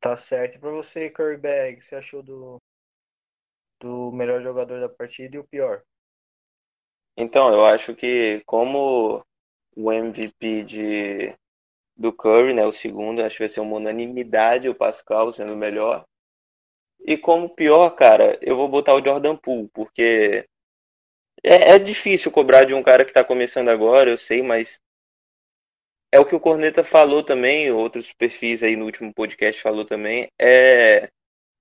Tá 0.00 0.16
certo. 0.16 0.56
E 0.56 0.58
pra 0.58 0.70
você, 0.70 1.10
Curry 1.10 1.36
Bag, 1.36 1.78
o 1.78 1.82
você 1.82 1.96
achou 1.96 2.22
do, 2.22 2.56
do 3.80 4.10
melhor 4.12 4.42
jogador 4.42 4.80
da 4.80 4.88
partida 4.88 5.36
e 5.36 5.38
o 5.38 5.46
pior? 5.46 5.82
Então, 7.16 7.52
eu 7.52 7.66
acho 7.66 7.94
que 7.94 8.42
como 8.46 9.24
o 9.76 9.92
MVP 9.92 10.64
de, 10.64 11.36
do 11.96 12.12
Curry, 12.12 12.54
né? 12.54 12.64
O 12.64 12.72
segundo, 12.72 13.22
acho 13.22 13.36
que 13.36 13.42
vai 13.42 13.48
ser 13.48 13.60
uma 13.60 13.76
unanimidade 13.76 14.68
o 14.68 14.74
Pascal 14.74 15.32
sendo 15.32 15.52
o 15.52 15.56
melhor. 15.56 16.04
E 17.00 17.16
como 17.16 17.48
pior, 17.48 17.90
cara, 17.90 18.38
eu 18.42 18.56
vou 18.56 18.68
botar 18.68 18.94
o 18.94 19.04
Jordan 19.04 19.36
Poole, 19.36 19.68
porque 19.72 20.46
é, 21.42 21.74
é 21.74 21.78
difícil 21.78 22.30
cobrar 22.30 22.64
de 22.64 22.74
um 22.74 22.82
cara 22.82 23.04
que 23.04 23.12
tá 23.12 23.24
começando 23.24 23.68
agora, 23.68 24.10
eu 24.10 24.18
sei, 24.18 24.42
mas 24.42 24.80
é 26.12 26.18
o 26.18 26.26
que 26.26 26.34
o 26.34 26.40
Corneta 26.40 26.84
falou 26.84 27.22
também, 27.22 27.70
outros 27.70 28.12
perfis 28.12 28.62
aí 28.62 28.76
no 28.76 28.84
último 28.84 29.12
podcast 29.12 29.60
falou 29.62 29.84
também, 29.84 30.28
é 30.40 31.10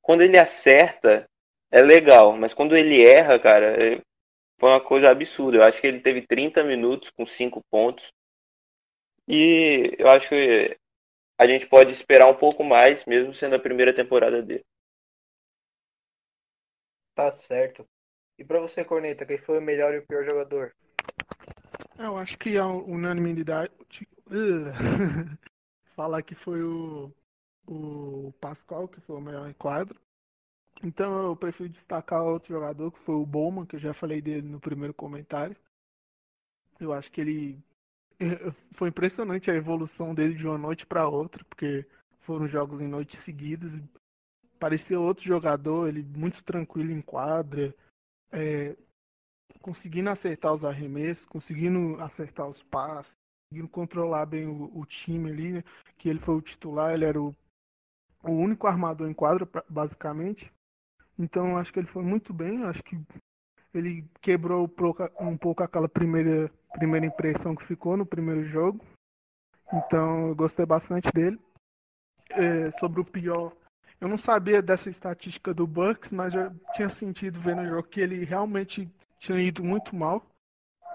quando 0.01 0.21
ele 0.21 0.37
acerta 0.37 1.27
é 1.71 1.81
legal, 1.81 2.35
mas 2.37 2.53
quando 2.53 2.75
ele 2.77 3.03
erra, 3.05 3.39
cara, 3.39 3.65
é... 3.83 4.01
foi 4.59 4.69
uma 4.69 4.81
coisa 4.81 5.09
absurda. 5.09 5.57
Eu 5.57 5.63
acho 5.63 5.81
que 5.81 5.87
ele 5.87 5.99
teve 5.99 6.21
30 6.25 6.63
minutos 6.63 7.11
com 7.11 7.25
5 7.25 7.61
pontos. 7.69 8.11
E 9.27 9.93
eu 9.97 10.09
acho 10.09 10.29
que 10.29 10.77
a 11.37 11.45
gente 11.45 11.67
pode 11.67 11.91
esperar 11.91 12.27
um 12.27 12.35
pouco 12.35 12.63
mais, 12.63 13.05
mesmo 13.05 13.33
sendo 13.33 13.55
a 13.55 13.59
primeira 13.59 13.93
temporada 13.93 14.41
dele. 14.41 14.65
Tá 17.17 17.31
certo. 17.31 17.83
E 18.37 18.45
pra 18.45 18.59
você, 18.59 18.85
Corneta, 18.85 19.25
quem 19.25 19.39
foi 19.39 19.57
o 19.57 19.61
melhor 19.61 19.91
e 19.91 19.97
o 19.97 20.05
pior 20.05 20.23
jogador? 20.23 20.71
Eu 21.97 22.15
acho 22.15 22.37
que 22.37 22.55
a 22.59 22.67
unanimidade. 22.67 23.71
Falar 25.95 26.21
que 26.21 26.35
foi 26.35 26.61
o, 26.61 27.11
o 27.65 28.31
Pascal, 28.39 28.87
que 28.87 29.01
foi 29.01 29.15
o 29.15 29.21
melhor 29.21 29.49
em 29.49 29.53
quadro. 29.53 29.99
Então 30.83 31.29
eu 31.29 31.35
prefiro 31.35 31.69
destacar 31.69 32.21
outro 32.21 32.53
jogador, 32.53 32.91
que 32.91 32.99
foi 32.99 33.15
o 33.15 33.25
Bowman, 33.25 33.65
que 33.65 33.77
eu 33.77 33.79
já 33.79 33.95
falei 33.95 34.21
dele 34.21 34.47
no 34.47 34.59
primeiro 34.59 34.93
comentário. 34.93 35.57
Eu 36.79 36.93
acho 36.93 37.11
que 37.11 37.19
ele. 37.19 37.59
Foi 38.73 38.89
impressionante 38.89 39.49
a 39.49 39.55
evolução 39.55 40.13
dele 40.13 40.35
de 40.35 40.45
uma 40.45 40.57
noite 40.57 40.85
para 40.85 41.07
outra, 41.07 41.43
porque 41.45 41.83
foram 42.19 42.47
jogos 42.47 42.79
em 42.79 42.87
noites 42.87 43.19
seguidas. 43.21 43.73
Parecia 44.59 44.99
outro 44.99 45.23
jogador, 45.23 45.87
ele 45.87 46.03
muito 46.03 46.43
tranquilo 46.43 46.91
em 46.91 47.01
quadra, 47.01 47.73
é, 48.31 48.75
conseguindo 49.61 50.09
acertar 50.09 50.53
os 50.53 50.65
arremessos, 50.65 51.25
conseguindo 51.25 52.01
acertar 52.01 52.47
os 52.47 52.63
passes, 52.63 53.11
conseguindo 53.49 53.69
controlar 53.69 54.25
bem 54.25 54.47
o, 54.47 54.71
o 54.77 54.85
time 54.85 55.29
ali, 55.29 55.51
né? 55.53 55.63
que 55.97 56.09
ele 56.09 56.19
foi 56.19 56.35
o 56.35 56.41
titular, 56.41 56.93
ele 56.93 57.05
era 57.05 57.21
o, 57.21 57.35
o 58.23 58.31
único 58.31 58.67
armador 58.67 59.09
em 59.09 59.13
quadra, 59.13 59.47
basicamente. 59.69 60.51
Então 61.17 61.57
acho 61.57 61.73
que 61.73 61.79
ele 61.79 61.87
foi 61.87 62.03
muito 62.03 62.33
bem, 62.33 62.63
acho 62.63 62.83
que 62.83 62.99
ele 63.73 64.05
quebrou 64.21 64.69
um 65.19 65.37
pouco 65.37 65.63
aquela 65.63 65.89
primeira, 65.89 66.51
primeira 66.73 67.05
impressão 67.05 67.55
que 67.55 67.65
ficou 67.65 67.97
no 67.97 68.05
primeiro 68.05 68.43
jogo. 68.45 68.83
Então 69.73 70.29
eu 70.29 70.35
gostei 70.35 70.65
bastante 70.65 71.11
dele. 71.11 71.39
É, 72.31 72.69
sobre 72.71 72.99
o 72.99 73.05
pior, 73.05 73.55
eu 73.99 74.07
não 74.07 74.17
sabia 74.17 74.61
dessa 74.61 74.89
estatística 74.89 75.53
do 75.53 75.65
Bucks, 75.65 76.11
mas 76.11 76.33
eu 76.33 76.53
tinha 76.75 76.89
sentido 76.89 77.39
vendo 77.39 77.61
o 77.61 77.67
jogo 77.67 77.87
que 77.87 77.99
ele 77.99 78.23
realmente 78.23 78.89
tinha 79.19 79.39
ido 79.39 79.63
muito 79.63 79.95
mal. 79.95 80.25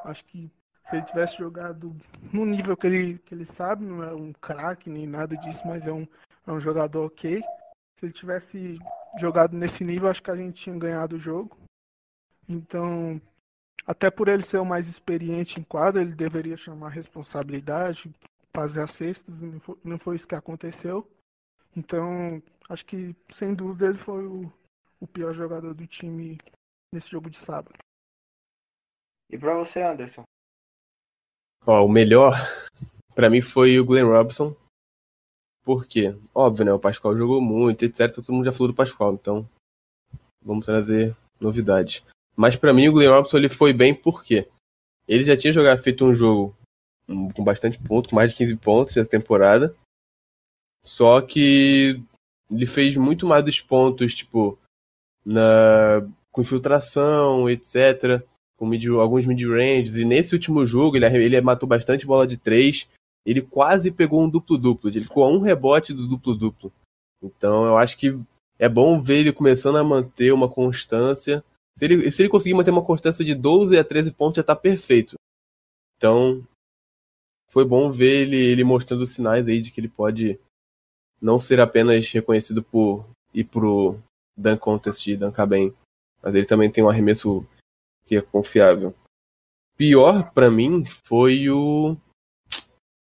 Acho 0.05 0.25
que 0.25 0.51
se 0.89 0.97
ele 0.97 1.07
tivesse 1.07 1.37
jogado 1.39 1.97
no 2.33 2.45
nível 2.45 2.77
que 2.77 2.87
ele, 2.87 3.19
que 3.19 3.35
ele 3.35 3.47
sabe, 3.47 3.85
não 3.85 4.03
é 4.03 4.13
um 4.15 4.33
craque 4.33 4.89
nem 4.89 5.07
nada 5.07 5.37
disso, 5.37 5.67
mas 5.67 5.87
é 5.87 5.93
um, 5.93 6.07
é 6.47 6.53
um 6.53 6.61
jogador 6.61 7.07
ok. 7.07 7.43
Se 7.99 8.07
ele 8.07 8.13
tivesse 8.13 8.79
jogado 9.19 9.57
nesse 9.57 9.85
nível, 9.85 10.09
acho 10.09 10.23
que 10.23 10.31
a 10.31 10.37
gente 10.37 10.63
tinha 10.63 10.77
ganhado 10.77 11.17
o 11.17 11.21
jogo. 11.21 11.57
Então, 12.49 13.21
até 13.87 14.11
por 14.11 14.29
ele 14.29 14.43
ser 14.43 14.59
o 14.59 14.65
mais 14.65 14.89
experiente 14.89 15.61
em 15.61 15.65
quadra, 15.65 16.03
ele 16.03 16.15
deveria 16.15 16.57
chamar 16.57 16.91
responsabilidade, 16.91 18.13
fazer 18.55 18.83
as 18.83 18.93
cestas, 18.93 19.41
não 19.41 19.61
foi, 19.61 19.79
não 19.83 19.99
foi 19.99 20.17
isso 20.17 20.29
que 20.29 20.35
aconteceu. 20.35 21.09
Então, 21.77 22.43
acho 22.68 22.85
que, 22.85 23.14
sem 23.35 23.55
dúvida, 23.55 23.87
ele 23.87 23.99
foi 23.99 24.27
o, 24.27 24.53
o 25.01 25.07
pior 25.07 25.35
jogador 25.35 25.75
do 25.75 25.87
time 25.87 26.39
nesse 26.93 27.11
jogo 27.11 27.31
de 27.31 27.39
sábado. 27.39 27.77
E 29.31 29.39
para 29.39 29.57
você, 29.57 29.83
Anderson? 29.83 30.25
Ó, 31.66 31.85
o 31.85 31.89
melhor 31.89 32.35
para 33.14 33.31
mim 33.31 33.41
foi 33.41 33.79
o 33.81 33.85
Glenn 33.85 34.07
Robson. 34.07 34.55
Por 35.64 35.87
quê? 35.87 36.14
Óbvio, 36.35 36.64
né? 36.64 36.73
O 36.73 36.81
Pascoal 36.81 37.16
jogou 37.16 37.41
muito, 37.41 37.85
etc. 37.85 38.12
Todo 38.12 38.33
mundo 38.33 38.45
já 38.45 38.53
falou 38.53 38.68
do 38.68 38.75
Pascoal, 38.77 39.14
então 39.14 39.49
vamos 40.45 40.66
trazer 40.66 41.16
novidades. 41.41 42.05
Mas 42.37 42.57
para 42.57 42.73
mim 42.75 42.89
o 42.89 42.93
Glenn 42.93 43.11
Robson 43.11 43.39
ele 43.39 43.49
foi 43.49 43.73
bem 43.73 43.95
porque 43.95 44.49
ele 45.07 45.23
já 45.23 45.37
tinha 45.37 45.53
jogado, 45.53 45.83
feito 45.83 46.05
um 46.05 46.14
jogo 46.14 46.55
com 47.07 47.45
bastante 47.45 47.79
pontos, 47.79 48.11
com 48.11 48.16
mais 48.16 48.33
de 48.33 48.39
15 48.39 48.57
pontos 48.57 48.97
nessa 48.97 49.11
temporada. 49.11 49.75
Só 50.85 51.20
que 51.20 52.03
ele 52.51 52.66
fez 52.66 52.97
muito 52.97 53.26
mais 53.26 53.45
dos 53.45 53.61
pontos, 53.61 54.14
tipo, 54.14 54.59
na 55.24 56.07
com 56.30 56.41
infiltração, 56.41 57.49
etc. 57.49 58.22
Com 58.57 58.66
mid, 58.66 58.87
alguns 58.89 59.26
mid-ranges. 59.26 59.97
E 59.97 60.05
nesse 60.05 60.35
último 60.35 60.64
jogo 60.64 60.97
ele, 60.97 61.07
ele 61.07 61.41
matou 61.41 61.68
bastante 61.68 62.07
bola 62.07 62.26
de 62.26 62.39
3 62.39 62.89
ele 63.24 63.41
quase 63.41 63.91
pegou 63.91 64.22
um 64.22 64.28
duplo-duplo. 64.28 64.91
Ele 64.91 65.01
ficou 65.01 65.24
a 65.24 65.28
um 65.28 65.41
rebote 65.41 65.93
do 65.93 66.07
duplo-duplo. 66.07 66.72
Então 67.22 67.64
eu 67.66 67.76
acho 67.76 67.97
que 67.97 68.18
é 68.59 68.68
bom 68.68 69.01
ver 69.01 69.20
ele 69.20 69.33
começando 69.33 69.76
a 69.78 69.85
manter 69.85 70.33
uma 70.33 70.49
constância. 70.49 71.45
Se 71.76 71.85
ele, 71.85 72.11
se 72.11 72.22
ele 72.22 72.28
conseguir 72.28 72.55
manter 72.55 72.70
uma 72.70 72.85
constância 72.85 73.24
de 73.24 73.35
12 73.35 73.78
a 73.78 73.85
13 73.85 74.12
pontos, 74.12 74.37
já 74.37 74.43
tá 74.43 74.55
perfeito. 74.55 75.14
Então, 75.97 76.47
foi 77.49 77.64
bom 77.64 77.91
ver 77.91 78.22
ele, 78.22 78.37
ele 78.37 78.64
mostrando 78.64 79.07
sinais 79.07 79.49
aí 79.49 79.61
de 79.61 79.70
que 79.70 79.80
ele 79.80 79.89
pode 79.89 80.39
não 81.23 81.39
ser 81.39 81.61
apenas 81.61 82.11
reconhecido 82.11 82.62
por 82.62 83.07
ir 83.33 83.45
pro 83.45 83.97
dunk 84.37 84.61
contest 84.61 85.07
e 85.07 85.16
dunkar 85.16 85.47
bem, 85.47 85.73
mas 86.20 86.35
ele 86.35 86.47
também 86.47 86.70
tem 86.70 86.83
um 86.83 86.89
arremesso 86.89 87.47
que 88.05 88.16
é 88.16 88.20
confiável. 88.20 88.95
Pior 89.79 90.33
para 90.33 90.51
mim 90.51 90.85
foi 91.05 91.49
o 91.49 91.97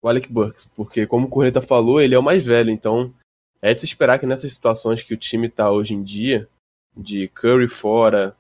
o 0.03 0.09
Alec 0.09 0.31
Burks, 0.31 0.71
porque 0.77 1.07
como 1.07 1.27
o 1.27 1.31
Corneta 1.31 1.61
falou, 1.61 2.01
ele 2.01 2.15
é 2.15 2.19
o 2.19 2.23
mais 2.23 2.45
velho, 2.45 2.71
então 2.71 3.13
é 3.61 3.75
de 3.75 3.81
se 3.81 3.87
esperar 3.87 4.19
que 4.19 4.27
nessas 4.27 4.53
situações 4.53 5.03
que 5.03 5.13
o 5.13 5.17
time 5.17 5.49
tá 5.49 5.71
hoje 5.71 5.95
em 5.95 6.03
dia, 6.03 6.49
de 6.97 7.27
Curry 7.29 7.67
fora, 7.67 8.37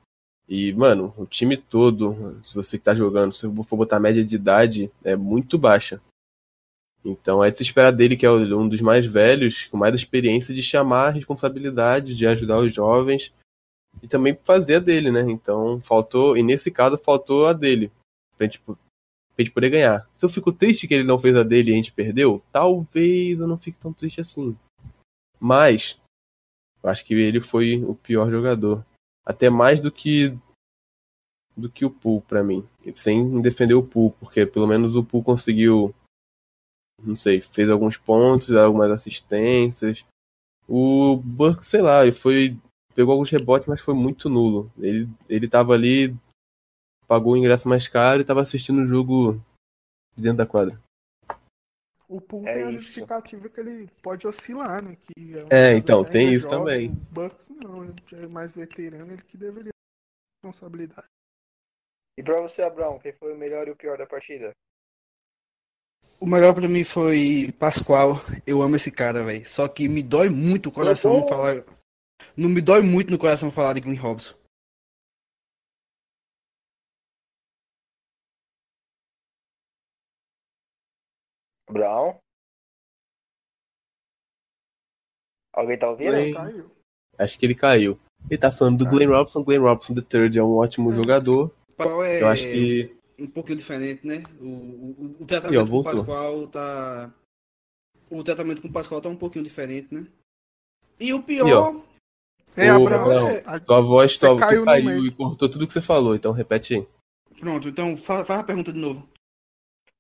e, 0.49 0.72
mano, 0.72 1.12
o 1.16 1.26
time 1.26 1.57
todo, 1.59 2.41
se 2.43 2.55
você 2.55 2.79
que 2.79 2.85
tá 2.85 2.95
jogando, 2.95 3.33
se 3.33 3.47
for 3.64 3.76
botar 3.76 3.99
a 3.99 4.01
média 4.01 4.24
de 4.24 4.37
idade, 4.37 4.91
é 5.05 5.14
muito 5.14 5.59
baixa. 5.59 6.01
Então 7.05 7.42
é 7.42 7.51
de 7.51 7.57
se 7.57 7.62
esperar 7.62 7.92
dele, 7.92 8.16
que 8.16 8.26
é 8.26 8.30
um 8.30 8.68
dos 8.68 8.80
mais 8.80 9.07
velhos, 9.07 9.66
com 9.66 9.76
mais 9.76 9.94
experiência, 9.94 10.55
de 10.55 10.62
chamar 10.62 11.09
a 11.09 11.11
responsabilidade, 11.11 12.14
de 12.14 12.26
ajudar 12.26 12.59
os 12.59 12.74
jovens 12.74 13.32
e 14.03 14.09
também 14.09 14.38
fazer 14.44 14.76
a 14.76 14.80
dele, 14.80 15.11
né? 15.11 15.22
Então 15.22 15.80
faltou, 15.80 16.36
e 16.36 16.42
nesse 16.42 16.70
caso 16.70 16.99
faltou 16.99 17.46
a 17.46 17.53
dele. 17.53 17.90
Pra 18.36 18.46
gente 18.46 18.61
pra 18.61 19.44
gente 19.44 19.53
poder 19.53 19.70
ganhar. 19.70 20.09
Se 20.16 20.26
eu 20.26 20.28
fico 20.28 20.53
triste 20.53 20.88
que 20.88 20.94
ele 20.94 21.05
não 21.05 21.18
fez 21.18 21.36
a 21.36 21.44
dele 21.44 21.70
e 21.70 21.74
a 21.74 21.76
gente 21.76 21.92
perdeu, 21.92 22.42
talvez 22.51 23.38
eu 23.38 23.46
não 23.46 23.57
fique 23.57 23.78
tão 23.78 23.92
triste 23.92 24.20
assim. 24.20 24.57
Mas, 25.38 26.01
eu 26.82 26.90
acho 26.90 27.05
que 27.05 27.14
ele 27.14 27.40
foi 27.40 27.84
o 27.84 27.94
pior 27.94 28.28
jogador. 28.30 28.84
Até 29.24 29.49
mais 29.49 29.78
do 29.78 29.92
que 29.92 30.36
do 31.57 31.70
que 31.70 31.84
o 31.84 31.90
Pool 31.90 32.20
para 32.22 32.42
mim. 32.42 32.66
Sem 32.94 33.40
defender 33.40 33.74
o 33.74 33.82
Pool, 33.82 34.11
porque 34.18 34.44
pelo 34.44 34.66
menos 34.66 34.96
o 34.96 35.05
Pool 35.05 35.22
conseguiu 35.22 35.94
não 37.03 37.16
sei, 37.16 37.40
fez 37.40 37.70
alguns 37.70 37.96
pontos, 37.96 38.51
algumas 38.55 38.90
assistências. 38.90 40.05
O 40.68 41.16
Burke, 41.16 41.64
sei 41.64 41.80
lá, 41.80 42.03
ele 42.03 42.12
foi 42.12 42.57
pegou 42.94 43.12
alguns 43.12 43.30
rebotes, 43.30 43.68
mas 43.68 43.80
foi 43.80 43.94
muito 43.94 44.28
nulo. 44.28 44.70
Ele 44.78 45.09
ele 45.28 45.49
tava 45.49 45.72
ali 45.74 46.14
pagou 47.07 47.32
o 47.32 47.36
ingresso 47.36 47.68
mais 47.68 47.88
caro 47.88 48.20
e 48.20 48.22
estava 48.22 48.42
assistindo 48.42 48.82
o 48.82 48.86
jogo 48.86 49.40
dentro 50.14 50.38
da 50.38 50.46
quadra. 50.46 50.78
O 52.07 52.20
Pool 52.20 52.46
é 52.46 52.55
tem 52.55 52.62
a 52.64 52.72
justificativa 52.72 53.49
que 53.49 53.61
ele 53.61 53.88
pode 54.03 54.26
oscilar, 54.26 54.82
né? 54.82 54.96
Que 54.96 55.38
é, 55.38 55.44
um 55.44 55.49
é 55.51 55.76
então, 55.76 56.05
tem 56.05 56.34
isso 56.34 56.49
jovem, 56.49 56.59
também. 56.59 56.90
O 56.90 57.12
Bucks 57.12 57.49
não, 57.51 57.84
ele 57.84 57.94
é 58.12 58.26
mais 58.26 58.53
veterano, 58.53 59.12
ele 59.12 59.22
que 59.22 59.36
deveria 59.36 59.70
ter 59.70 60.46
responsabilidade. 60.46 61.07
E 62.18 62.22
pra 62.22 62.40
você, 62.40 62.62
Abraão, 62.62 62.99
quem 62.99 63.12
foi 63.12 63.34
o 63.34 63.38
melhor 63.38 63.68
e 63.68 63.70
o 63.70 63.76
pior 63.76 63.99
da 63.99 64.07
partida? 64.07 64.53
O 66.21 66.27
melhor 66.27 66.53
pra 66.53 66.69
mim 66.69 66.83
foi 66.83 67.55
Pascoal. 67.59 68.16
Eu 68.45 68.61
amo 68.61 68.75
esse 68.75 68.91
cara, 68.91 69.25
velho. 69.25 69.49
Só 69.49 69.69
que 69.69 69.89
me 69.89 70.03
dói 70.03 70.29
muito 70.29 70.69
o 70.69 70.73
coração 70.73 71.27
falar. 71.29 71.64
Não 72.37 72.49
me 72.49 72.61
dói 72.61 72.83
muito 72.83 73.11
no 73.11 73.19
coração 73.19 73.53
falar 73.53 73.75
de 73.75 73.81
Glenn 73.81 73.97
Robson. 73.97 74.35
Brown. 81.71 82.19
Alguém 85.53 85.79
tá 85.79 85.91
ouvindo? 85.91 86.11
Glenn... 86.11 86.35
Caiu. 86.35 86.71
Acho 87.19 87.39
que 87.39 87.47
ele 87.47 87.55
caiu. 87.55 88.01
Ele 88.29 88.39
tá 88.39 88.51
falando 88.51 88.79
do 88.79 88.87
ah. 88.87 88.91
Glenn 88.91 89.11
Robson. 89.11 89.45
Glenn 89.45 89.62
Robson 89.62 89.95
III 89.95 90.39
é 90.39 90.43
um 90.43 90.57
ótimo 90.57 90.93
jogador. 90.93 91.55
Qual 91.77 92.03
é... 92.03 92.23
Eu 92.23 92.27
acho 92.27 92.43
que 92.43 92.97
um 93.19 93.27
pouquinho 93.27 93.57
diferente, 93.59 94.07
né? 94.07 94.23
O, 94.41 94.47
o, 94.47 95.16
o 95.21 95.27
tratamento 95.27 95.64
do 95.71 95.85
Pascoal 95.85 96.47
tá 96.49 97.14
o 98.11 98.23
tratamento 98.25 98.62
com 98.62 98.69
o 98.69 98.73
Pascoal 98.73 99.01
tá 99.01 99.09
um 99.09 99.16
pouquinho 99.16 99.45
diferente, 99.45 99.93
né? 99.95 100.07
E 100.99 101.12
o 101.12 101.23
pior. 101.23 101.47
E, 101.49 101.53
ó, 101.53 101.83
É, 102.57 102.69
Abraão, 102.71 103.03
Abraão, 103.03 103.29
é, 103.29 103.43
a- 103.47 103.61
Tua 103.61 103.81
voz 103.81 104.16
tua, 104.16 104.39
caiu 104.39 104.64
caiu 104.64 105.05
e 105.07 105.11
cortou 105.14 105.49
tudo 105.49 105.66
que 105.66 105.73
você 105.73 105.83
falou, 105.83 106.14
então 106.14 106.33
repete 106.33 106.75
aí. 106.75 106.87
Pronto, 107.39 107.69
então 107.69 107.97
fa- 107.97 108.25
faz 108.25 108.41
a 108.41 108.45
pergunta 108.45 108.73
de 108.73 108.79
novo. 108.79 109.09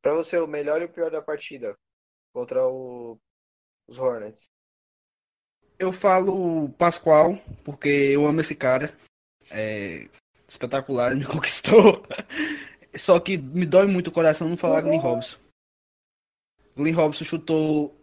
Pra 0.02 0.14
você, 0.14 0.38
o 0.38 0.46
melhor 0.46 0.80
e 0.80 0.84
o 0.86 0.88
pior 0.88 1.10
da 1.10 1.20
partida 1.20 1.74
contra 2.32 2.66
o... 2.66 3.18
os 3.88 3.98
Hornets. 3.98 4.46
Eu 5.78 5.92
falo 5.92 6.68
Pascoal, 6.70 7.36
porque 7.64 7.88
eu 7.88 8.26
amo 8.26 8.40
esse 8.40 8.54
cara. 8.56 8.96
É 9.50 10.08
espetacular, 10.48 11.10
ele 11.12 11.20
me 11.20 11.26
conquistou. 11.30 12.02
Só 12.98 13.18
que 13.20 13.38
me 13.38 13.64
dói 13.64 13.86
muito 13.86 14.08
o 14.08 14.12
coração 14.12 14.48
não 14.48 14.56
falar 14.56 14.80
Glenn 14.80 14.98
Robson. 14.98 15.36
Glenn 16.76 16.94
Robson 16.94 17.24
chutou 17.24 17.94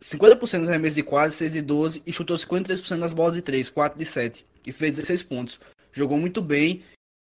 50% 0.00 0.60
dos 0.60 0.68
arremessos 0.68 0.96
de 0.96 1.02
quadra, 1.02 1.32
6 1.32 1.52
de 1.52 1.62
12 1.62 2.02
e 2.06 2.12
chutou 2.12 2.36
53% 2.36 2.98
das 2.98 3.14
bolas 3.14 3.34
de 3.34 3.42
3, 3.42 3.70
4 3.70 3.98
de 3.98 4.04
7 4.04 4.46
e 4.66 4.72
fez 4.72 4.96
16 4.96 5.22
pontos. 5.22 5.60
Jogou 5.92 6.18
muito 6.18 6.42
bem 6.42 6.84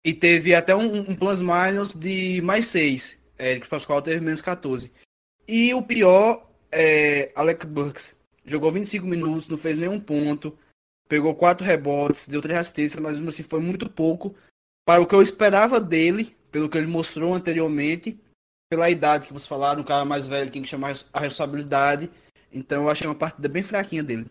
e 0.06 0.14
teve 0.14 0.56
até 0.56 0.76
um, 0.76 1.00
um 1.00 1.16
plus 1.16 1.42
minus 1.42 1.94
de 1.94 2.42
mais 2.42 2.66
6. 2.68 3.18
Eric 3.40 3.68
Pascoal 3.68 4.02
teve 4.02 4.20
menos 4.22 4.42
14. 4.42 4.92
E 5.48 5.74
o 5.74 5.82
pior 5.82 6.50
é 6.72 7.32
Alex 7.36 7.66
Burks. 7.66 8.16
Jogou 8.46 8.72
25 8.72 9.06
minutos, 9.06 9.48
não 9.48 9.58
fez 9.58 9.78
nenhum 9.78 10.00
ponto, 10.00 10.58
pegou 11.08 11.34
4 11.36 11.66
rebotes, 11.66 12.28
deu 12.28 12.42
3 12.42 12.60
assistências, 12.60 13.02
mas 13.02 13.14
mesmo 13.14 13.30
assim 13.30 13.44
foi 13.44 13.60
muito 13.60 13.90
pouco 13.90 14.36
para 14.86 15.02
o 15.02 15.06
que 15.06 15.16
eu 15.16 15.22
esperava 15.22 15.80
dele, 15.80 16.36
pelo 16.54 16.70
que 16.70 16.78
ele 16.78 16.86
mostrou 16.86 17.34
anteriormente, 17.34 18.16
pela 18.70 18.88
idade 18.88 19.26
que 19.26 19.34
vocês 19.34 19.48
falaram, 19.48 19.82
um 19.82 19.86
cara 19.86 20.06
mais 20.06 20.28
velho 20.28 20.52
tem 20.52 20.62
que 20.62 20.68
chamar 20.68 20.94
a 21.12 21.20
responsabilidade. 21.20 22.12
Então 22.52 22.84
eu 22.84 22.90
achei 22.90 23.08
uma 23.08 23.18
partida 23.18 23.50
bem 23.50 23.64
fraquinha 23.64 24.04
dele. 24.04 24.30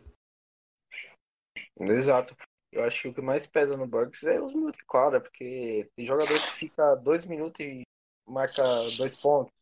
Exato. 1.81 2.37
Eu 2.71 2.85
acho 2.85 3.03
que 3.03 3.09
o 3.09 3.15
que 3.15 3.21
mais 3.21 3.45
pesa 3.45 3.77
no 3.77 3.89
Bucks 3.89 4.23
é 4.23 4.41
os 4.41 4.55
minutos 4.55 4.79
de 4.79 4.85
quadra, 4.85 5.21
porque 5.21 5.91
tem 5.97 6.07
jogador 6.07 6.33
que 6.33 6.53
fica 6.53 6.95
dois 6.95 7.25
minutos 7.25 7.59
e 7.61 7.83
marca 8.27 8.63
dois 8.97 9.21
pontos. 9.21 9.53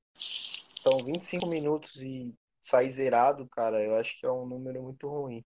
Então, 0.78 1.02
25 1.04 1.48
minutos 1.48 1.96
e 1.96 2.34
sair 2.62 2.90
zerado, 2.90 3.48
cara, 3.48 3.82
eu 3.82 3.96
acho 3.96 4.18
que 4.18 4.26
é 4.26 4.30
um 4.30 4.46
número 4.46 4.82
muito 4.82 5.08
ruim. 5.08 5.42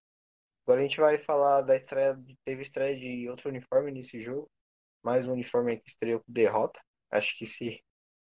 Agora 0.67 0.81
a 0.81 0.83
gente 0.83 1.01
vai 1.01 1.17
falar 1.17 1.63
da 1.63 1.77
estreia, 1.77 2.19
teve 2.45 2.63
estreia 2.63 2.99
de 2.99 3.29
outro 3.29 3.49
uniforme 3.49 3.93
nesse 3.93 4.21
jogo, 4.21 4.51
mais 5.03 5.27
um 5.27 5.33
uniforme 5.33 5.77
que 5.79 5.89
estreou 5.89 6.21
com 6.21 6.33
derrota. 6.33 6.81
Acho 7.11 7.37
que 7.39 7.47
se 7.47 7.81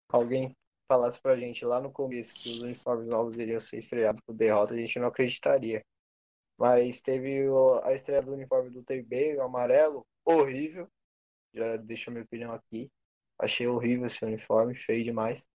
alguém 0.08 0.54
falasse 0.88 1.20
pra 1.20 1.36
gente 1.36 1.64
lá 1.64 1.80
no 1.80 1.92
começo 1.92 2.34
que 2.34 2.48
os 2.48 2.62
uniformes 2.62 3.06
novos 3.06 3.38
iriam 3.38 3.60
ser 3.60 3.78
estreados 3.78 4.20
com 4.20 4.34
derrota, 4.34 4.74
a 4.74 4.76
gente 4.76 4.98
não 4.98 5.06
acreditaria. 5.06 5.84
Mas 6.58 7.00
teve 7.00 7.44
a 7.84 7.92
estreia 7.94 8.20
do 8.20 8.32
uniforme 8.32 8.70
do 8.70 8.82
TB, 8.82 9.36
o 9.36 9.42
amarelo, 9.42 10.04
horrível. 10.24 10.88
Já 11.54 11.76
deixo 11.76 12.10
a 12.10 12.12
minha 12.12 12.24
opinião 12.24 12.52
aqui. 12.52 12.90
Achei 13.38 13.66
horrível 13.66 14.06
esse 14.06 14.24
uniforme, 14.24 14.74
feio 14.74 15.04
demais. 15.04 15.46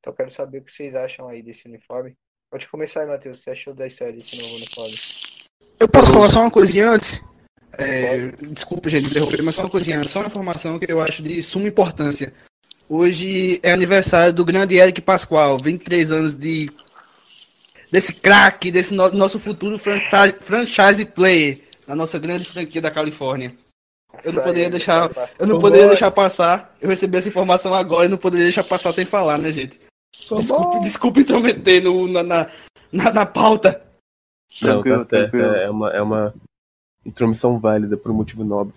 Então 0.00 0.12
quero 0.12 0.30
saber 0.30 0.58
o 0.58 0.64
que 0.64 0.72
vocês 0.72 0.94
acham 0.94 1.28
aí 1.28 1.42
desse 1.42 1.68
uniforme. 1.68 2.16
Pode 2.50 2.66
começar 2.68 3.02
aí, 3.02 3.06
Matheus. 3.06 3.42
Você 3.42 3.50
achou 3.50 3.74
da 3.74 3.86
estreia 3.86 4.12
desse 4.12 4.36
novo 4.40 4.54
uniforme? 4.56 4.94
Eu 5.78 5.88
posso 5.88 6.12
falar 6.12 6.30
só 6.30 6.40
uma 6.40 6.50
coisinha 6.50 6.90
antes? 6.90 7.22
É, 7.78 8.30
desculpa, 8.52 8.88
gente, 8.88 9.10
interromper, 9.10 9.42
mas 9.42 9.54
só 9.54 9.62
uma 9.62 9.70
coisinha. 9.70 10.02
Só 10.04 10.20
uma 10.20 10.28
informação 10.28 10.78
que 10.78 10.90
eu 10.90 11.00
acho 11.00 11.22
de 11.22 11.42
suma 11.42 11.68
importância. 11.68 12.32
Hoje 12.88 13.60
é 13.62 13.70
aniversário 13.72 14.32
do 14.32 14.44
grande 14.44 14.76
Eric 14.76 15.00
Pascoal, 15.02 15.58
23 15.58 16.10
anos 16.10 16.34
de 16.36 16.70
desse 17.92 18.14
craque, 18.14 18.70
desse 18.70 18.94
no- 18.94 19.12
nosso 19.12 19.38
futuro 19.38 19.78
franchi- 19.78 20.36
franchise 20.40 21.04
player 21.04 21.60
da 21.86 21.94
nossa 21.94 22.18
grande 22.18 22.44
franquia 22.44 22.80
da 22.80 22.90
Califórnia. 22.90 23.54
Eu 24.24 24.32
não 24.32 24.42
poderia 24.42 24.70
deixar, 24.70 25.10
eu 25.38 25.46
não 25.46 25.58
poderia 25.60 25.84
deixar 25.88 26.10
passar. 26.10 26.76
Eu 26.80 26.88
recebi 26.88 27.16
essa 27.18 27.28
informação 27.28 27.74
agora 27.74 28.06
e 28.06 28.08
não 28.08 28.16
poderia 28.16 28.46
deixar 28.46 28.64
passar 28.64 28.92
sem 28.92 29.04
falar, 29.04 29.38
né, 29.38 29.52
gente? 29.52 29.78
Desculpe, 30.40 30.80
desculpe 30.80 31.20
intrometer 31.20 31.82
no, 31.84 32.08
na, 32.08 32.22
na, 32.22 32.50
na, 32.90 33.12
na 33.12 33.26
pauta. 33.26 33.82
Não, 34.62 34.82
tá 34.82 35.04
certo. 35.04 35.36
É 35.36 35.70
uma, 35.70 35.90
é 35.90 36.02
uma 36.02 36.34
intromissão 37.04 37.58
válida 37.60 37.96
por 37.96 38.10
um 38.10 38.14
motivo 38.14 38.44
nobre. 38.44 38.74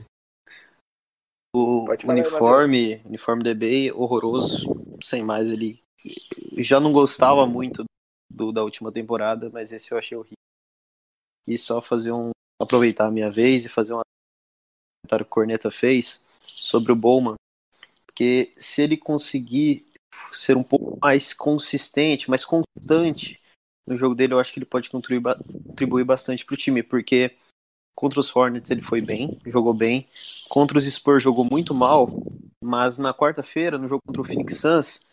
O 1.54 1.86
Pode 1.86 2.04
falar 2.04 2.14
aí, 2.14 2.22
uniforme, 2.22 3.02
uniforme 3.04 3.44
DB 3.44 3.92
horroroso, 3.92 4.98
sem 5.04 5.22
mais 5.22 5.52
ele 5.52 5.84
já 6.58 6.80
não 6.80 6.92
gostava 6.92 7.46
muito 7.46 7.84
do 8.30 8.52
da 8.52 8.64
última 8.64 8.92
temporada, 8.92 9.50
mas 9.50 9.72
esse 9.72 9.92
eu 9.92 9.98
achei 9.98 10.18
horrível. 10.18 10.38
E 11.48 11.58
só 11.58 11.82
fazer 11.82 12.14
um 12.14 12.30
aproveitar 12.62 13.08
a 13.08 13.12
minha 13.12 13.30
vez 13.30 13.66
e 13.66 13.70
fazer 13.70 13.94
um 13.94 14.02
comentário 15.04 15.26
que 15.26 15.32
o 15.32 15.34
Corneta 15.34 15.70
fez 15.70 16.26
sobre 16.40 16.92
o 16.92 16.96
Bowman, 16.96 17.36
porque 18.06 18.54
se 18.58 18.82
ele 18.82 18.96
conseguir 18.96 19.86
ser 20.32 20.56
um 20.56 20.64
pouco 20.64 20.98
mais 21.02 21.34
consistente, 21.34 22.30
mais 22.30 22.46
constante 22.46 23.42
no 23.86 23.98
jogo 23.98 24.16
dele, 24.16 24.34
eu 24.34 24.40
acho 24.40 24.54
que 24.54 24.60
ele 24.60 24.66
pode 24.66 24.90
contribuir, 24.90 25.36
contribuir 25.68 26.06
bastante 26.06 26.46
para 26.46 26.54
o 26.54 26.58
time, 26.58 26.82
porque 26.82 27.36
contra 27.94 28.20
os 28.20 28.34
Hornets 28.34 28.72
ele 28.72 28.82
foi 28.82 29.02
bem, 29.02 29.38
jogou 29.48 29.74
bem, 29.74 30.08
contra 30.52 30.78
os 30.78 30.84
Spurs 30.84 31.24
jogou 31.24 31.48
muito 31.50 31.74
mal, 31.74 32.10
mas 32.62 32.98
na 32.98 33.14
quarta-feira, 33.14 33.78
no 33.78 33.88
jogo 33.88 34.02
contra 34.06 34.22
o 34.22 34.26
Phoenix 34.26 34.60
Suns, 34.60 35.08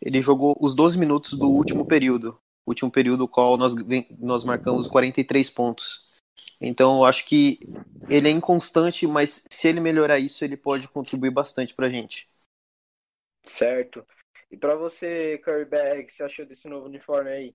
ele 0.00 0.22
jogou 0.22 0.56
os 0.60 0.76
12 0.76 0.96
minutos 0.96 1.32
do 1.32 1.50
último 1.50 1.84
período. 1.84 2.38
Último 2.64 2.88
período, 2.88 3.26
qual 3.26 3.56
nós, 3.56 3.74
nós 4.16 4.44
marcamos 4.44 4.86
43 4.86 5.50
pontos. 5.50 6.06
Então, 6.60 6.98
eu 6.98 7.04
acho 7.04 7.26
que 7.26 7.58
ele 8.08 8.28
é 8.28 8.30
inconstante, 8.30 9.08
mas 9.08 9.44
se 9.50 9.66
ele 9.66 9.80
melhorar 9.80 10.20
isso, 10.20 10.44
ele 10.44 10.56
pode 10.56 10.86
contribuir 10.86 11.30
bastante 11.30 11.74
pra 11.74 11.90
gente. 11.90 12.30
Certo. 13.44 14.06
E 14.52 14.56
pra 14.56 14.76
você, 14.76 15.38
Curry 15.38 15.64
Bag, 15.64 16.02
o 16.02 16.06
que 16.06 16.12
você 16.12 16.22
achou 16.22 16.46
desse 16.46 16.68
novo 16.68 16.86
uniforme 16.86 17.30
aí? 17.30 17.54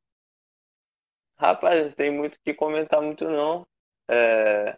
Rapaz, 1.38 1.86
não 1.86 1.91
tem 1.91 2.11
muito 2.11 2.36
o 2.36 2.39
que 2.43 2.53
comentar 2.53 3.01
muito 3.01 3.23
não. 3.23 3.65
É 4.09 4.77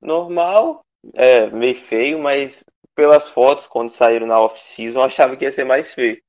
normal, 0.00 0.85
é 1.14 1.50
meio 1.50 1.74
feio, 1.74 2.18
mas 2.18 2.64
pelas 2.94 3.28
fotos 3.28 3.66
quando 3.66 3.90
saíram 3.90 4.26
na 4.26 4.40
off-season, 4.40 5.00
eu 5.00 5.04
achava 5.04 5.36
que 5.36 5.44
ia 5.44 5.52
ser 5.52 5.64
mais 5.64 5.92
feio. 5.92 6.22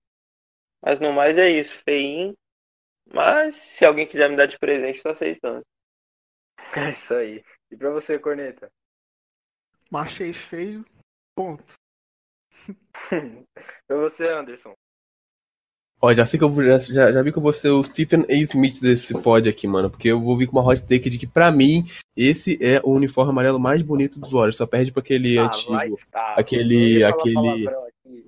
Mas 0.82 0.99
no 0.99 1.13
mais 1.13 1.38
é 1.38 1.49
isso, 1.49 1.73
feinho. 1.84 2.36
Mas 3.13 3.55
se 3.55 3.86
alguém 3.86 4.05
quiser 4.05 4.30
me 4.30 4.36
dar 4.36 4.45
de 4.45 4.59
presente, 4.59 5.01
tô 5.01 5.09
aceitando. 5.09 5.65
É 6.75 6.89
isso 6.89 7.13
aí. 7.13 7.43
E 7.71 7.78
pra 7.78 7.89
você, 7.89 8.19
Corneta? 8.19 8.69
Achei 9.93 10.34
feio. 10.34 10.86
Ponto. 11.34 11.73
pra 13.88 13.97
você, 13.97 14.28
Anderson? 14.28 14.75
Ó, 16.00 16.14
já 16.14 16.26
sei 16.28 16.38
que 16.38 16.43
eu 16.43 16.50
vou, 16.50 16.64
já, 16.64 16.78
já 16.78 17.12
já 17.12 17.22
vi 17.24 17.32
que 17.32 17.38
eu 17.39 17.41
vou 17.41 17.52
ser 17.52 17.70
o 17.70 17.84
Stephen 17.84 18.24
A. 18.30 18.34
Smith 18.36 18.80
desse 18.80 19.14
pod 19.16 19.50
aqui, 19.50 19.66
mano. 19.68 19.89
Porque 19.89 20.08
eu 20.10 20.22
vou 20.22 20.38
vir 20.38 20.45
com 20.48 20.58
uma 20.60 20.66
hot 20.72 20.84
take 20.84 21.10
de 21.10 21.18
que, 21.18 21.26
pra 21.26 21.52
mim, 21.52 21.86
esse 22.16 22.58
é 22.62 22.80
o 22.84 22.91
uniforme 22.91 23.32
amarelo 23.32 23.60
mais 23.60 23.82
bonito 23.82 24.20
dos 24.20 24.32
Warriors. 24.32 24.56
Só 24.58 24.68
perde 24.68 24.91
pra 24.91 25.00
aquele 25.02 25.38
Ah, 25.39 25.45
antigo. 25.45 25.98
aquele- 26.36 27.04
aquele-. 27.04 27.68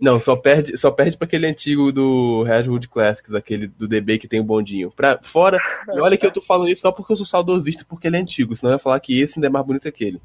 Não, 0.01 0.19
só 0.19 0.35
perde, 0.35 0.77
só 0.77 0.89
perde 0.91 1.15
pra 1.17 1.25
aquele 1.25 1.45
antigo 1.45 1.91
do 1.91 2.41
Redwood 2.43 2.87
Classics, 2.87 3.33
aquele 3.35 3.67
do 3.67 3.87
DB 3.87 4.17
que 4.17 4.27
tem 4.27 4.39
o 4.39 4.43
bondinho. 4.43 4.91
Pra, 4.95 5.19
fora, 5.21 5.57
e 5.93 5.99
olha 5.99 6.17
que 6.17 6.25
eu 6.25 6.31
tô 6.31 6.41
falando 6.41 6.69
isso 6.69 6.81
só 6.81 6.91
porque 6.91 7.11
eu 7.13 7.17
sou 7.17 7.25
saudosista, 7.25 7.85
porque 7.87 8.07
ele 8.07 8.17
é 8.17 8.19
antigo, 8.19 8.55
senão 8.55 8.71
eu 8.71 8.75
ia 8.75 8.79
falar 8.79 8.99
que 8.99 9.19
esse 9.19 9.37
ainda 9.37 9.47
é 9.47 9.49
mais 9.49 9.65
bonito 9.65 9.83
que 9.83 9.89
aquele. 9.89 10.21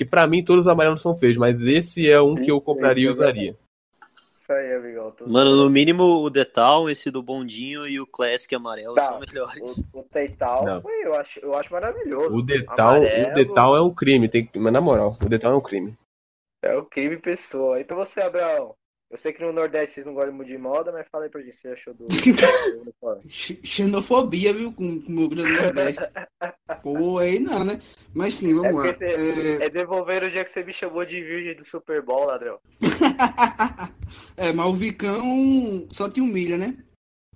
E 0.00 0.04
pra 0.04 0.26
mim 0.26 0.42
todos 0.44 0.66
os 0.66 0.68
amarelos 0.68 1.02
são 1.02 1.16
feios, 1.16 1.36
mas 1.36 1.60
esse 1.62 2.08
é 2.10 2.20
um 2.20 2.34
que 2.36 2.50
eu 2.50 2.60
compraria 2.60 3.08
e 3.08 3.12
usaria. 3.12 3.56
Isso 4.46 4.52
aí, 4.52 4.74
amigão. 4.74 5.12
Mano, 5.26 5.56
no 5.56 5.68
mínimo 5.68 6.04
o 6.22 6.30
Detal, 6.30 6.88
esse 6.88 7.10
do 7.10 7.20
bondinho 7.20 7.84
e 7.84 7.98
o 7.98 8.06
Classic 8.06 8.54
amarelo 8.54 8.94
Tá. 8.94 9.02
são 9.06 9.18
melhores. 9.18 9.82
O, 9.92 10.04
foi- 10.82 11.04
eu 11.04 11.14
acho, 11.16 11.40
eu 11.40 11.52
acho 11.56 11.72
maravilhoso. 11.72 12.32
O 12.36 12.42
detal, 12.42 12.94
Amarelo. 12.94 13.30
o 13.30 13.34
detal 13.34 13.76
é 13.76 13.82
um 13.82 13.92
crime, 13.92 14.28
tem, 14.28 14.48
mas 14.54 14.72
na 14.72 14.80
moral, 14.80 15.16
o 15.20 15.28
detal 15.28 15.50
é 15.52 15.56
um 15.56 15.60
crime. 15.60 15.96
É 16.62 16.76
o 16.76 16.84
crime 16.84 17.16
pessoa. 17.16 17.80
E 17.80 17.84
pra 17.84 17.96
você, 17.96 18.20
Abraão? 18.20 18.76
Eu 19.10 19.16
sei 19.18 19.32
que 19.32 19.40
no 19.42 19.52
Nordeste 19.52 19.94
vocês 19.94 20.06
não 20.06 20.14
gostam 20.14 20.32
muito 20.34 20.48
de 20.48 20.58
moda, 20.58 20.90
mas 20.92 21.06
fala 21.10 21.24
aí 21.24 21.30
pra 21.30 21.40
gente 21.40 21.56
você 21.56 21.68
achou 21.68 21.94
do, 21.94 22.06
Xenofobia, 23.28 24.52
viu, 24.52 24.72
com 24.72 25.00
com 25.00 25.12
o 25.12 25.14
meu 25.14 25.28
grande 25.28 25.50
Nordeste. 25.60 26.02
Pô, 26.82 27.18
aí 27.18 27.38
não, 27.38 27.64
né? 27.64 27.78
Mas 28.12 28.34
sim, 28.34 28.50
É 28.50 28.54
vamos 28.54 28.74
lá. 28.74 28.92
porque 28.92 29.06
você- 29.16 29.58
É, 29.62 29.66
É 29.66 29.70
devolver 29.70 30.24
o 30.24 30.30
dia 30.30 30.42
que 30.44 30.50
você 30.50 30.64
me 30.64 30.72
chamou 30.72 31.04
de 31.04 31.22
virgem 31.22 31.54
do 31.54 31.64
Super 31.64 32.02
Bowl, 32.02 32.26
ladrão. 32.26 32.58
é, 34.36 34.52
mas 34.52 34.66
o 34.66 34.74
Vicão 34.74 35.86
só 35.90 36.08
te 36.08 36.20
humilha, 36.20 36.58
né? 36.58 36.76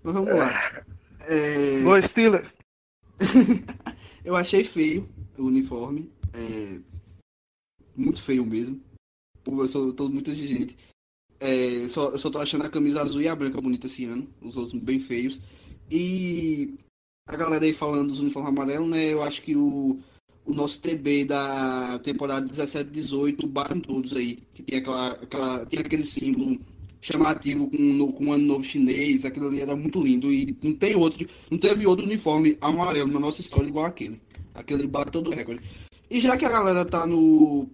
Mas 0.03 0.15
vamos 0.15 0.35
lá. 0.35 0.85
É, 1.27 1.83
Dois 1.83 2.07
Steelers. 2.07 2.55
eu 4.25 4.37
achei 4.37 4.65
feio 4.65 5.09
o 5.37 5.45
uniforme. 5.45 6.11
É, 6.33 6.81
muito 7.97 8.23
feio 8.23 8.45
mesmo. 8.45 8.81
Pô, 9.45 9.63
eu 9.63 9.69
sou 9.69 9.93
tô 9.93 10.09
muito 10.09 10.31
exigente. 10.31 10.77
É, 11.39 11.89
só, 11.89 12.11
eu 12.11 12.19
só 12.19 12.31
tô 12.31 12.39
achando 12.39 12.65
a 12.65 12.71
camisa 12.71 13.01
azul 13.01 13.23
e 13.23 13.29
a 13.29 13.37
branca 13.37 13.61
bonita 13.61 13.87
esse 13.87 14.05
ano. 14.05 14.29
Os 14.41 14.57
outros 14.57 14.81
bem 14.83 14.99
feios. 14.99 15.41
E 15.91 16.79
a 17.27 17.37
galera 17.37 17.65
aí 17.65 17.73
falando 17.73 18.09
dos 18.09 18.21
uniformes 18.21 18.51
amarelos, 18.51 18.89
né? 18.89 19.07
Eu 19.07 19.23
acho 19.23 19.43
que 19.43 19.57
o, 19.57 20.01
o 20.51 20.55
nosso 20.55 20.81
TB 20.81 21.27
da 21.27 21.99
temporada 22.01 22.47
17-18 22.47 23.47
bate 23.47 23.79
em 23.79 23.81
todos 23.81 24.17
aí. 24.17 24.39
Que 24.53 24.63
tem, 24.63 24.79
aquela, 24.79 25.09
aquela, 25.13 25.67
tem 25.67 25.81
aquele 25.81 26.05
símbolo 26.05 26.61
chamativo 27.01 27.71
com, 27.71 28.13
com 28.13 28.27
o 28.27 28.33
ano 28.33 28.45
novo 28.45 28.65
chinês, 28.65 29.25
aquilo 29.25 29.49
ali 29.49 29.61
era 29.61 29.77
muito 29.77 30.01
lindo. 30.01 30.33
E 30.33 30.57
não 30.63 30.75
tem 30.75 30.97
outro, 30.97 31.27
não 31.51 31.57
teve 31.57 31.87
outro 31.87 32.05
uniforme 32.05 32.59
amarelo 32.61 33.11
na 33.13 33.21
nossa 33.21 33.41
história 33.41 33.69
igual 33.69 33.87
aquele. 33.87 34.21
Aquele 34.55 34.87
bate 34.87 35.13
todo 35.13 35.31
recorde. 35.31 35.63
E 36.11 36.21
já 36.21 36.37
que 36.37 36.45
a 36.45 36.51
galera 36.51 36.85
tá 36.85 37.07
no, 37.07 37.69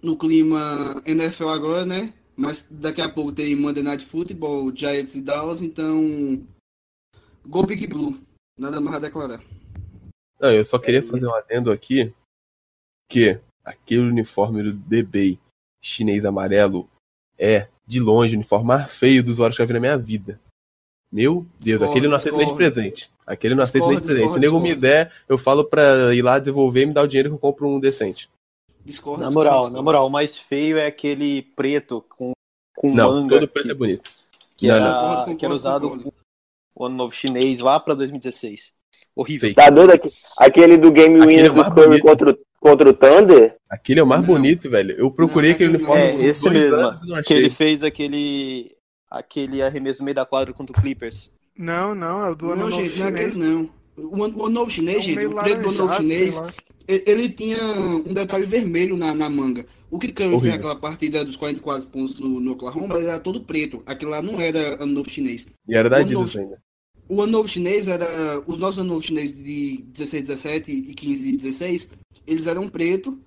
no 0.00 0.16
clima 0.16 1.02
NFL 1.04 1.48
agora, 1.48 1.84
né? 1.84 2.14
Mas 2.36 2.66
daqui 2.70 3.00
a 3.00 3.08
pouco 3.08 3.32
tem 3.32 3.56
Monday 3.56 3.82
Night 3.82 4.04
Football, 4.04 4.72
Giants 4.74 5.16
e 5.16 5.20
Dallas, 5.20 5.62
então. 5.62 6.40
Go 7.46 7.66
Big 7.66 7.86
Blue. 7.86 8.16
Nada 8.58 8.80
mais 8.80 8.96
a 8.96 9.00
declarar. 9.00 9.42
Não, 10.38 10.52
eu 10.52 10.64
só 10.64 10.78
queria 10.78 11.02
fazer 11.02 11.26
um 11.26 11.34
adendo 11.34 11.72
aqui 11.72 12.12
que 13.08 13.40
aquele 13.64 14.02
uniforme 14.02 14.62
do 14.62 14.72
DB 14.72 15.38
chinês 15.82 16.24
amarelo 16.24 16.88
é, 17.38 17.68
de 17.86 18.00
longe, 18.00 18.34
o 18.34 18.38
uniforme 18.38 18.66
mais 18.66 18.92
feio 18.92 19.22
dos 19.22 19.40
horas 19.40 19.56
que 19.56 19.62
eu 19.62 19.66
vi 19.66 19.72
na 19.72 19.80
minha 19.80 19.96
vida. 19.98 20.40
Meu 21.10 21.46
Deus, 21.58 21.82
aquele 21.82 22.06
eu 22.06 22.10
não 22.10 22.16
aceito 22.16 22.36
nem 22.36 22.48
de 22.48 22.54
presente. 22.54 23.10
Aquele 23.26 23.54
não 23.54 23.62
aceito 23.62 23.86
nem 23.86 23.96
de 23.98 24.04
presente. 24.04 24.30
Se 24.30 24.36
o 24.36 24.40
nego 24.40 24.60
me 24.60 24.74
der, 24.74 25.12
eu 25.28 25.38
falo 25.38 25.64
pra 25.64 26.14
ir 26.14 26.22
lá 26.22 26.38
devolver 26.38 26.82
e 26.82 26.86
me 26.86 26.92
dar 26.92 27.02
o 27.02 27.08
dinheiro 27.08 27.30
que 27.30 27.34
eu 27.34 27.38
compro 27.38 27.68
um 27.68 27.80
decente. 27.80 28.28
Discorda. 28.84 29.24
Na 29.24 29.30
moral, 29.30 29.70
na 29.70 29.82
moral, 29.82 30.06
o 30.06 30.10
mais 30.10 30.36
feio 30.38 30.78
é 30.78 30.86
aquele 30.86 31.42
preto 31.42 32.04
com, 32.08 32.32
com 32.76 32.92
Não, 32.92 33.12
manga. 33.12 33.34
todo 33.36 33.48
preto 33.48 33.66
que, 33.66 33.72
é 33.72 33.74
bonito. 33.74 34.10
Que, 34.56 34.68
Não, 34.68 34.74
era, 34.74 35.26
não. 35.26 35.36
Que 35.36 35.44
era 35.44 35.54
usado 35.54 35.88
concordo. 35.88 36.12
com 36.74 36.82
o 36.82 36.86
ano 36.86 36.96
novo 36.96 37.12
chinês 37.12 37.60
lá 37.60 37.80
pra 37.80 37.94
2016. 37.94 38.72
Horrível. 39.14 39.54
Tá 39.54 39.70
doido 39.70 39.92
aqui? 39.92 40.10
Aquele 40.38 40.76
do 40.76 40.92
Game 40.92 41.18
Winner 41.20 41.46
é 41.46 41.48
do 41.48 41.64
Curry 41.64 41.86
bonito. 41.86 42.02
contra, 42.02 42.30
o- 42.30 42.38
contra 42.60 42.88
o 42.90 42.92
Thunder? 42.92 43.56
Aquele 43.70 44.00
é 44.00 44.02
o 44.02 44.06
mais 44.06 44.20
Não. 44.26 44.34
bonito, 44.34 44.68
velho. 44.70 44.92
Eu 44.98 45.10
procurei 45.10 45.50
Não, 45.50 45.54
aquele 45.54 45.74
uniforme 45.76 46.02
É, 46.02 46.20
esse 46.26 46.42
dois 46.48 46.54
mesmo. 46.54 46.76
anos 46.76 47.26
Que 47.26 47.34
ele 47.34 47.50
fez 47.50 47.82
aquele 47.82 48.72
aquele 49.10 49.62
arremesso 49.62 50.00
no 50.00 50.04
meio 50.04 50.14
da 50.14 50.26
quadra 50.26 50.52
contra 50.52 50.76
o 50.76 50.82
Clippers. 50.82 51.30
Não, 51.56 51.94
não, 51.94 52.26
é 52.26 52.30
o 52.30 52.34
do 52.34 52.52
ano 52.52 52.62
Não, 52.64 52.68
novo 52.70 52.84
gente, 52.84 52.98
não 52.98 53.06
é 53.06 53.08
chinês. 53.10 53.26
aquele 53.36 53.44
não. 53.44 53.70
O 53.96 54.24
ano, 54.24 54.42
o 54.44 54.48
novo 54.50 54.70
É 54.70 54.74
chinês, 54.74 54.98
um 54.98 55.00
gente, 55.00 55.26
o 55.26 55.30
preto 55.34 55.62
do 55.62 55.68
ano 55.70 55.78
novo 55.78 55.94
chinês, 55.94 56.42
ele, 56.86 57.28
tinha 57.30 57.56
um 57.58 58.12
detalhe 58.12 58.44
vermelho 58.44 58.96
na, 58.96 59.14
na 59.14 59.30
manga. 59.30 59.64
O 59.90 59.98
que 59.98 60.12
Curry 60.12 60.38
fez 60.40 60.52
aquela 60.54 60.76
partida 60.76 61.24
dos 61.24 61.36
44 61.36 61.88
pontos 61.88 62.20
no, 62.20 62.40
no 62.40 62.52
Oklahoma, 62.52 62.96
ele 62.98 63.06
era 63.06 63.18
todo 63.20 63.40
preto. 63.40 63.82
Aquilo 63.86 64.10
lá 64.10 64.20
não 64.20 64.38
era 64.40 64.74
ano 64.82 64.92
novo 64.92 65.08
chinês. 65.08 65.46
E 65.66 65.74
era 65.74 65.88
da 65.88 65.98
Adidas 65.98 66.34
novo- 66.34 66.38
ainda. 66.38 66.58
O 67.08 67.22
ano 67.22 67.32
novo 67.32 67.48
chinês 67.48 67.88
era. 67.88 68.06
Os 68.46 68.58
nossos 68.58 68.78
ano 68.78 68.90
novo 68.90 69.02
chinês 69.06 69.34
de 69.34 69.82
16, 69.82 70.26
17 70.28 70.72
e 70.72 70.94
15 70.94 71.28
e 71.28 71.36
16, 71.36 71.90
eles 72.26 72.46
eram 72.46 72.68
preto 72.68 73.18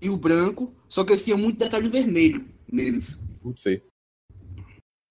e 0.00 0.08
o 0.08 0.16
branco, 0.16 0.74
só 0.88 1.04
que 1.04 1.12
eles 1.12 1.24
tinham 1.24 1.38
muito 1.38 1.58
detalhe 1.58 1.88
vermelho 1.88 2.48
neles. 2.66 3.18
Muito 3.42 3.60
feio. 3.60 3.82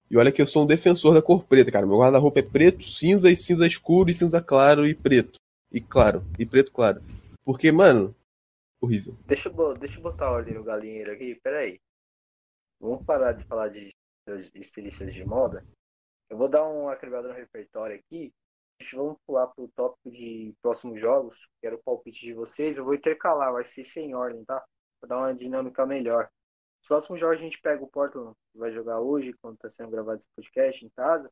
E 0.10 0.18
olha 0.18 0.32
que 0.32 0.41
eu 0.41 0.47
sou 0.47 0.64
um 0.64 0.68
defensor 0.68 1.14
da 1.14 1.22
cor 1.22 1.43
preta, 1.43 1.72
cara. 1.72 1.86
Meu 1.86 1.99
guarda-roupa 1.99 2.39
é 2.39 2.43
preto, 2.43 2.84
cinza 2.84 3.30
e 3.30 3.36
cinza 3.36 3.68
escuro 3.68 4.10
e 4.10 4.14
cinza 4.14 4.41
claro 4.41 4.88
e 4.88 4.95
preto. 4.95 5.38
E 5.72 5.80
claro. 5.80 6.26
E 6.39 6.45
preto 6.47 6.72
claro. 6.72 7.03
Porque, 7.45 7.72
mano, 7.72 8.16
horrível. 8.82 9.16
Deixa 9.28 9.49
eu, 9.49 9.74
deixa 9.76 9.99
eu 9.99 10.01
botar 10.01 10.32
ordem 10.32 10.55
no 10.55 10.64
galinheiro 10.64 11.12
aqui, 11.12 11.36
peraí. 11.43 11.80
Vamos 12.82 13.05
parar 13.05 13.34
de 13.34 13.43
falar 13.45 13.68
de 13.68 13.91
de 14.38 14.60
estilistas 14.60 15.14
de 15.14 15.26
moda. 15.26 15.66
Eu 16.30 16.38
vou 16.38 16.47
dar 16.47 16.63
uma 16.63 16.95
quebrada 16.95 17.27
no 17.27 17.34
repertório 17.34 17.95
aqui. 17.95 18.34
Vamos 18.93 19.17
pular 19.25 19.47
pro 19.47 19.67
tópico 19.69 20.11
de 20.11 20.55
próximos 20.61 21.01
jogos, 21.01 21.49
que 21.59 21.67
era 21.67 21.75
o 21.75 21.84
palpite 21.84 22.25
de 22.25 22.34
vocês. 22.34 22.77
Eu 22.77 22.86
vou 22.86 22.93
intercalar, 22.93 23.51
vai 23.51 23.63
ser 23.63 23.84
sem 23.84 24.15
ordem, 24.15 24.45
tá? 24.45 24.63
Pra 24.99 25.09
dar 25.09 25.17
uma 25.17 25.34
dinâmica 25.34 25.86
melhor. 25.86 26.30
Os 26.82 26.88
próximos 26.88 27.19
jogos 27.19 27.39
a 27.39 27.41
gente 27.41 27.59
pega 27.59 27.84
o 27.84 27.89
Portland, 27.89 28.34
que 28.51 28.59
vai 28.59 28.71
jogar 28.71 28.99
hoje, 28.99 29.34
quando 29.41 29.57
tá 29.57 29.69
sendo 29.69 29.89
gravado 29.89 30.17
esse 30.17 30.27
podcast 30.36 30.86
em 30.86 30.89
casa. 30.89 31.30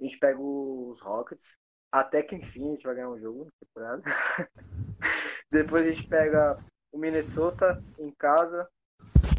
A 0.00 0.02
gente 0.02 0.18
pega 0.18 0.40
os 0.40 1.00
Rockets. 1.00 1.58
Até 1.92 2.22
que 2.22 2.34
enfim 2.34 2.68
a 2.68 2.72
gente 2.72 2.84
vai 2.84 2.94
ganhar 2.94 3.10
um 3.10 3.20
jogo 3.20 3.44
na 3.44 3.50
temporada. 3.60 4.02
Depois 5.50 5.86
a 5.86 5.90
gente 5.90 6.08
pega 6.08 6.58
o 6.92 6.98
Minnesota 6.98 7.82
em 7.98 8.10
casa, 8.12 8.68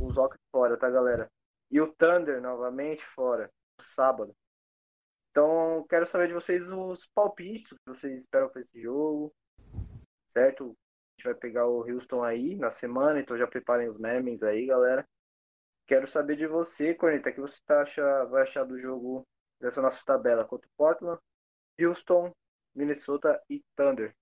os 0.01 0.15
Rockets 0.15 0.45
fora, 0.51 0.77
tá, 0.77 0.89
galera? 0.89 1.29
E 1.69 1.81
o 1.81 1.93
Thunder 1.93 2.41
novamente 2.41 3.03
fora, 3.03 3.51
sábado. 3.79 4.35
Então, 5.39 5.85
quero 5.87 6.05
saber 6.05 6.27
de 6.27 6.33
vocês 6.33 6.69
os 6.69 7.05
palpites 7.15 7.69
que 7.71 7.79
vocês 7.87 8.13
esperam 8.17 8.49
para 8.49 8.59
esse 8.61 8.81
jogo, 8.81 9.33
certo? 10.27 10.65
A 10.65 11.11
gente 11.15 11.23
vai 11.23 11.33
pegar 11.33 11.65
o 11.65 11.79
Houston 11.89 12.21
aí 12.21 12.57
na 12.57 12.69
semana, 12.69 13.21
então 13.21 13.37
já 13.37 13.47
preparem 13.47 13.87
os 13.87 13.97
memes 13.97 14.43
aí, 14.43 14.65
galera. 14.65 15.07
Quero 15.87 16.05
saber 16.09 16.35
de 16.35 16.45
você, 16.45 16.93
Corneta, 16.93 17.29
o 17.29 17.33
que 17.33 17.39
você 17.39 17.57
tá 17.65 17.83
acha, 17.83 18.25
vai 18.25 18.41
achar 18.43 18.65
do 18.65 18.77
jogo 18.77 19.25
dessa 19.61 19.81
nossa 19.81 20.03
tabela 20.05 20.43
contra 20.43 20.67
o 20.67 20.71
Portland, 20.75 21.21
Houston, 21.79 22.33
Minnesota 22.75 23.41
e 23.49 23.63
Thunder. 23.77 24.13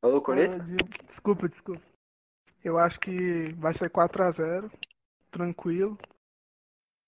Falou, 0.00 0.20
Corneta? 0.20 0.56
Ah, 0.56 0.58
de- 0.58 1.06
Desculpa, 1.06 1.48
desculpa. 1.48 1.82
Eu 2.64 2.78
acho 2.80 2.98
que 2.98 3.52
vai 3.52 3.72
ser 3.72 3.88
4x0, 3.90 4.68
tranquilo. 5.30 5.96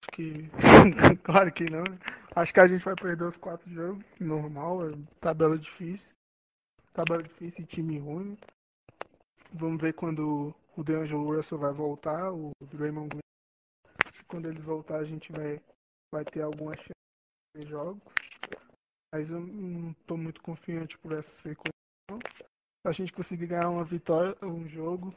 Acho 0.06 0.12
que. 0.12 0.32
claro 1.22 1.52
que 1.52 1.64
não. 1.70 1.82
né? 1.82 1.98
Acho 2.34 2.52
que 2.52 2.60
a 2.60 2.66
gente 2.66 2.84
vai 2.84 2.94
perder 2.94 3.24
os 3.24 3.36
quatro 3.36 3.68
jogos, 3.70 4.04
normal, 4.20 4.88
é 4.88 4.92
tabela 5.20 5.58
difícil. 5.58 6.06
Tabela 6.92 7.22
difícil 7.22 7.64
e 7.64 7.66
time 7.66 7.98
ruim. 7.98 8.38
Vamos 9.52 9.80
ver 9.80 9.94
quando 9.94 10.54
o 10.76 10.84
DeAngelo 10.84 11.34
Russell 11.34 11.58
vai 11.58 11.72
voltar, 11.72 12.32
o 12.32 12.50
Draymond 12.60 13.08
Green. 13.08 13.20
Quando 14.28 14.48
eles 14.48 14.62
voltar 14.62 14.96
a 14.96 15.04
gente 15.04 15.32
vai, 15.32 15.60
vai 16.12 16.24
ter 16.24 16.42
alguma 16.42 16.74
chance 16.76 16.92
de 17.56 17.68
jogos. 17.68 18.02
Mas 19.14 19.30
eu 19.30 19.40
não 19.40 19.94
tô 20.06 20.16
muito 20.16 20.42
confiante 20.42 20.98
por 20.98 21.12
essa 21.12 21.34
sequência. 21.36 21.72
Se 22.10 22.88
a 22.88 22.92
gente 22.92 23.12
conseguir 23.12 23.46
ganhar 23.46 23.70
uma 23.70 23.84
vitória, 23.84 24.36
um 24.42 24.68
jogo, 24.68 25.10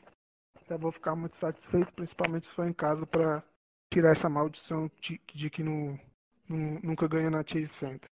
já 0.69 0.77
vou 0.77 0.91
ficar 0.91 1.15
muito 1.15 1.35
satisfeito, 1.35 1.93
principalmente 1.93 2.47
se 2.47 2.53
for 2.53 2.67
em 2.67 2.73
casa, 2.73 3.05
para 3.05 3.43
tirar 3.91 4.11
essa 4.11 4.29
maldição 4.29 4.89
de, 5.01 5.19
de 5.33 5.49
que 5.49 5.63
não, 5.63 5.99
não- 6.47 6.79
nunca 6.81 7.07
ganha 7.07 7.29
na 7.29 7.43
Chase 7.45 7.69
Center. 7.69 8.09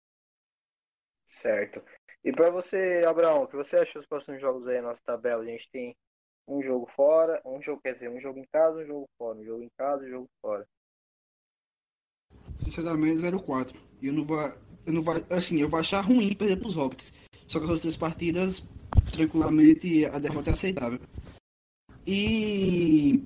Certo. 1.25 1.81
E 2.23 2.31
pra 2.31 2.49
você, 2.49 3.03
Abraão, 3.07 3.43
o 3.43 3.47
que 3.47 3.55
você 3.55 3.77
acha 3.77 3.97
dos 3.99 4.07
próximos 4.07 4.39
jogos 4.39 4.67
aí 4.67 4.81
na 4.81 4.89
nossa 4.89 5.01
tabela? 5.03 5.41
A 5.43 5.45
gente 5.45 5.69
tem 5.71 5.95
um 6.47 6.61
jogo 6.61 6.85
fora, 6.85 7.41
um 7.45 7.61
jogo, 7.61 7.81
quer 7.81 7.93
dizer, 7.93 8.09
um 8.09 8.19
jogo 8.19 8.39
em 8.39 8.45
casa, 8.51 8.79
um 8.79 8.85
jogo 8.85 9.09
fora, 9.17 9.39
um 9.39 9.43
jogo 9.43 9.63
em 9.63 9.69
casa, 9.77 10.05
um 10.05 10.09
jogo 10.09 10.29
fora. 10.41 10.67
Sinceramente, 12.57 13.19
0-4. 13.21 13.75
E 14.01 14.07
eu 14.07 14.13
não 14.13 14.23
vou. 14.23 14.37
Eu 14.85 14.93
não 14.93 15.01
vou. 15.01 15.15
Assim, 15.29 15.59
eu 15.59 15.69
vou 15.69 15.79
achar 15.79 16.01
ruim 16.01 16.35
perder 16.35 16.57
pros 16.59 16.75
Rockets. 16.75 17.13
Só 17.47 17.59
que 17.59 17.65
as 17.65 17.71
outras 17.71 17.81
três 17.81 17.97
partidas, 17.97 18.67
tranquilamente, 19.11 20.05
a 20.05 20.19
derrota 20.19 20.49
é 20.49 20.53
aceitável. 20.53 20.99
E 22.05 23.23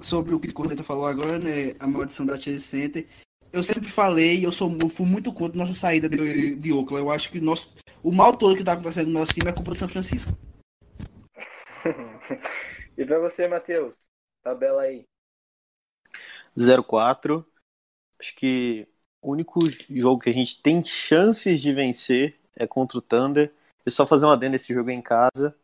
sobre 0.00 0.34
o 0.34 0.40
que 0.40 0.48
o 0.48 0.54
Corneta 0.54 0.82
falou 0.82 1.06
agora, 1.06 1.38
né? 1.38 1.74
A 1.78 1.86
maldição 1.86 2.26
da 2.26 2.38
Chase 2.38 2.60
Center. 2.60 3.06
Eu 3.52 3.62
sempre 3.62 3.90
falei, 3.90 4.44
eu 4.44 4.52
sou 4.52 4.76
eu 4.80 4.88
fui 4.88 5.06
muito 5.06 5.32
contra 5.32 5.56
nossa 5.56 5.72
saída 5.72 6.08
de, 6.08 6.56
de 6.56 6.72
Oakland. 6.72 7.06
Eu 7.06 7.10
acho 7.10 7.30
que 7.30 7.40
nosso, 7.40 7.74
o 8.02 8.12
mal 8.12 8.36
todo 8.36 8.56
que 8.56 8.64
tá 8.64 8.72
acontecendo 8.72 9.06
no 9.06 9.18
nosso 9.18 9.32
time 9.32 9.48
é 9.48 9.52
culpa 9.52 9.70
do 9.70 9.76
São 9.76 9.88
Francisco. 9.88 10.32
e 12.98 13.04
pra 13.04 13.18
você, 13.18 13.48
Matheus, 13.48 13.94
tabela 14.42 14.82
aí. 14.82 15.06
0-4. 16.56 17.44
Acho 18.18 18.34
que 18.34 18.88
o 19.20 19.30
único 19.32 19.60
jogo 19.90 20.22
que 20.22 20.30
a 20.30 20.32
gente 20.32 20.60
tem 20.62 20.82
chances 20.82 21.60
de 21.60 21.72
vencer 21.72 22.38
é 22.54 22.66
contra 22.66 22.98
o 22.98 23.02
Thunder. 23.02 23.52
Eu 23.84 23.92
só 23.92 24.06
fazer 24.06 24.26
um 24.26 24.30
adendo 24.30 24.52
nesse 24.52 24.72
jogo 24.72 24.90
é 24.90 24.94
em 24.94 25.02
casa. 25.02 25.56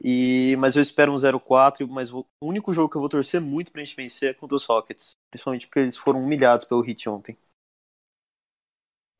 E, 0.00 0.56
mas 0.58 0.76
eu 0.76 0.82
espero 0.82 1.12
um 1.12 1.16
0-4, 1.16 1.88
mas 1.88 2.12
o 2.12 2.26
único 2.42 2.72
jogo 2.72 2.90
que 2.90 2.96
eu 2.96 3.00
vou 3.00 3.08
torcer 3.08 3.40
muito 3.40 3.72
pra 3.72 3.82
gente 3.82 3.96
vencer 3.96 4.30
é 4.30 4.34
contra 4.34 4.56
os 4.56 4.64
Rockets. 4.64 5.12
Principalmente 5.30 5.66
porque 5.66 5.80
eles 5.80 5.96
foram 5.96 6.22
humilhados 6.22 6.64
pelo 6.64 6.80
Hit 6.80 7.08
ontem. 7.08 7.38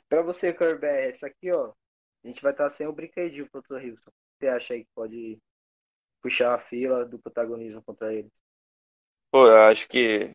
Pra 0.08 0.22
você, 0.22 0.52
Kirby, 0.52 0.86
esse 0.86 1.24
aqui, 1.24 1.50
ó, 1.50 1.72
a 2.22 2.28
gente 2.28 2.42
vai 2.42 2.52
estar 2.52 2.68
sem 2.70 2.86
o 2.86 2.92
brinquedinho 2.92 3.48
contra 3.50 3.76
o 3.76 3.78
Houston. 3.78 4.10
O 4.10 4.12
que 4.12 4.46
você 4.46 4.48
acha 4.48 4.74
aí 4.74 4.84
que 4.84 4.90
pode 4.94 5.38
puxar 6.22 6.54
a 6.54 6.58
fila 6.58 7.04
do 7.04 7.18
protagonismo 7.18 7.82
contra 7.82 8.12
eles? 8.12 8.30
Pô, 9.30 9.46
eu 9.46 9.62
acho 9.62 9.88
que 9.88 10.30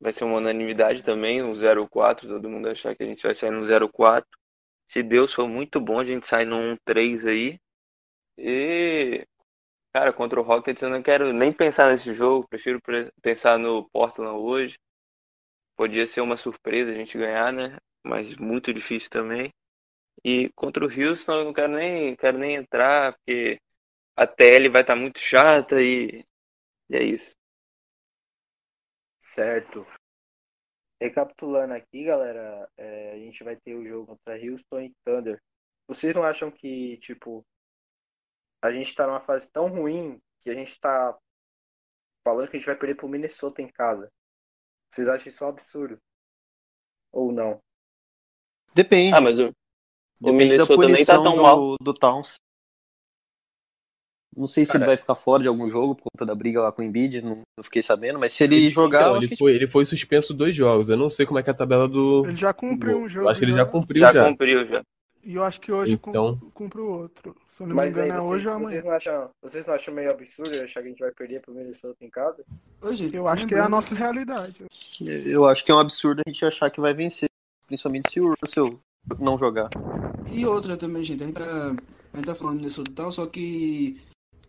vai 0.00 0.12
ser 0.12 0.24
uma 0.24 0.36
unanimidade 0.36 1.04
também, 1.04 1.42
um 1.42 1.52
0-4, 1.52 2.28
todo 2.28 2.48
mundo 2.48 2.68
achar 2.68 2.94
que 2.94 3.02
a 3.02 3.06
gente 3.06 3.22
vai 3.22 3.34
sair 3.34 3.50
no 3.50 3.66
0-4. 3.66 4.24
Se 4.88 5.02
Deus 5.02 5.34
for 5.34 5.48
muito 5.48 5.80
bom, 5.80 6.00
a 6.00 6.04
gente 6.04 6.26
sai 6.26 6.44
no 6.44 6.56
1-3 6.56 7.26
aí. 7.26 7.58
E, 8.38 9.26
cara, 9.92 10.12
contra 10.12 10.40
o 10.40 10.42
Rockets 10.44 10.82
eu 10.82 10.90
não 10.90 11.02
quero 11.02 11.32
nem 11.32 11.52
pensar 11.52 11.90
nesse 11.90 12.12
jogo, 12.14 12.48
prefiro 12.48 12.80
pre- 12.82 13.10
pensar 13.22 13.58
no 13.58 13.88
Portland 13.90 14.38
hoje. 14.38 14.76
Podia 15.76 16.06
ser 16.06 16.20
uma 16.20 16.36
surpresa 16.36 16.92
a 16.92 16.94
gente 16.94 17.18
ganhar, 17.18 17.52
né? 17.52 17.76
mas 18.04 18.36
muito 18.36 18.72
difícil 18.72 19.10
também. 19.10 19.50
E 20.24 20.50
contra 20.56 20.84
o 20.86 20.88
Houston 20.88 21.32
eu 21.34 21.44
não 21.46 21.52
quero 21.54 21.72
nem, 21.72 22.16
quero 22.16 22.38
nem 22.38 22.56
entrar, 22.56 23.14
porque 23.14 23.58
a 24.16 24.26
TL 24.26 24.70
vai 24.70 24.82
estar 24.82 24.96
muito 24.96 25.18
chata 25.20 25.82
e, 25.82 26.24
e 26.90 26.96
é 26.96 27.04
isso. 27.04 27.34
Certo. 29.18 29.86
Recapitulando 31.00 31.72
aqui, 31.74 32.04
galera, 32.04 32.68
é, 32.76 33.12
a 33.12 33.18
gente 33.18 33.42
vai 33.42 33.56
ter 33.56 33.74
o 33.74 33.86
jogo 33.86 34.06
contra 34.06 34.34
Houston 34.38 34.80
e 34.80 34.92
Thunder. 35.04 35.40
Vocês 35.88 36.14
não 36.14 36.22
acham 36.24 36.50
que, 36.50 36.98
tipo, 36.98 37.42
a 38.62 38.70
gente 38.70 38.94
tá 38.94 39.06
numa 39.06 39.20
fase 39.20 39.50
tão 39.50 39.68
ruim 39.68 40.20
que 40.40 40.50
a 40.50 40.54
gente 40.54 40.78
tá 40.80 41.16
falando 42.24 42.48
que 42.48 42.56
a 42.56 42.58
gente 42.60 42.66
vai 42.66 42.76
perder 42.76 42.94
pro 42.96 43.08
Minnesota 43.08 43.62
em 43.62 43.68
casa? 43.68 44.10
Vocês 44.90 45.08
acham 45.08 45.28
isso 45.28 45.44
um 45.44 45.48
absurdo? 45.48 45.98
Ou 47.12 47.32
não? 47.32 47.60
Depende. 48.74 49.14
Ah, 49.16 49.20
mas 49.20 49.38
o, 49.38 49.52
o 50.20 50.32
Minnesota 50.32 50.76
nem 50.76 51.04
tá 51.04 51.14
punição 51.16 51.24
tão 51.24 51.34
do, 51.36 51.42
mal. 51.42 51.76
do 51.80 51.94
Towns. 51.94 52.34
Não 54.36 54.46
sei 54.46 54.64
se 54.64 54.72
Cara, 54.72 54.84
ele 54.84 54.88
vai 54.90 54.96
ficar 54.96 55.16
fora 55.16 55.42
de 55.42 55.48
algum 55.48 55.68
jogo 55.68 55.96
por 55.96 56.04
conta 56.12 56.24
da 56.24 56.34
briga 56.36 56.62
lá 56.62 56.70
com 56.70 56.82
o 56.82 56.84
Embiid, 56.84 57.20
não, 57.20 57.42
não 57.56 57.64
fiquei 57.64 57.82
sabendo, 57.82 58.18
mas 58.18 58.32
se 58.32 58.44
ele 58.44 58.70
jogar, 58.70 59.08
acho 59.10 59.18
ele, 59.24 59.28
que 59.28 59.36
foi, 59.36 59.54
ele 59.54 59.66
foi 59.66 59.84
suspenso 59.84 60.32
dois 60.32 60.54
jogos. 60.54 60.88
Eu 60.88 60.96
não 60.96 61.10
sei 61.10 61.26
como 61.26 61.38
é 61.40 61.42
que 61.42 61.50
é 61.50 61.52
a 61.52 61.56
tabela 61.56 61.88
do. 61.88 62.24
Ele 62.26 62.36
já 62.36 62.54
cumpriu 62.54 62.98
um 62.98 63.08
jogo. 63.08 63.26
Eu 63.26 63.30
acho 63.30 63.40
que 63.40 63.44
ele 63.46 63.52
já 63.52 63.66
cumpriu 63.66 64.00
Já 64.00 64.12
já. 64.12 64.24
cumpriu 64.24 64.64
já. 64.64 64.82
E 65.24 65.34
eu 65.34 65.42
acho 65.44 65.60
que 65.60 65.72
hoje 65.72 65.94
Então- 65.94 66.38
cumpre 66.54 66.80
o 66.80 66.86
outro. 66.88 67.36
Se 67.60 67.64
eu 67.64 67.66
não 67.66 67.76
me 67.76 67.82
Mas 67.82 67.98
aí 67.98 68.06
engano, 68.08 68.20
é 68.20 68.22
vocês, 68.22 68.32
hoje 68.32 68.48
ou 68.48 68.54
vocês, 68.54 68.64
amanhã. 68.64 68.82
não 68.82 68.90
acham, 68.92 69.30
vocês 69.42 69.66
não 69.66 69.74
acham 69.74 69.94
meio 69.94 70.10
absurdo 70.10 70.62
achar 70.62 70.80
que 70.80 70.86
a 70.86 70.90
gente 70.90 70.98
vai 71.00 71.10
perder 71.12 71.42
pro 71.42 71.52
Minnesota 71.52 71.96
em 72.00 72.08
casa? 72.08 72.42
Gente, 72.92 73.14
Eu 73.14 73.28
acho 73.28 73.46
que 73.46 73.54
é 73.54 73.60
a 73.60 73.68
nossa 73.68 73.94
realidade. 73.94 74.64
eu 75.26 75.46
acho 75.46 75.62
que 75.62 75.70
é 75.70 75.74
um 75.74 75.78
absurdo 75.78 76.22
a 76.24 76.30
gente 76.30 76.42
achar 76.42 76.70
que 76.70 76.80
vai 76.80 76.94
vencer, 76.94 77.28
principalmente 77.66 78.10
se 78.10 78.18
o 78.18 78.34
Russell 78.42 78.80
não 79.18 79.38
jogar. 79.38 79.68
E 80.32 80.46
outra 80.46 80.74
também, 80.74 81.04
gente. 81.04 81.22
A 81.22 81.26
gente 81.26 81.36
tá, 81.36 81.76
a 82.14 82.16
gente 82.16 82.24
tá 82.26 82.34
falando 82.34 82.56
Minnesota 82.56 82.90
e 82.90 82.94
tal, 82.94 83.12
só 83.12 83.26
que 83.26 84.00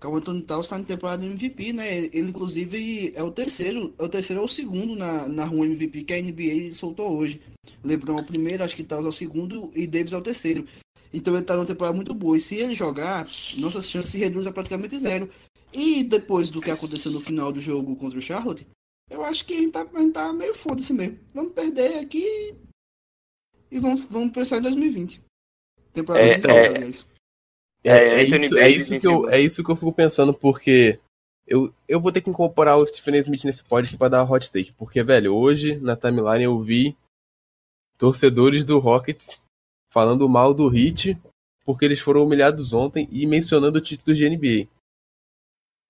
o 0.01 0.15
Anthony 0.15 0.43
Towns 0.43 0.69
tá 0.69 0.79
em 0.79 0.83
temporada 0.85 1.25
MVP, 1.25 1.73
né? 1.73 1.93
Ele, 2.13 2.29
inclusive, 2.29 3.11
é 3.13 3.21
o 3.21 3.29
terceiro, 3.29 3.93
é 3.99 4.03
o 4.03 4.07
terceiro 4.07 4.39
ou 4.39 4.45
o 4.45 4.49
segundo 4.49 4.95
na, 4.95 5.27
na 5.27 5.43
rua 5.43 5.65
MVP 5.65 6.05
que 6.05 6.13
a 6.13 6.21
NBA 6.21 6.71
soltou 6.71 7.11
hoje. 7.11 7.41
LeBron 7.83 8.19
é 8.19 8.21
o 8.21 8.25
primeiro, 8.25 8.63
acho 8.63 8.73
que 8.75 8.85
Towns 8.85 9.05
é 9.05 9.09
o 9.09 9.11
segundo 9.11 9.69
e 9.75 9.85
Davis 9.85 10.13
é 10.13 10.17
o 10.17 10.21
terceiro. 10.21 10.65
Então 11.13 11.35
ele 11.35 11.43
tá 11.43 11.55
numa 11.55 11.65
temporada 11.65 11.95
muito 11.95 12.13
boa. 12.13 12.37
E 12.37 12.41
se 12.41 12.55
ele 12.55 12.73
jogar, 12.73 13.25
nossas 13.59 13.89
chances 13.89 14.11
se 14.11 14.17
reduzem 14.17 14.49
a 14.49 14.53
praticamente 14.53 14.97
zero. 14.97 15.29
E 15.73 16.03
depois 16.03 16.49
do 16.49 16.61
que 16.61 16.71
aconteceu 16.71 17.11
no 17.11 17.21
final 17.21 17.51
do 17.51 17.61
jogo 17.61 17.95
contra 17.95 18.19
o 18.19 18.21
Charlotte, 18.21 18.67
eu 19.09 19.23
acho 19.23 19.45
que 19.45 19.53
a 19.53 19.57
gente 19.57 19.71
tá, 19.71 19.81
a 19.93 19.99
gente 19.99 20.13
tá 20.13 20.33
meio 20.33 20.53
foda-se 20.53 20.93
mesmo. 20.93 21.19
Vamos 21.33 21.53
perder 21.53 21.97
aqui 21.99 22.55
e 23.69 23.79
vamos, 23.79 24.05
vamos 24.05 24.31
pensar 24.31 24.57
em 24.57 24.61
2020. 24.61 25.21
Temporada 25.93 26.25
É, 26.25 26.37
de 26.37 26.47
é. 26.47 26.67
aliás. 26.67 27.07
É, 27.83 27.89
É, 27.89 28.21
é 28.21 28.23
isso, 28.23 28.57
é, 28.57 28.69
isso 28.69 28.99
que 28.99 29.07
eu, 29.07 29.29
é 29.29 29.41
isso 29.41 29.63
que 29.63 29.71
eu 29.71 29.75
fico 29.75 29.91
pensando, 29.91 30.33
porque 30.33 30.99
eu, 31.47 31.73
eu 31.87 31.99
vou 31.99 32.11
ter 32.11 32.21
que 32.21 32.29
incorporar 32.29 32.77
o 32.77 32.85
Stephen. 32.85 33.17
Smith 33.17 33.43
nesse 33.43 33.63
pod 33.63 33.87
aqui 33.87 33.97
pra 33.97 34.07
dar 34.07 34.29
hot 34.29 34.51
take. 34.51 34.71
Porque, 34.73 35.03
velho, 35.03 35.33
hoje 35.33 35.75
na 35.77 35.95
timeline 35.95 36.43
eu 36.43 36.59
vi 36.59 36.95
torcedores 37.97 38.63
do 38.63 38.79
Rockets 38.79 39.41
falando 39.91 40.27
mal 40.29 40.53
do 40.53 40.73
Heat 40.75 41.17
porque 41.65 41.85
eles 41.85 41.99
foram 41.99 42.23
humilhados 42.23 42.73
ontem 42.73 43.07
e 43.11 43.25
mencionando 43.25 43.77
o 43.77 43.81
título 43.81 44.15
de 44.15 44.27
NBA. 44.29 44.67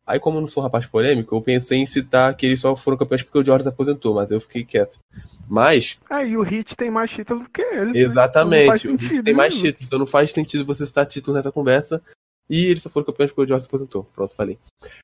Aí, 0.05 0.19
como 0.19 0.37
eu 0.37 0.41
não 0.41 0.47
sou 0.47 0.61
um 0.61 0.65
rapaz 0.65 0.85
polêmico, 0.85 1.33
eu 1.35 1.41
pensei 1.41 1.77
em 1.77 1.85
citar 1.85 2.35
que 2.35 2.45
eles 2.45 2.59
só 2.59 2.75
foram 2.75 2.97
campeões 2.97 3.23
porque 3.23 3.37
o 3.37 3.45
Jordan 3.45 3.63
se 3.63 3.69
aposentou, 3.69 4.15
mas 4.15 4.31
eu 4.31 4.41
fiquei 4.41 4.65
quieto. 4.65 4.99
Mas, 5.47 5.99
e 6.27 6.35
o 6.35 6.41
Hit 6.41 6.75
tem 6.75 6.89
mais 6.89 7.11
títulos 7.11 7.47
que 7.47 7.61
ele. 7.61 7.93
né? 7.93 7.99
Exatamente. 7.99 8.87
Não 8.87 8.95
O 8.95 8.99
faz 8.99 9.11
Heat 9.11 9.23
tem 9.23 9.33
mais 9.33 9.53
nenhum. 9.53 9.65
títulos, 9.67 9.87
então 9.87 9.99
não 9.99 10.07
faz 10.07 10.31
sentido 10.31 10.65
você 10.65 10.85
citar 10.85 11.05
título 11.05 11.37
nessa 11.37 11.51
conversa. 11.51 12.01
E 12.49 12.65
eles 12.65 12.81
só 12.81 12.89
foram 12.89 13.05
campeões 13.05 13.31
porque 13.31 13.41
o 13.43 13.47
Jordan 13.47 13.61
se 13.61 13.67
aposentou. 13.67 14.03
Pronto, 14.05 14.33
falei. 14.35 14.59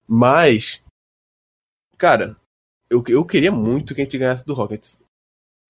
Mas, 0.05 0.83
cara, 1.97 2.35
eu, 2.89 3.03
eu 3.07 3.23
queria 3.23 3.51
muito 3.51 3.93
que 3.95 4.01
a 4.01 4.03
gente 4.03 4.17
ganhasse 4.17 4.45
do 4.45 4.53
Rockets. 4.53 5.01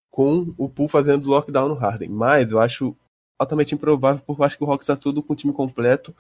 Com 0.09 0.53
o 0.57 0.67
Poole 0.67 0.89
fazendo 0.89 1.29
lockdown 1.29 1.67
no 1.67 1.75
Harden. 1.75 2.09
Mas 2.09 2.51
eu 2.51 2.59
acho 2.59 2.95
altamente 3.39 3.75
improvável, 3.75 4.23
porque 4.25 4.41
eu 4.41 4.45
acho 4.45 4.57
que 4.57 4.63
o 4.63 4.67
Rockets 4.67 4.87
tá 4.87 4.95
tudo 4.95 5.21
com 5.21 5.33
o 5.33 5.35
time 5.35 5.53
completo. 5.53 6.15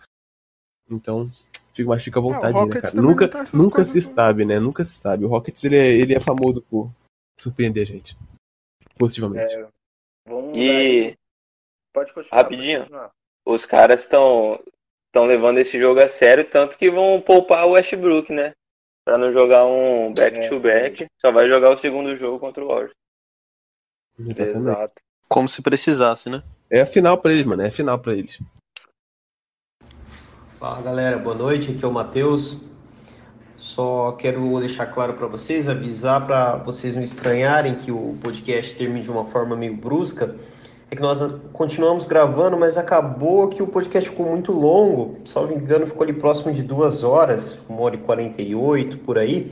Então, 0.89 1.31
fica, 1.73 1.89
mas 1.89 2.03
fica 2.03 2.19
à 2.19 2.21
vontade, 2.21 2.53
né, 2.53 2.59
Rockets 2.59 2.81
cara? 2.81 3.01
Nunca, 3.01 3.27
tá 3.27 3.45
nunca 3.53 3.83
se 3.83 4.01
sabe, 4.01 4.45
né? 4.45 4.59
Nunca 4.59 4.83
se 4.83 4.93
sabe. 4.93 5.25
O 5.25 5.27
Rockets, 5.27 5.63
ele 5.63 5.77
é, 5.77 5.87
ele 5.89 6.13
é 6.13 6.19
famoso 6.19 6.61
por 6.61 6.89
surpreender 7.37 7.83
a 7.83 7.85
gente. 7.85 8.17
Positivamente. 8.97 9.53
É, 9.53 9.67
vamos 10.25 10.57
E. 10.57 11.17
Pode 11.93 12.13
continuar. 12.13 12.41
Rapidinho. 12.41 12.79
pode 12.79 12.89
continuar. 12.89 13.11
os 13.45 13.65
caras 13.65 14.01
estão 14.01 14.59
estão 15.07 15.25
levando 15.25 15.57
esse 15.57 15.79
jogo 15.79 15.99
a 15.99 16.07
sério, 16.07 16.47
tanto 16.47 16.77
que 16.77 16.91
vão 16.91 17.19
poupar 17.19 17.65
o 17.65 17.71
Westbrook, 17.71 18.31
né? 18.31 18.53
Pra 19.03 19.17
não 19.17 19.33
jogar 19.33 19.65
um 19.65 20.13
back-to-back, 20.13 21.07
só 21.19 21.31
vai 21.31 21.47
jogar 21.47 21.69
o 21.71 21.77
segundo 21.77 22.15
jogo 22.15 22.39
contra 22.39 22.63
o 22.63 22.67
Warriors. 22.67 22.93
Exatamente. 24.19 24.57
Exato. 24.57 25.06
Como 25.27 25.47
se 25.49 25.61
precisasse, 25.61 26.29
né? 26.29 26.41
É 26.69 26.81
a 26.81 26.85
final 26.85 27.17
pra 27.17 27.31
eles, 27.31 27.45
mano. 27.45 27.61
É 27.61 27.67
a 27.67 27.71
final 27.71 27.99
pra 27.99 28.13
eles. 28.13 28.41
Fala 30.59 30.81
galera, 30.81 31.17
boa 31.17 31.35
noite. 31.35 31.71
Aqui 31.71 31.83
é 31.83 31.87
o 31.87 31.91
Matheus. 31.91 32.63
Só 33.57 34.11
quero 34.13 34.59
deixar 34.59 34.85
claro 34.85 35.13
para 35.13 35.27
vocês, 35.27 35.67
avisar 35.67 36.25
para 36.25 36.57
vocês 36.57 36.95
não 36.95 37.01
estranharem 37.01 37.75
que 37.75 37.91
o 37.91 38.15
podcast 38.21 38.75
termine 38.75 39.01
de 39.01 39.11
uma 39.11 39.25
forma 39.25 39.55
meio 39.55 39.75
brusca. 39.75 40.35
É 40.89 40.95
que 40.95 41.01
nós 41.01 41.19
continuamos 41.51 42.05
gravando, 42.05 42.55
mas 42.55 42.77
acabou 42.77 43.49
que 43.49 43.61
o 43.61 43.67
podcast 43.67 44.09
ficou 44.09 44.25
muito 44.25 44.51
longo. 44.51 45.17
Salvo 45.25 45.53
engano, 45.53 45.85
ficou 45.85 46.03
ali 46.03 46.13
próximo 46.13 46.53
de 46.53 46.61
duas 46.63 47.03
horas, 47.03 47.57
uma 47.67 47.81
hora 47.81 47.95
e 47.95 47.99
48 47.99 48.99
por 48.99 49.17
aí. 49.17 49.51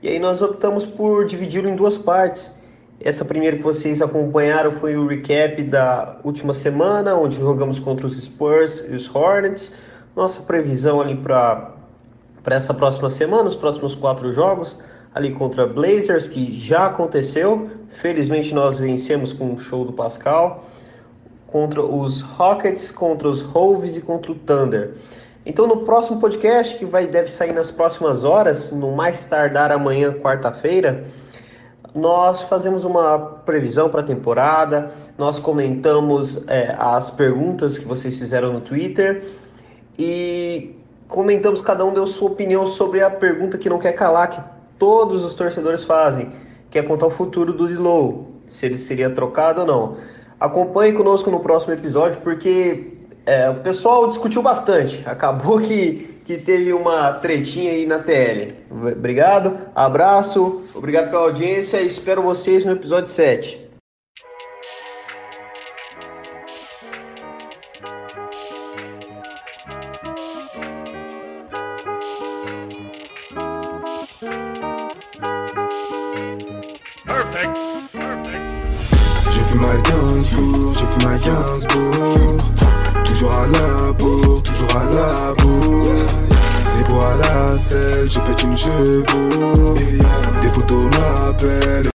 E 0.00 0.08
aí 0.08 0.18
nós 0.18 0.40
optamos 0.40 0.86
por 0.86 1.26
dividi-lo 1.26 1.68
em 1.68 1.76
duas 1.76 1.98
partes. 1.98 2.52
Essa 3.00 3.24
primeira 3.24 3.56
que 3.56 3.62
vocês 3.62 4.00
acompanharam 4.00 4.72
foi 4.72 4.96
o 4.96 5.06
recap 5.06 5.62
da 5.62 6.16
última 6.22 6.54
semana, 6.54 7.14
onde 7.16 7.36
jogamos 7.36 7.78
contra 7.78 8.06
os 8.06 8.22
Spurs 8.22 8.84
e 8.88 8.94
os 8.94 9.12
Hornets. 9.12 9.72
Nossa 10.14 10.42
previsão 10.42 11.00
ali 11.00 11.16
para 11.16 11.74
essa 12.46 12.72
próxima 12.72 13.10
semana, 13.10 13.48
os 13.48 13.56
próximos 13.56 13.94
quatro 13.94 14.32
jogos, 14.32 14.80
ali 15.12 15.32
contra 15.32 15.66
Blazers, 15.66 16.28
que 16.28 16.54
já 16.58 16.86
aconteceu. 16.86 17.68
Felizmente 17.90 18.54
nós 18.54 18.78
vencemos 18.78 19.32
com 19.32 19.54
o 19.54 19.58
show 19.58 19.84
do 19.84 19.92
Pascal. 19.92 20.64
Contra 21.46 21.82
os 21.82 22.20
Rockets, 22.20 22.90
contra 22.90 23.28
os 23.28 23.42
Wolves 23.42 23.96
e 23.96 24.00
contra 24.00 24.32
o 24.32 24.34
Thunder. 24.34 24.94
Então 25.44 25.66
no 25.66 25.78
próximo 25.78 26.20
podcast, 26.20 26.78
que 26.78 26.84
vai, 26.84 27.06
deve 27.06 27.28
sair 27.28 27.52
nas 27.52 27.70
próximas 27.70 28.24
horas, 28.24 28.72
no 28.72 28.92
mais 28.92 29.24
tardar 29.24 29.70
amanhã, 29.70 30.12
quarta-feira, 30.12 31.04
nós 31.94 32.42
fazemos 32.42 32.84
uma 32.84 33.18
previsão 33.18 33.88
para 33.88 34.00
a 34.00 34.04
temporada, 34.04 34.90
nós 35.16 35.38
comentamos 35.38 36.46
é, 36.48 36.74
as 36.78 37.10
perguntas 37.10 37.78
que 37.78 37.86
vocês 37.86 38.18
fizeram 38.18 38.52
no 38.52 38.60
Twitter 38.60 39.24
e 39.98 40.76
comentamos, 41.06 41.60
cada 41.60 41.84
um 41.84 41.92
deu 41.92 42.06
sua 42.06 42.30
opinião 42.30 42.66
sobre 42.66 43.02
a 43.02 43.08
pergunta 43.08 43.56
que 43.56 43.68
não 43.68 43.78
quer 43.78 43.92
calar, 43.92 44.30
que 44.30 44.42
todos 44.78 45.22
os 45.22 45.34
torcedores 45.34 45.84
fazem, 45.84 46.32
que 46.70 46.78
é 46.78 46.82
quanto 46.82 47.04
ao 47.04 47.10
futuro 47.10 47.52
do 47.52 47.68
Dilow, 47.68 48.32
se 48.48 48.66
ele 48.66 48.78
seria 48.78 49.08
trocado 49.08 49.60
ou 49.60 49.66
não. 49.66 49.96
Acompanhe 50.40 50.92
conosco 50.92 51.30
no 51.30 51.38
próximo 51.38 51.72
episódio, 51.72 52.20
porque 52.20 52.92
é, 53.24 53.48
o 53.48 53.56
pessoal 53.56 54.08
discutiu 54.08 54.42
bastante. 54.42 55.02
Acabou 55.06 55.60
que, 55.60 56.13
que 56.24 56.38
teve 56.38 56.72
uma 56.72 57.12
tretinha 57.12 57.72
aí 57.72 57.86
na 57.86 57.98
TL. 57.98 58.54
Obrigado, 58.70 59.58
abraço, 59.74 60.62
obrigado 60.74 61.10
pela 61.10 61.22
audiência 61.22 61.80
e 61.80 61.86
espero 61.86 62.22
vocês 62.22 62.64
no 62.64 62.72
episódio 62.72 63.10
7. 63.10 63.63